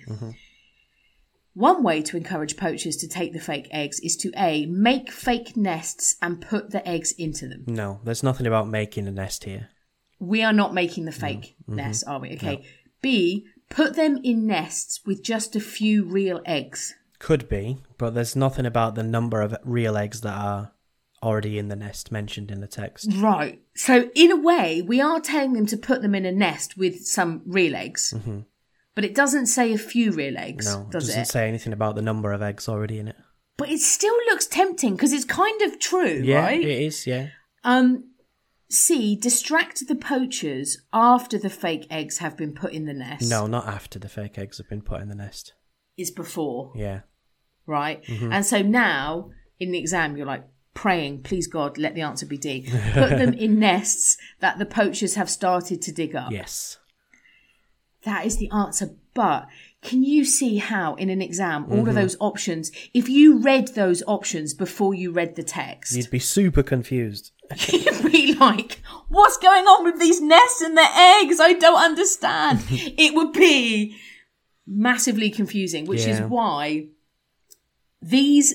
One 1.56 1.82
way 1.82 2.02
to 2.02 2.18
encourage 2.18 2.58
poachers 2.58 2.98
to 2.98 3.08
take 3.08 3.32
the 3.32 3.40
fake 3.40 3.68
eggs 3.70 3.98
is 4.00 4.14
to 4.18 4.30
A, 4.36 4.66
make 4.66 5.10
fake 5.10 5.56
nests 5.56 6.16
and 6.20 6.38
put 6.38 6.70
the 6.70 6.86
eggs 6.86 7.12
into 7.12 7.48
them. 7.48 7.64
No, 7.66 7.98
there's 8.04 8.22
nothing 8.22 8.46
about 8.46 8.68
making 8.68 9.08
a 9.08 9.10
nest 9.10 9.44
here. 9.44 9.70
We 10.18 10.42
are 10.42 10.52
not 10.52 10.74
making 10.74 11.06
the 11.06 11.12
fake 11.12 11.56
mm-hmm. 11.62 11.76
nests, 11.76 12.02
are 12.02 12.20
we? 12.20 12.34
Okay. 12.34 12.66
B, 13.00 13.46
put 13.70 13.96
them 13.96 14.20
in 14.22 14.46
nests 14.46 15.00
with 15.06 15.22
just 15.22 15.56
a 15.56 15.60
few 15.60 16.04
real 16.04 16.42
eggs. 16.44 16.94
Could 17.20 17.48
be, 17.48 17.78
but 17.96 18.12
there's 18.12 18.36
nothing 18.36 18.66
about 18.66 18.94
the 18.94 19.02
number 19.02 19.40
of 19.40 19.56
real 19.64 19.96
eggs 19.96 20.20
that 20.20 20.36
are 20.36 20.72
already 21.22 21.58
in 21.58 21.68
the 21.68 21.76
nest 21.76 22.12
mentioned 22.12 22.50
in 22.50 22.60
the 22.60 22.66
text. 22.66 23.08
Right. 23.14 23.62
So, 23.74 24.10
in 24.14 24.30
a 24.30 24.36
way, 24.36 24.82
we 24.82 25.00
are 25.00 25.20
telling 25.20 25.54
them 25.54 25.64
to 25.68 25.78
put 25.78 26.02
them 26.02 26.14
in 26.14 26.26
a 26.26 26.32
nest 26.32 26.76
with 26.76 27.06
some 27.06 27.40
real 27.46 27.74
eggs. 27.74 28.12
Mm-hmm. 28.14 28.40
But 28.96 29.04
it 29.04 29.14
doesn't 29.14 29.46
say 29.46 29.72
a 29.72 29.78
few 29.78 30.10
real 30.10 30.36
eggs, 30.36 30.66
No, 30.66 30.88
does 30.90 31.06
doesn't 31.06 31.22
it? 31.22 31.28
say 31.28 31.46
anything 31.48 31.72
about 31.72 31.94
the 31.94 32.02
number 32.02 32.32
of 32.32 32.42
eggs 32.42 32.68
already 32.68 32.98
in 32.98 33.06
it. 33.06 33.16
But 33.58 33.68
it 33.70 33.78
still 33.80 34.16
looks 34.28 34.46
tempting 34.46 34.96
because 34.96 35.12
it's 35.12 35.24
kind 35.24 35.62
of 35.62 35.78
true, 35.78 36.20
Yeah, 36.24 36.40
right? 36.40 36.60
it 36.60 36.66
is. 36.82 37.06
Yeah, 37.06 37.28
Um, 37.62 38.10
C, 38.68 39.14
distract 39.14 39.86
the 39.86 39.94
poachers 39.94 40.78
after 40.92 41.38
the 41.38 41.48
fake 41.50 41.86
eggs 41.88 42.18
have 42.18 42.36
been 42.36 42.52
put 42.52 42.72
in 42.72 42.86
the 42.86 42.92
nest. 42.94 43.30
no, 43.30 43.46
not 43.46 43.66
after 43.68 43.98
the 44.00 44.08
fake 44.08 44.38
eggs 44.38 44.58
have 44.58 44.68
been 44.68 44.82
put 44.82 45.00
in 45.00 45.08
the 45.08 45.14
nest. 45.14 45.52
Is 45.96 46.10
before. 46.10 46.72
Yeah, 46.74 47.00
right? 47.66 48.02
Mm-hmm. 48.04 48.32
And 48.32 48.44
so 48.44 48.60
now 48.62 49.30
in 49.60 49.70
the 49.72 49.78
exam, 49.78 50.16
you're 50.16 50.26
like 50.26 50.44
praying, 50.74 51.22
please 51.22 51.46
God, 51.46 51.78
let 51.78 51.94
the 51.94 52.02
answer 52.02 52.26
be 52.26 52.36
D. 52.36 52.68
Put 52.92 53.10
them 53.10 53.32
in 53.44 53.58
nests 53.58 54.16
that 54.40 54.58
the 54.58 54.66
poachers 54.66 55.14
have 55.14 55.30
started 55.30 55.80
to 55.82 55.92
dig 55.92 56.14
up. 56.16 56.32
yes, 56.32 56.76
That 58.06 58.24
is 58.24 58.38
the 58.38 58.50
answer. 58.50 58.90
But 59.12 59.46
can 59.82 60.02
you 60.02 60.24
see 60.24 60.56
how 60.58 60.94
in 60.94 61.10
an 61.10 61.20
exam, 61.20 61.64
all 61.70 61.78
Mm-hmm. 61.78 61.88
of 61.88 61.94
those 61.94 62.16
options, 62.20 62.70
if 62.94 63.08
you 63.08 63.38
read 63.38 63.68
those 63.74 64.02
options 64.06 64.54
before 64.54 64.94
you 64.94 65.10
read 65.12 65.36
the 65.36 65.42
text, 65.42 65.94
you'd 65.94 66.10
be 66.10 66.18
super 66.18 66.62
confused. 66.62 67.32
you'd 67.68 68.10
be 68.12 68.34
like, 68.34 68.80
what's 69.08 69.36
going 69.38 69.64
on 69.66 69.84
with 69.84 69.98
these 70.00 70.20
nests 70.20 70.60
and 70.62 70.76
the 70.76 70.88
eggs? 71.22 71.38
I 71.40 71.52
don't 71.52 71.78
understand. 71.90 72.64
it 72.70 73.14
would 73.14 73.32
be 73.32 73.96
massively 74.66 75.30
confusing, 75.30 75.84
which 75.86 76.06
is 76.06 76.20
why 76.20 76.86
these 78.02 78.54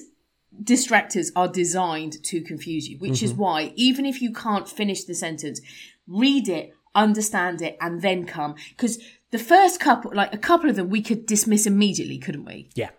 distractors 0.63 1.31
are 1.35 1.47
designed 1.47 2.23
to 2.25 2.41
confuse 2.41 2.87
you, 2.89 2.97
which 2.99 3.13
Mm-hmm. 3.13 3.25
is 3.25 3.33
why 3.33 3.73
even 3.75 4.05
if 4.05 4.21
you 4.21 4.31
can't 4.33 4.67
finish 4.69 5.03
the 5.05 5.15
sentence, 5.15 5.61
read 6.07 6.47
it, 6.49 6.73
understand 6.93 7.61
it, 7.61 7.77
and 7.81 8.01
then 8.01 8.25
come. 8.25 8.55
Because 8.71 8.99
the 9.31 9.39
first 9.39 9.79
couple, 9.79 10.11
like 10.13 10.33
a 10.33 10.37
couple 10.37 10.69
of 10.69 10.75
them, 10.75 10.89
we 10.89 11.01
could 11.01 11.25
dismiss 11.25 11.65
immediately, 11.65 12.17
couldn't 12.17 12.45
we? 12.45 12.69
Yeah, 12.75 12.89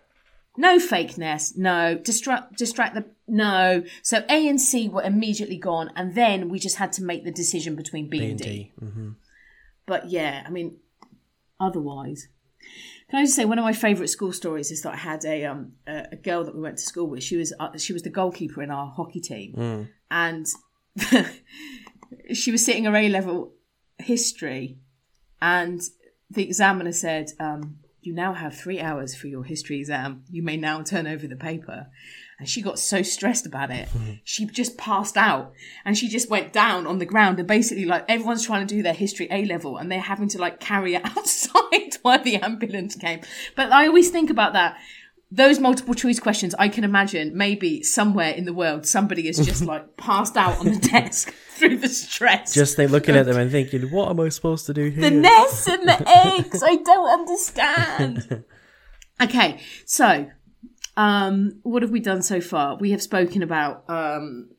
No 0.57 0.77
fakeness, 0.79 1.55
no. 1.57 1.95
Distract, 1.95 2.57
distract 2.57 2.95
the, 2.95 3.05
no. 3.27 3.83
So 4.01 4.23
A 4.29 4.47
and 4.47 4.59
C 4.59 4.89
were 4.89 5.03
immediately 5.03 5.57
gone, 5.57 5.91
and 5.95 6.15
then 6.15 6.49
we 6.49 6.59
just 6.59 6.77
had 6.77 6.91
to 6.93 7.03
make 7.03 7.23
the 7.23 7.31
decision 7.31 7.75
between 7.75 8.09
B, 8.09 8.19
B 8.19 8.29
and 8.31 8.39
D. 8.39 8.43
D. 8.45 8.71
hmm 8.79 9.09
But 9.85 10.09
yeah, 10.09 10.43
I 10.45 10.49
mean, 10.49 10.77
otherwise. 11.59 12.27
Can 13.09 13.19
I 13.19 13.23
just 13.25 13.35
say 13.35 13.45
one 13.45 13.59
of 13.59 13.63
my 13.65 13.73
favourite 13.73 14.09
school 14.09 14.31
stories 14.33 14.71
is 14.71 14.81
that 14.81 14.93
I 14.93 14.97
had 14.97 15.23
a 15.25 15.45
um 15.45 15.73
a, 15.85 16.07
a 16.13 16.15
girl 16.15 16.43
that 16.45 16.55
we 16.55 16.61
went 16.61 16.77
to 16.77 16.83
school 16.83 17.07
with. 17.07 17.21
She 17.21 17.35
was 17.37 17.53
uh, 17.59 17.77
she 17.77 17.93
was 17.93 18.01
the 18.01 18.09
goalkeeper 18.09 18.63
in 18.63 18.71
our 18.71 18.87
hockey 18.89 19.19
team, 19.19 19.53
and 20.09 20.47
she 22.33 22.51
was 22.51 22.65
sitting 22.65 22.85
her 22.85 22.95
A 22.95 23.09
level 23.09 23.53
history, 23.99 24.77
and 25.41 25.81
the 26.33 26.43
examiner 26.43 26.91
said, 26.91 27.31
um, 27.39 27.77
"You 28.01 28.13
now 28.13 28.33
have 28.33 28.55
three 28.55 28.79
hours 28.79 29.15
for 29.15 29.27
your 29.27 29.43
history 29.43 29.79
exam. 29.79 30.23
You 30.29 30.43
may 30.43 30.57
now 30.57 30.81
turn 30.81 31.07
over 31.07 31.27
the 31.27 31.35
paper." 31.35 31.87
And 32.39 32.49
she 32.49 32.61
got 32.61 32.79
so 32.79 33.03
stressed 33.03 33.45
about 33.45 33.71
it, 33.71 33.87
she 34.23 34.45
just 34.47 34.77
passed 34.77 35.15
out, 35.15 35.53
and 35.85 35.97
she 35.97 36.09
just 36.09 36.29
went 36.29 36.51
down 36.51 36.85
on 36.87 36.97
the 36.97 37.05
ground. 37.05 37.39
And 37.39 37.47
basically, 37.47 37.85
like 37.85 38.05
everyone's 38.09 38.45
trying 38.45 38.67
to 38.67 38.75
do 38.75 38.81
their 38.83 38.93
history 38.93 39.27
A 39.31 39.45
level, 39.45 39.77
and 39.77 39.91
they're 39.91 40.01
having 40.01 40.27
to 40.29 40.39
like 40.39 40.59
carry 40.59 40.95
it 40.95 41.05
outside 41.17 41.97
while 42.01 42.21
the 42.21 42.37
ambulance 42.37 42.95
came. 42.95 43.21
But 43.55 43.71
I 43.71 43.87
always 43.87 44.09
think 44.09 44.29
about 44.29 44.53
that. 44.53 44.77
Those 45.31 45.59
multiple 45.59 45.95
choice 45.95 46.19
questions, 46.19 46.53
I 46.59 46.69
can 46.69 46.83
imagine 46.83 47.35
maybe 47.35 47.81
somewhere 47.81 48.31
in 48.31 48.45
the 48.45 48.53
world 48.53 48.85
somebody 48.85 49.27
is 49.27 49.37
just 49.37 49.63
like 49.65 49.97
passed 49.97 50.37
out 50.37 50.59
on 50.59 50.65
the 50.65 50.79
desk 50.79 51.33
through 51.63 51.77
the 51.77 51.89
stress. 51.89 52.53
Just 52.53 52.77
they 52.77 52.87
looking 52.87 53.15
at 53.15 53.25
them 53.25 53.37
and 53.37 53.51
thinking, 53.51 53.83
"What 53.91 54.09
am 54.09 54.19
I 54.19 54.29
supposed 54.29 54.65
to 54.67 54.73
do 54.73 54.89
here?" 54.89 55.09
the 55.09 55.15
nest 55.15 55.67
and 55.67 55.87
the 55.87 56.03
eggs. 56.25 56.63
I 56.63 56.75
don't 56.75 57.09
understand. 57.09 58.43
okay, 59.21 59.59
so 59.85 60.29
um, 60.97 61.59
what 61.63 61.81
have 61.81 61.91
we 61.91 61.99
done 61.99 62.21
so 62.21 62.41
far? 62.41 62.77
We 62.77 62.91
have 62.91 63.01
spoken 63.01 63.43
about 63.43 63.89
um, 63.89 64.49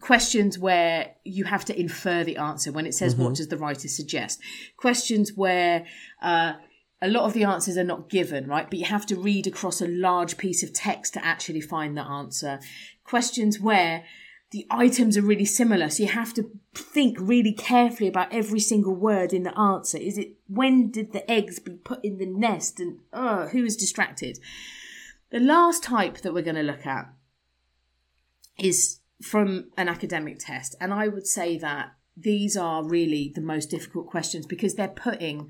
questions 0.00 0.58
where 0.58 1.14
you 1.24 1.44
have 1.44 1.64
to 1.66 1.78
infer 1.78 2.24
the 2.24 2.36
answer 2.36 2.72
when 2.72 2.86
it 2.86 2.94
says 2.94 3.14
what 3.14 3.34
does 3.34 3.48
the 3.48 3.58
writer 3.58 3.88
suggest. 3.88 4.40
Questions 4.76 5.32
where 5.34 5.86
uh, 6.22 6.54
a 7.02 7.08
lot 7.08 7.24
of 7.24 7.32
the 7.32 7.44
answers 7.44 7.76
are 7.76 7.84
not 7.84 8.10
given, 8.10 8.46
right? 8.46 8.68
But 8.68 8.78
you 8.78 8.86
have 8.86 9.06
to 9.06 9.16
read 9.16 9.46
across 9.46 9.80
a 9.80 9.88
large 9.88 10.36
piece 10.36 10.62
of 10.62 10.72
text 10.72 11.14
to 11.14 11.24
actually 11.24 11.60
find 11.60 11.96
the 11.96 12.02
answer. 12.02 12.60
Questions 13.04 13.58
where 13.58 14.04
the 14.50 14.66
items 14.70 15.16
are 15.16 15.22
really 15.22 15.44
similar, 15.44 15.88
so 15.88 16.02
you 16.02 16.08
have 16.08 16.34
to 16.34 16.50
think 16.74 17.16
really 17.20 17.52
carefully 17.52 18.08
about 18.08 18.32
every 18.32 18.58
single 18.58 18.94
word 18.94 19.32
in 19.32 19.44
the 19.44 19.56
answer. 19.56 19.96
Is 19.96 20.18
it 20.18 20.34
when 20.48 20.90
did 20.90 21.12
the 21.12 21.28
eggs 21.30 21.60
be 21.60 21.72
put 21.72 22.04
in 22.04 22.18
the 22.18 22.26
nest, 22.26 22.80
and 22.80 22.98
uh, 23.12 23.48
who 23.48 23.64
is 23.64 23.76
distracted? 23.76 24.38
The 25.30 25.38
last 25.38 25.84
type 25.84 26.18
that 26.18 26.34
we're 26.34 26.42
going 26.42 26.56
to 26.56 26.62
look 26.62 26.84
at 26.84 27.12
is 28.58 28.98
from 29.22 29.70
an 29.76 29.88
academic 29.88 30.40
test, 30.40 30.74
and 30.80 30.92
I 30.92 31.06
would 31.06 31.28
say 31.28 31.56
that 31.58 31.92
these 32.16 32.56
are 32.56 32.84
really 32.84 33.30
the 33.32 33.40
most 33.40 33.70
difficult 33.70 34.08
questions 34.08 34.46
because 34.46 34.74
they're 34.74 34.88
putting 34.88 35.48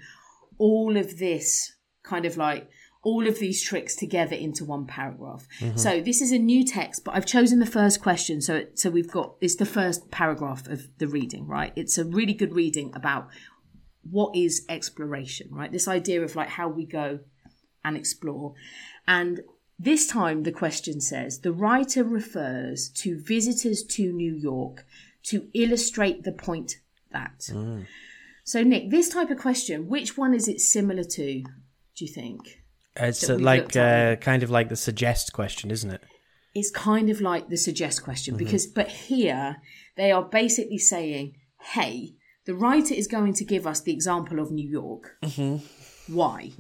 all 0.59 0.99
of 0.99 1.19
this 1.19 1.73
kind 2.03 2.27
of 2.27 2.37
like 2.37 2.69
all 3.03 3.27
of 3.27 3.39
these 3.39 3.63
tricks 3.63 3.97
together 3.97 4.37
into 4.37 4.65
one 4.65 4.87
paragraph. 4.87 5.47
Mm-hmm. 5.59 5.77
So 5.77 6.01
this 6.01 6.21
is 6.21 6.33
a 6.33 6.39
new 6.39 6.65
text, 6.65 7.05
but 7.05 7.15
I've 7.15 7.27
chosen 7.27 7.59
the 7.59 7.67
first 7.67 8.03
question. 8.03 8.41
So 8.41 8.65
so 8.75 8.91
we've 8.91 9.11
got 9.11 9.37
it's 9.41 9.57
the 9.57 9.67
first 9.67 10.11
paragraph 10.11 10.67
of 10.69 10.87
the 10.99 11.07
reading, 11.07 11.47
right? 11.47 11.73
It's 11.77 11.97
a 11.97 12.05
really 12.05 12.35
good 12.35 12.55
reading 12.55 12.93
about 12.95 13.29
what 14.03 14.37
is 14.37 14.67
exploration, 14.69 15.49
right? 15.51 15.73
This 15.73 15.89
idea 15.89 16.23
of 16.23 16.37
like 16.37 16.49
how 16.49 16.69
we 16.69 16.85
go 16.85 17.21
and 17.85 17.97
explore. 17.97 18.55
And 19.09 19.41
this 19.79 20.07
time 20.07 20.43
the 20.43 20.53
question 20.53 21.01
says 21.01 21.41
the 21.41 21.53
writer 21.53 22.05
refers 22.05 22.91
to 22.91 23.19
visitors 23.19 23.83
to 23.83 24.13
New 24.13 24.35
York 24.35 24.85
to 25.25 25.49
illustrate 25.55 26.25
the 26.25 26.33
point 26.33 26.77
that. 27.13 27.49
Mm. 27.51 27.87
So 28.45 28.63
Nick, 28.63 28.91
this 28.91 29.09
type 29.09 29.31
of 29.31 29.39
question, 29.39 29.89
which 29.89 30.19
one 30.19 30.35
is 30.35 30.49
it 30.49 30.61
similar 30.61 31.05
to, 31.05 31.43
do 31.43 32.05
you 32.05 32.09
think? 32.09 32.60
It's 32.97 33.29
uh, 33.29 33.39
like 33.39 33.77
uh, 33.77 34.17
kind 34.17 34.43
of 34.43 34.51
like 34.51 34.69
the 34.69 34.77
suggest 34.77 35.33
question, 35.33 35.71
isn't 35.71 35.91
it? 35.91 36.03
It 36.03 36.09
it's 36.55 36.71
kind 36.71 37.11
of 37.11 37.21
like 37.21 37.49
the 37.49 37.57
suggest 37.57 38.03
question 38.03 38.37
because, 38.37 38.67
but 38.67 38.89
here 38.89 39.59
they 39.97 40.11
are 40.11 40.25
basically 40.25 40.79
saying, 40.79 41.35
hey, 41.75 42.15
the 42.47 42.55
writer 42.55 42.95
is 42.95 43.07
going 43.07 43.35
to 43.35 43.45
give 43.45 43.67
us 43.67 43.81
the 43.81 43.93
example 43.93 44.41
of 44.41 44.51
New 44.51 44.69
York. 44.69 45.17
Why? 46.09 46.51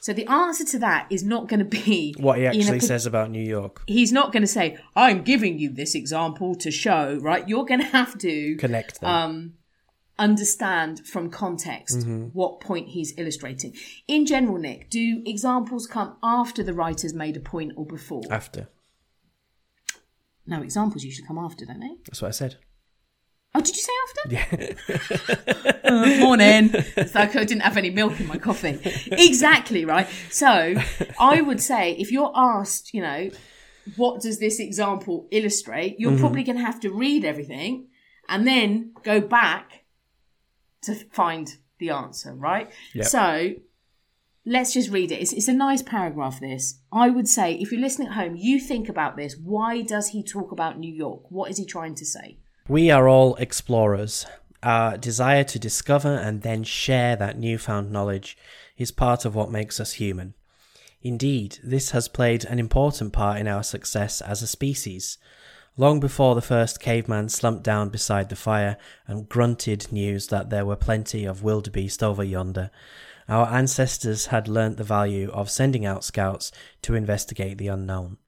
So 0.00 0.12
the 0.12 0.26
answer 0.26 0.64
to 0.66 0.78
that 0.80 1.06
is 1.08 1.24
not 1.24 1.48
going 1.48 1.60
to 1.60 1.64
be 1.64 2.14
What 2.18 2.36
he 2.36 2.44
in 2.44 2.52
a 2.52 2.58
actually 2.58 2.80
says 2.80 3.06
about 3.06 3.30
New 3.30 3.42
York. 3.42 3.82
He's 3.86 4.12
not 4.12 4.32
going 4.32 4.42
to 4.42 4.46
say, 4.46 4.76
"I'm 4.94 5.22
giving 5.22 5.58
you 5.58 5.72
this 5.72 5.94
example 5.94 6.54
to 6.56 6.70
show." 6.70 7.18
Right? 7.22 7.48
You're 7.48 7.64
going 7.64 7.80
to 7.80 7.86
have 7.86 8.18
to 8.18 8.56
Connect 8.56 9.00
them. 9.00 9.10
um, 9.10 9.52
understand 10.18 11.06
from 11.06 11.30
context 11.30 11.98
Mm-hmm. 11.98 12.26
what 12.32 12.60
point 12.60 12.88
he's 12.88 13.12
illustrating. 13.18 13.74
In 14.08 14.26
general, 14.26 14.58
Nick, 14.58 14.90
do 14.90 15.22
examples 15.26 15.86
come 15.86 16.16
after 16.22 16.62
the 16.62 16.72
writer's 16.72 17.14
made 17.14 17.36
a 17.36 17.40
point 17.40 17.72
or 17.76 17.84
before? 17.86 18.22
after. 18.30 18.68
no, 20.46 20.62
examples 20.62 21.04
usually 21.04 21.26
come 21.26 21.38
after, 21.38 21.64
don't 21.64 21.80
they? 21.80 21.96
That's 22.06 22.20
what 22.22 22.28
I 22.28 22.32
said. 22.32 22.56
Oh, 23.56 23.60
did 23.60 23.76
you 23.76 23.82
say 23.82 23.92
after? 24.08 24.34
Yeah. 24.34 25.70
Uh, 25.84 26.16
morning. 26.18 26.70
It's 26.96 27.14
like 27.14 27.36
I 27.36 27.44
didn't 27.44 27.60
have 27.62 27.76
any 27.76 27.90
milk 27.90 28.18
in 28.18 28.26
my 28.26 28.38
coffee. 28.38 28.78
Exactly, 29.12 29.84
right? 29.84 30.08
So 30.30 30.74
I 31.20 31.42
would 31.42 31.60
say 31.60 31.92
if 31.92 32.10
you're 32.10 32.32
asked, 32.34 32.94
you 32.94 33.02
know, 33.02 33.28
what 33.96 34.22
does 34.22 34.38
this 34.38 34.58
example 34.58 35.28
illustrate, 35.30 35.96
you're 36.00 36.16
probably 36.18 36.42
going 36.42 36.56
to 36.56 36.64
have 36.64 36.80
to 36.80 36.90
read 36.90 37.22
everything 37.24 37.88
and 38.30 38.46
then 38.46 38.92
go 39.02 39.20
back 39.20 39.83
to 40.84 40.94
find 40.94 41.56
the 41.78 41.90
answer, 41.90 42.34
right? 42.34 42.70
Yep. 42.94 43.06
So 43.06 43.54
let's 44.44 44.72
just 44.72 44.90
read 44.90 45.10
it. 45.10 45.20
It's, 45.20 45.32
it's 45.32 45.48
a 45.48 45.52
nice 45.52 45.82
paragraph, 45.82 46.40
this. 46.40 46.80
I 46.92 47.10
would 47.10 47.28
say 47.28 47.54
if 47.54 47.72
you're 47.72 47.80
listening 47.80 48.08
at 48.08 48.14
home, 48.14 48.36
you 48.36 48.60
think 48.60 48.88
about 48.88 49.16
this. 49.16 49.36
Why 49.36 49.82
does 49.82 50.08
he 50.08 50.22
talk 50.22 50.52
about 50.52 50.78
New 50.78 50.92
York? 50.92 51.30
What 51.30 51.50
is 51.50 51.58
he 51.58 51.64
trying 51.64 51.94
to 51.96 52.04
say? 52.04 52.38
We 52.68 52.90
are 52.90 53.08
all 53.08 53.34
explorers. 53.36 54.26
Our 54.62 54.96
desire 54.96 55.44
to 55.44 55.58
discover 55.58 56.16
and 56.16 56.42
then 56.42 56.64
share 56.64 57.16
that 57.16 57.38
newfound 57.38 57.90
knowledge 57.90 58.38
is 58.78 58.90
part 58.90 59.24
of 59.24 59.34
what 59.34 59.50
makes 59.50 59.78
us 59.78 59.94
human. 59.94 60.34
Indeed, 61.02 61.58
this 61.62 61.90
has 61.90 62.08
played 62.08 62.46
an 62.46 62.58
important 62.58 63.12
part 63.12 63.38
in 63.38 63.46
our 63.46 63.62
success 63.62 64.22
as 64.22 64.40
a 64.40 64.46
species. 64.46 65.18
Long 65.76 65.98
before 65.98 66.36
the 66.36 66.40
first 66.40 66.78
caveman 66.78 67.30
slumped 67.30 67.64
down 67.64 67.88
beside 67.88 68.28
the 68.28 68.36
fire 68.36 68.76
and 69.08 69.28
grunted 69.28 69.90
news 69.90 70.28
that 70.28 70.48
there 70.48 70.64
were 70.64 70.76
plenty 70.76 71.24
of 71.24 71.42
wildebeest 71.42 72.00
over 72.00 72.22
yonder, 72.22 72.70
our 73.28 73.48
ancestors 73.48 74.26
had 74.26 74.46
learnt 74.46 74.76
the 74.76 74.84
value 74.84 75.30
of 75.32 75.50
sending 75.50 75.84
out 75.84 76.04
scouts 76.04 76.52
to 76.82 76.94
investigate 76.94 77.58
the 77.58 77.66
unknown. 77.66 78.18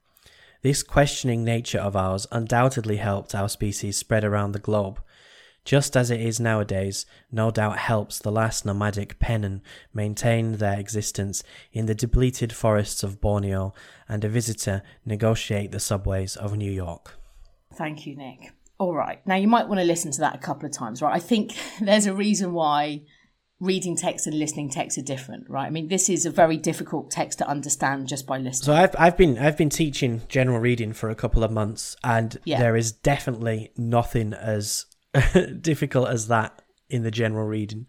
This 0.63 0.83
questioning 0.83 1.45
nature 1.45 1.79
of 1.79 1.95
ours 1.95 2.27
undoubtedly 2.33 2.97
helped 2.97 3.33
our 3.33 3.49
species 3.49 3.97
spread 3.97 4.25
around 4.25 4.51
the 4.51 4.59
globe, 4.59 5.01
just 5.65 5.97
as 5.97 6.11
it 6.11 6.21
is 6.21 6.41
nowadays, 6.41 7.07
no 7.31 7.53
doubt 7.53 7.79
helps 7.79 8.19
the 8.19 8.33
last 8.33 8.67
nomadic 8.67 9.21
Penan 9.21 9.61
maintain 9.95 10.57
their 10.57 10.81
existence 10.81 11.45
in 11.73 11.87
the 11.87 11.95
depleted 11.95 12.53
forests 12.53 13.05
of 13.05 13.21
Borneo 13.21 13.73
and 14.09 14.25
a 14.25 14.29
visitor 14.29 14.83
negotiate 15.05 15.71
the 15.71 15.79
subways 15.79 16.35
of 16.35 16.57
New 16.57 16.73
York. 16.73 17.21
Thank 17.77 18.07
you, 18.07 18.17
Nick. 18.17 18.53
All 18.79 18.95
right. 18.95 19.27
Now, 19.27 19.37
you 19.37 19.49
might 19.49 19.69
want 19.69 19.81
to 19.81 19.85
listen 19.87 20.11
to 20.13 20.21
that 20.21 20.35
a 20.35 20.39
couple 20.39 20.67
of 20.67 20.73
times, 20.73 21.01
right? 21.03 21.15
I 21.15 21.19
think 21.21 21.55
there's 21.81 22.07
a 22.07 22.15
reason 22.15 22.53
why 22.53 23.03
reading 23.59 23.97
text 23.97 24.27
and 24.27 24.39
listening 24.39 24.69
text 24.69 24.99
are 24.99 25.03
different, 25.03 25.49
right? 25.49 25.67
I 25.67 25.71
mean, 25.71 25.89
this 25.89 26.11
is 26.11 26.27
a 26.27 26.31
very 26.31 26.59
difficult 26.59 27.11
text 27.11 27.39
to 27.39 27.49
understand 27.49 28.07
just 28.07 28.27
by 28.27 28.37
listening. 28.39 28.67
So 28.67 28.75
I've 28.75 28.95
I've 28.99 29.17
been 29.17 29.39
I've 29.39 29.57
been 29.57 29.71
teaching 29.71 30.23
general 30.29 30.59
reading 30.59 30.93
for 30.93 31.09
a 31.09 31.15
couple 31.15 31.43
of 31.43 31.51
months, 31.51 31.97
and 32.05 32.37
Yeah. 32.45 32.59
there 32.59 32.77
is 32.77 32.93
definitely 32.93 33.73
nothing 33.79 34.35
as 34.35 34.85
difficult 35.61 36.09
as 36.09 36.29
that 36.29 36.61
in 36.91 37.03
the 37.03 37.11
general 37.11 37.47
reading. 37.47 37.87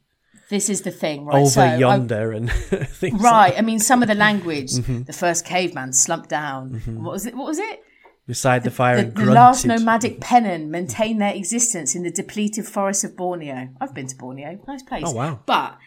This 0.50 0.70
is 0.70 0.84
the 0.84 0.92
thing, 0.92 1.26
right? 1.26 1.36
Over 1.42 1.50
So 1.50 1.62
I- 1.62 1.76
yonder 1.76 2.32
and 2.32 2.50
things. 3.02 3.22
right. 3.22 3.54
I 3.58 3.62
mean, 3.62 3.80
some 3.80 4.02
of 4.02 4.08
the 4.08 4.16
language, 4.16 4.72
Mm-hmm. 4.72 5.04
the 5.04 5.14
first 5.14 5.46
caveman 5.46 5.92
slumped 5.92 6.30
down. 6.30 6.82
What 7.04 7.12
was 7.12 7.26
it? 7.26 7.36
What 7.36 7.48
was 7.48 7.60
it? 7.60 7.82
Beside 8.28 8.64
the 8.64 8.72
fire 8.72 8.98
The, 8.98 9.02
and 9.04 9.16
the 9.16 9.26
last 9.26 9.66
nomadic 9.66 10.20
Penan 10.20 10.68
maintain 10.68 11.18
their 11.18 11.34
existence 11.34 11.96
in 11.96 12.04
the 12.04 12.12
depleted 12.12 12.66
forests 12.66 13.04
of 13.04 13.16
Borneo. 13.16 13.70
I've 13.80 13.94
been 13.94 14.08
to 14.08 14.16
Borneo, 14.16 14.60
nice 14.68 14.84
place. 14.84 15.04
Oh, 15.06 15.12
wow. 15.12 15.40
But 15.46 15.78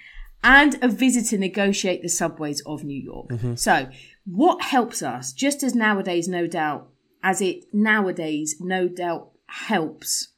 and 0.43 0.83
a 0.83 0.89
visitor 0.89 1.37
negotiate 1.37 2.03
the 2.03 2.09
subways 2.09 2.63
of 2.63 2.83
New 2.83 3.01
York. 3.01 3.29
Mm-hmm. 3.29 3.55
So 3.57 3.91
what 4.25 4.63
helps 4.63 5.03
us, 5.03 5.33
just 5.33 5.63
as 5.63 5.75
nowadays, 5.75 6.29
no 6.29 6.47
doubt, 6.47 6.89
as 7.23 7.43
it 7.43 7.67
nowadays 7.73 8.57
no 8.59 8.89
doubt 8.89 9.33
helps 9.47 10.29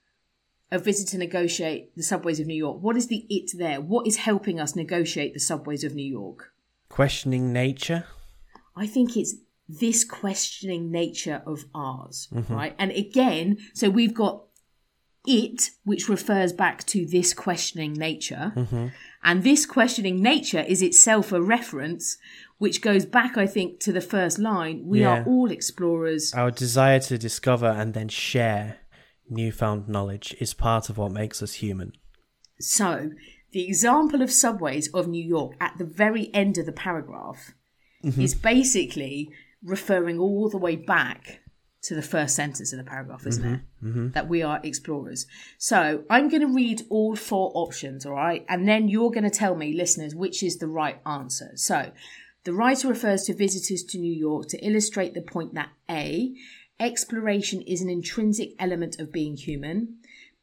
a 0.73 0.79
visitor 0.79 1.19
negotiate 1.19 1.95
the 1.95 2.03
subways 2.03 2.41
of 2.41 2.47
New 2.47 2.57
York. 2.57 2.83
What 2.83 2.97
is 2.97 3.07
the 3.07 3.27
it 3.29 3.53
there? 3.57 3.81
What 3.81 4.07
is 4.07 4.17
helping 4.17 4.59
us 4.59 4.75
negotiate 4.75 5.35
the 5.35 5.41
subways 5.41 5.85
of 5.85 5.95
New 5.95 6.11
York? 6.11 6.53
questioning 6.93 7.53
nature. 7.55 8.05
I 8.77 8.87
think 8.87 9.17
it's 9.17 9.35
this 9.81 10.05
questioning 10.05 10.91
nature 10.91 11.43
of 11.47 11.65
ours, 11.75 12.29
Mm-hmm. 12.33 12.55
right? 12.55 12.75
And 12.79 12.91
again, 12.93 13.59
so 13.75 13.89
we've 13.91 14.15
got 14.15 14.45
it, 15.27 15.71
which 15.85 16.09
refers 16.09 16.53
back 16.53 16.85
to 16.87 17.07
this 17.07 17.33
questioning 17.33 17.93
nature. 17.93 18.53
Mm-hmm. 18.57 18.89
And 19.23 19.45
this 19.45 19.67
questioning 19.67 20.21
nature 20.21 20.61
is 20.61 20.83
itself 20.83 21.31
a 21.33 21.41
reference, 21.41 22.17
which 22.59 22.81
goes 22.81 23.07
back, 23.07 23.37
I 23.39 23.47
think, 23.47 23.79
to 23.81 23.93
the 23.93 24.01
first 24.01 24.39
line. 24.39 24.83
We 24.85 25.01
Yeah. 25.03 25.21
are 25.23 25.25
all 25.25 25.51
explorers. 25.51 26.33
Our 26.35 26.51
desire 26.51 26.99
to 27.01 27.19
discover 27.19 27.67
and 27.69 27.95
then 27.95 28.09
share 28.09 28.79
newfound 29.31 29.89
knowledge 29.89 30.35
is 30.41 30.55
part 30.55 30.91
of 30.91 30.99
what 30.99 31.13
makes 31.13 31.43
us 31.43 31.55
human. 31.55 31.93
So, 32.61 33.11
the 33.53 33.65
example 33.67 34.23
of 34.23 34.31
subways 34.31 34.89
of 34.93 35.07
New 35.07 35.25
York 35.25 35.53
at 35.61 35.75
the 35.79 35.85
very 35.85 36.31
end 36.35 36.59
of 36.59 36.67
the 36.67 36.73
paragraph 36.73 37.53
Mm-hmm. 38.05 38.21
is 38.21 38.35
basically 38.35 39.31
referring 39.65 40.19
all 40.19 40.49
the 40.49 40.59
way 40.59 40.77
back 40.77 41.41
to 41.83 41.95
the 41.97 42.03
first 42.03 42.37
sentence 42.37 42.73
of 42.73 42.79
the 42.79 42.85
paragraph, 42.85 43.27
isn't 43.27 43.55
it? 43.55 43.61
Mm-hmm. 43.83 44.11
That 44.11 44.29
we 44.29 44.43
are 44.43 44.61
explorers. 44.63 45.27
So, 45.59 46.05
I'm 46.09 46.29
going 46.29 46.43
to 46.43 46.55
read 46.55 46.83
all 46.91 47.17
four 47.17 47.51
options, 47.55 48.07
all 48.07 48.13
right? 48.13 48.45
And 48.49 48.69
then 48.69 48.89
you're 48.89 49.11
going 49.11 49.25
to 49.25 49.31
tell 49.31 49.57
me, 49.57 49.75
listeners, 49.75 50.15
which 50.15 50.45
is 50.45 50.59
the 50.59 50.69
right 50.69 51.01
answer. 51.05 51.51
So, 51.57 51.91
the 52.45 52.53
writer 52.53 52.89
refers 52.89 53.25
to 53.25 53.35
visitors 53.35 53.83
to 53.85 53.99
New 53.99 54.15
York 54.15 54.49
to 54.49 54.65
illustrate 54.65 55.15
the 55.15 55.23
point 55.23 55.55
that 55.55 55.71
A, 55.91 56.35
exploration 56.79 57.63
is 57.63 57.81
an 57.81 57.91
intrinsic 57.91 58.51
element 58.59 59.01
of 59.01 59.13
being 59.13 59.37
human. 59.37 59.99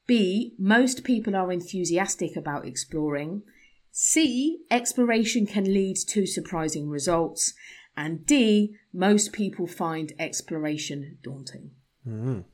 B, 0.08 0.56
most 0.58 1.04
people 1.04 1.36
are 1.36 1.52
enthusiastic 1.52 2.36
about 2.36 2.66
exploring. 2.66 3.44
C, 3.92 4.60
exploration 4.72 5.46
can 5.46 5.66
lead 5.66 5.98
to 6.08 6.26
surprising 6.26 6.90
results. 6.90 7.54
And 7.96 8.26
D, 8.26 8.76
most 8.94 9.34
people 9.34 9.68
find 9.68 10.14
exploration 10.20 11.18
daunting. 11.24 11.72
Mm. 12.08 12.46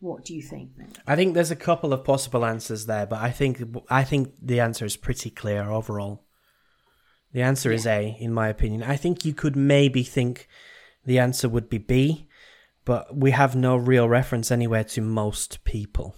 What 0.00 0.24
do 0.24 0.34
you 0.34 0.42
think? 0.42 0.70
I 1.06 1.14
think 1.14 1.34
there's 1.34 1.50
a 1.50 1.56
couple 1.56 1.92
of 1.92 2.04
possible 2.04 2.44
answers 2.44 2.86
there, 2.86 3.04
but 3.04 3.20
I 3.20 3.30
think 3.30 3.62
I 3.90 4.02
think 4.02 4.32
the 4.40 4.60
answer 4.60 4.86
is 4.86 4.96
pretty 4.96 5.28
clear 5.28 5.70
overall. 5.70 6.24
The 7.32 7.42
answer 7.42 7.70
is 7.70 7.86
A, 7.86 8.16
in 8.18 8.32
my 8.32 8.48
opinion. 8.48 8.82
I 8.82 8.96
think 8.96 9.24
you 9.24 9.34
could 9.34 9.54
maybe 9.54 10.02
think 10.02 10.48
the 11.04 11.18
answer 11.18 11.48
would 11.48 11.68
be 11.68 11.78
B, 11.78 12.28
but 12.84 13.14
we 13.16 13.30
have 13.30 13.54
no 13.54 13.76
real 13.76 14.08
reference 14.08 14.50
anywhere 14.50 14.84
to 14.84 15.00
most 15.00 15.62
people. 15.64 16.16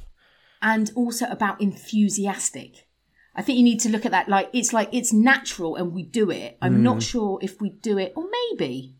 And 0.62 0.90
also 0.94 1.26
about 1.26 1.60
enthusiastic. 1.60 2.86
I 3.34 3.42
think 3.42 3.58
you 3.58 3.64
need 3.64 3.80
to 3.80 3.88
look 3.88 4.04
at 4.04 4.12
that 4.12 4.28
like 4.28 4.50
it's 4.52 4.72
like 4.72 4.90
it's 4.92 5.12
natural 5.12 5.76
and 5.76 5.92
we 5.92 6.02
do 6.02 6.30
it. 6.30 6.58
I'm 6.60 6.82
not 6.82 6.98
mm. 6.98 7.10
sure 7.10 7.38
if 7.40 7.60
we 7.60 7.70
do 7.70 7.98
it, 7.98 8.12
or 8.16 8.26
maybe. 8.50 8.96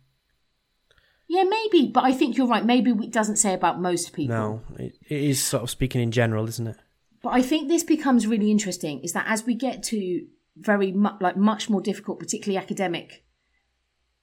Yeah, 1.29 1.45
maybe, 1.45 1.87
but 1.87 2.05
I 2.05 2.13
think 2.13 2.37
you're 2.37 2.47
right. 2.47 2.65
Maybe 2.65 2.91
it 2.91 3.11
doesn't 3.11 3.37
say 3.37 3.55
about 3.55 3.81
most 3.81 4.13
people. 4.13 4.37
No, 4.37 4.63
it, 4.79 4.97
it 5.09 5.21
is 5.23 5.43
sort 5.43 5.63
of 5.63 5.71
speaking 5.71 6.03
in 6.03 6.11
general, 6.11 6.47
isn't 6.49 6.67
it? 6.67 6.77
But 7.23 7.31
I 7.31 7.43
think 7.43 7.69
this 7.69 7.85
becomes 7.85 8.27
really 8.27 8.51
interesting 8.51 9.01
is 9.01 9.13
that 9.13 9.27
as 9.29 9.47
we 9.47 9.55
get 9.55 9.83
to 9.85 10.27
very 10.57 10.93
mu- 10.93 11.17
like 11.21 11.37
much 11.37 11.71
more 11.71 11.81
difficult, 11.81 12.19
particularly 12.19 12.63
academic 12.63 13.25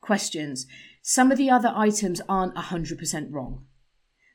questions, 0.02 0.68
some 1.02 1.32
of 1.32 1.38
the 1.38 1.50
other 1.50 1.72
items 1.76 2.22
aren't 2.28 2.56
100% 2.56 3.28
wrong. 3.32 3.66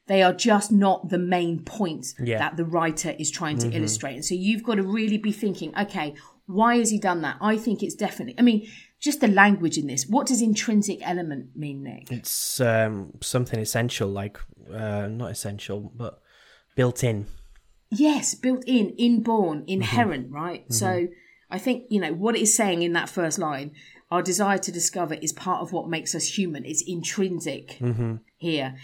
They 0.06 0.22
are 0.22 0.34
just 0.34 0.70
not 0.70 1.08
the 1.08 1.18
main 1.18 1.60
point 1.64 2.14
Yeah. 2.20 2.38
that 2.38 2.56
the 2.56 2.64
writer 2.64 3.14
is 3.18 3.30
trying 3.30 3.58
to 3.58 3.70
illustrate. 3.70 4.14
And 4.14 4.24
so 4.24 4.34
you've 4.34 4.62
got 4.62 4.74
to 4.74 4.82
really 4.82 5.16
be 5.18 5.32
thinking, 5.32 5.74
okay, 5.78 6.14
why 6.46 6.76
has 6.76 6.90
he 6.90 6.98
done 6.98 7.22
that? 7.22 7.36
I 7.40 7.56
think 7.56 7.82
it's 7.82 7.94
definitely, 7.94 8.34
I 8.38 8.42
mean, 8.42 8.68
just 9.00 9.20
the 9.20 9.28
language 9.28 9.78
in 9.78 9.86
this. 9.86 10.06
What 10.06 10.26
does 10.26 10.42
intrinsic 10.42 10.98
element 11.06 11.56
mean, 11.56 11.82
Nick? 11.82 12.12
It's 12.12 12.60
um, 12.60 13.12
something 13.22 13.58
essential, 13.58 14.08
like 14.08 14.38
uh, 14.70 15.06
not 15.06 15.30
essential, 15.30 15.92
but 15.94 16.20
built 16.76 17.02
in. 17.02 17.26
Yes, 17.90 18.34
built 18.34 18.64
in, 18.66 18.90
inborn, 18.98 19.64
inherent, 19.66 20.30
right? 20.30 20.70
So 20.72 21.08
I 21.50 21.58
think, 21.58 21.84
you 21.88 22.00
know, 22.00 22.12
what 22.12 22.34
it 22.34 22.42
is 22.42 22.54
saying 22.54 22.82
in 22.82 22.92
that 22.94 23.08
first 23.08 23.38
line, 23.38 23.72
our 24.10 24.20
desire 24.22 24.58
to 24.58 24.72
discover 24.72 25.14
is 25.14 25.32
part 25.32 25.62
of 25.62 25.72
what 25.72 25.88
makes 25.88 26.14
us 26.14 26.36
human. 26.36 26.64
It's 26.64 26.82
intrinsic 26.86 27.78
here. 28.36 28.76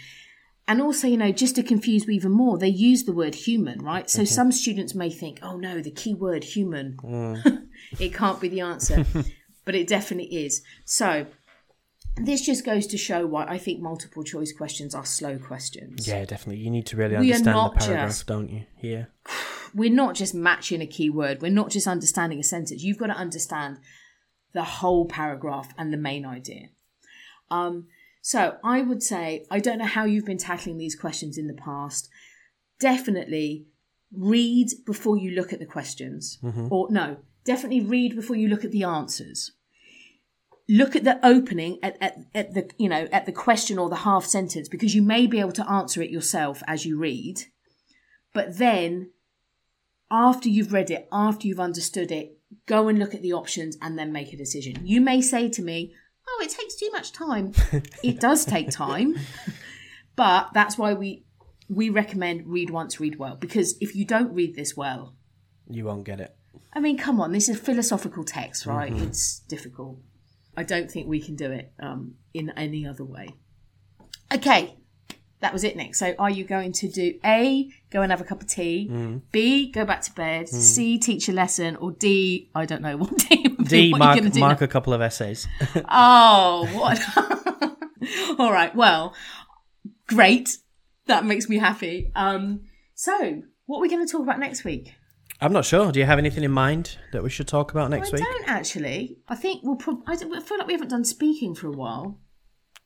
And 0.67 0.81
also, 0.81 1.07
you 1.07 1.17
know, 1.17 1.31
just 1.31 1.55
to 1.55 1.63
confuse 1.63 2.07
even 2.07 2.31
more, 2.31 2.57
they 2.57 2.67
use 2.69 3.03
the 3.03 3.13
word 3.13 3.35
human, 3.35 3.79
right? 3.79 4.09
So 4.09 4.23
some 4.23 4.51
students 4.51 4.95
may 4.95 5.09
think, 5.09 5.39
oh 5.41 5.57
no, 5.57 5.81
the 5.81 5.91
key 5.91 6.13
word 6.13 6.43
human. 6.43 6.97
it 7.99 8.13
can't 8.13 8.39
be 8.39 8.47
the 8.47 8.61
answer. 8.61 9.05
but 9.65 9.75
it 9.75 9.87
definitely 9.87 10.45
is. 10.45 10.61
So 10.85 11.25
this 12.15 12.45
just 12.45 12.65
goes 12.65 12.87
to 12.87 12.97
show 12.97 13.25
why 13.25 13.45
I 13.45 13.57
think 13.57 13.81
multiple 13.81 14.23
choice 14.23 14.51
questions 14.51 14.93
are 14.93 15.05
slow 15.05 15.37
questions. 15.37 16.07
Yeah, 16.07 16.25
definitely. 16.25 16.63
You 16.63 16.69
need 16.69 16.85
to 16.87 16.97
really 16.97 17.17
We 17.17 17.33
understand 17.33 17.55
the 17.55 17.79
paragraph, 17.79 18.09
just- 18.09 18.27
don't 18.27 18.49
you? 18.49 18.65
Yeah. 18.79 19.05
We're 19.73 19.93
not 19.93 20.15
just 20.15 20.35
matching 20.35 20.81
a 20.81 20.87
keyword, 20.87 21.41
we're 21.41 21.49
not 21.49 21.69
just 21.69 21.87
understanding 21.87 22.39
a 22.41 22.43
sentence. 22.43 22.83
You've 22.83 22.97
got 22.97 23.07
to 23.07 23.13
understand 23.13 23.77
the 24.53 24.65
whole 24.65 25.05
paragraph 25.05 25.73
and 25.77 25.93
the 25.93 25.97
main 25.97 26.25
idea. 26.25 26.67
Um, 27.49 27.87
so 28.21 28.57
I 28.63 28.81
would 28.81 29.01
say, 29.01 29.45
I 29.49 29.59
don't 29.59 29.79
know 29.79 29.85
how 29.85 30.05
you've 30.05 30.25
been 30.25 30.37
tackling 30.37 30.77
these 30.77 30.95
questions 30.95 31.37
in 31.37 31.47
the 31.47 31.53
past. 31.53 32.07
Definitely 32.79 33.65
read 34.15 34.69
before 34.85 35.17
you 35.17 35.31
look 35.31 35.51
at 35.51 35.59
the 35.59 35.65
questions. 35.65 36.37
Mm-hmm. 36.43 36.67
Or 36.71 36.87
no, 36.91 37.17
definitely 37.43 37.81
read 37.81 38.15
before 38.15 38.35
you 38.35 38.47
look 38.47 38.63
at 38.63 38.71
the 38.71 38.83
answers. 38.83 39.51
Look 40.69 40.95
at 40.95 41.03
the 41.03 41.19
opening 41.25 41.79
at, 41.81 41.97
at, 41.99 42.17
at 42.33 42.53
the 42.53 42.69
you 42.77 42.87
know 42.87 43.07
at 43.11 43.25
the 43.25 43.31
question 43.31 43.77
or 43.77 43.89
the 43.89 43.97
half 43.97 44.25
sentence 44.25 44.69
because 44.69 44.95
you 44.95 45.01
may 45.01 45.27
be 45.27 45.39
able 45.39 45.51
to 45.53 45.69
answer 45.69 46.01
it 46.01 46.11
yourself 46.11 46.61
as 46.67 46.85
you 46.85 46.97
read. 46.97 47.41
But 48.33 48.57
then 48.57 49.11
after 50.09 50.47
you've 50.47 50.71
read 50.71 50.91
it, 50.91 51.07
after 51.11 51.47
you've 51.47 51.59
understood 51.59 52.11
it, 52.11 52.37
go 52.67 52.87
and 52.87 52.99
look 52.99 53.15
at 53.15 53.21
the 53.21 53.33
options 53.33 53.77
and 53.81 53.97
then 53.97 54.11
make 54.13 54.31
a 54.31 54.37
decision. 54.37 54.75
You 54.83 55.01
may 55.01 55.21
say 55.21 55.49
to 55.49 55.61
me, 55.61 55.93
Oh, 56.33 56.41
it 56.43 56.49
takes 56.49 56.75
too 56.75 56.89
much 56.91 57.11
time. 57.11 57.51
it 58.03 58.19
does 58.19 58.45
take 58.45 58.69
time. 58.69 59.15
But 60.17 60.49
that's 60.53 60.77
why 60.77 60.93
we 60.93 61.23
we 61.69 61.89
recommend 61.89 62.45
read 62.45 62.69
once, 62.69 62.99
read 62.99 63.17
well. 63.17 63.35
Because 63.37 63.77
if 63.79 63.95
you 63.95 64.05
don't 64.05 64.33
read 64.33 64.55
this 64.55 64.75
well, 64.75 65.15
You 65.69 65.85
won't 65.85 66.03
get 66.03 66.19
it. 66.19 66.35
I 66.73 66.79
mean, 66.79 66.97
come 66.97 67.19
on, 67.21 67.31
this 67.31 67.47
is 67.49 67.57
philosophical 67.59 68.23
text, 68.23 68.65
right? 68.65 68.91
It's 68.93 69.39
difficult. 69.47 69.99
I 70.55 70.63
don't 70.63 70.91
think 70.91 71.07
we 71.07 71.21
can 71.21 71.35
do 71.35 71.49
it 71.51 71.71
um, 71.81 72.15
in 72.33 72.49
any 72.57 72.85
other 72.85 73.05
way. 73.05 73.29
Okay, 74.33 74.75
that 75.41 75.51
was 75.53 75.63
it, 75.63 75.75
Nick. 75.75 75.95
So, 75.95 76.13
are 76.17 76.29
you 76.29 76.43
going 76.43 76.71
to 76.73 76.87
do 76.87 77.19
A, 77.25 77.69
go 77.91 78.01
and 78.01 78.11
have 78.11 78.21
a 78.21 78.23
cup 78.23 78.41
of 78.41 78.47
tea, 78.47 78.87
B, 79.31 79.71
go 79.71 79.85
back 79.85 80.01
to 80.03 80.13
bed, 80.13 80.47
C, 80.47 80.97
teach 80.97 81.27
a 81.29 81.31
lesson, 81.33 81.75
or 81.77 81.91
D, 81.91 82.49
I 82.55 82.65
don't 82.65 82.81
know 82.81 82.97
what 83.01 83.15
D 83.17 83.43
would 83.43 83.57
be. 83.57 83.63
D, 83.65 83.91
What 83.91 83.99
mark, 83.99 84.23
mark 84.35 84.61
now? 84.61 84.65
a 84.65 84.67
couple 84.67 84.93
of 84.93 85.01
essays. 85.01 85.47
Oh, 85.89 86.67
what? 86.73 86.99
All 88.39 88.51
right, 88.51 88.73
well, 88.75 89.13
great. 90.07 90.57
That 91.07 91.25
makes 91.25 91.49
me 91.49 91.57
happy. 91.57 92.11
Um, 92.15 92.61
so, 92.95 93.41
what 93.65 93.77
are 93.77 93.81
we 93.81 93.89
going 93.89 94.05
to 94.05 94.11
talk 94.11 94.21
about 94.21 94.39
next 94.39 94.63
week? 94.63 94.93
I'm 95.39 95.53
not 95.53 95.65
sure. 95.65 95.91
Do 95.91 95.99
you 95.99 96.05
have 96.05 96.19
anything 96.19 96.43
in 96.43 96.51
mind 96.51 96.97
that 97.13 97.23
we 97.23 97.29
should 97.31 97.47
talk 97.47 97.71
about 97.71 97.89
next 97.89 98.09
I 98.13 98.17
week? 98.17 98.21
I 98.27 98.31
don't 98.31 98.47
actually. 98.47 99.17
I 99.27 99.35
think 99.35 99.61
we'll. 99.63 99.75
Pro- 99.75 100.03
I 100.05 100.15
feel 100.15 100.29
like 100.59 100.67
we 100.67 100.73
haven't 100.73 100.89
done 100.89 101.03
speaking 101.03 101.55
for 101.55 101.67
a 101.67 101.71
while. 101.71 102.19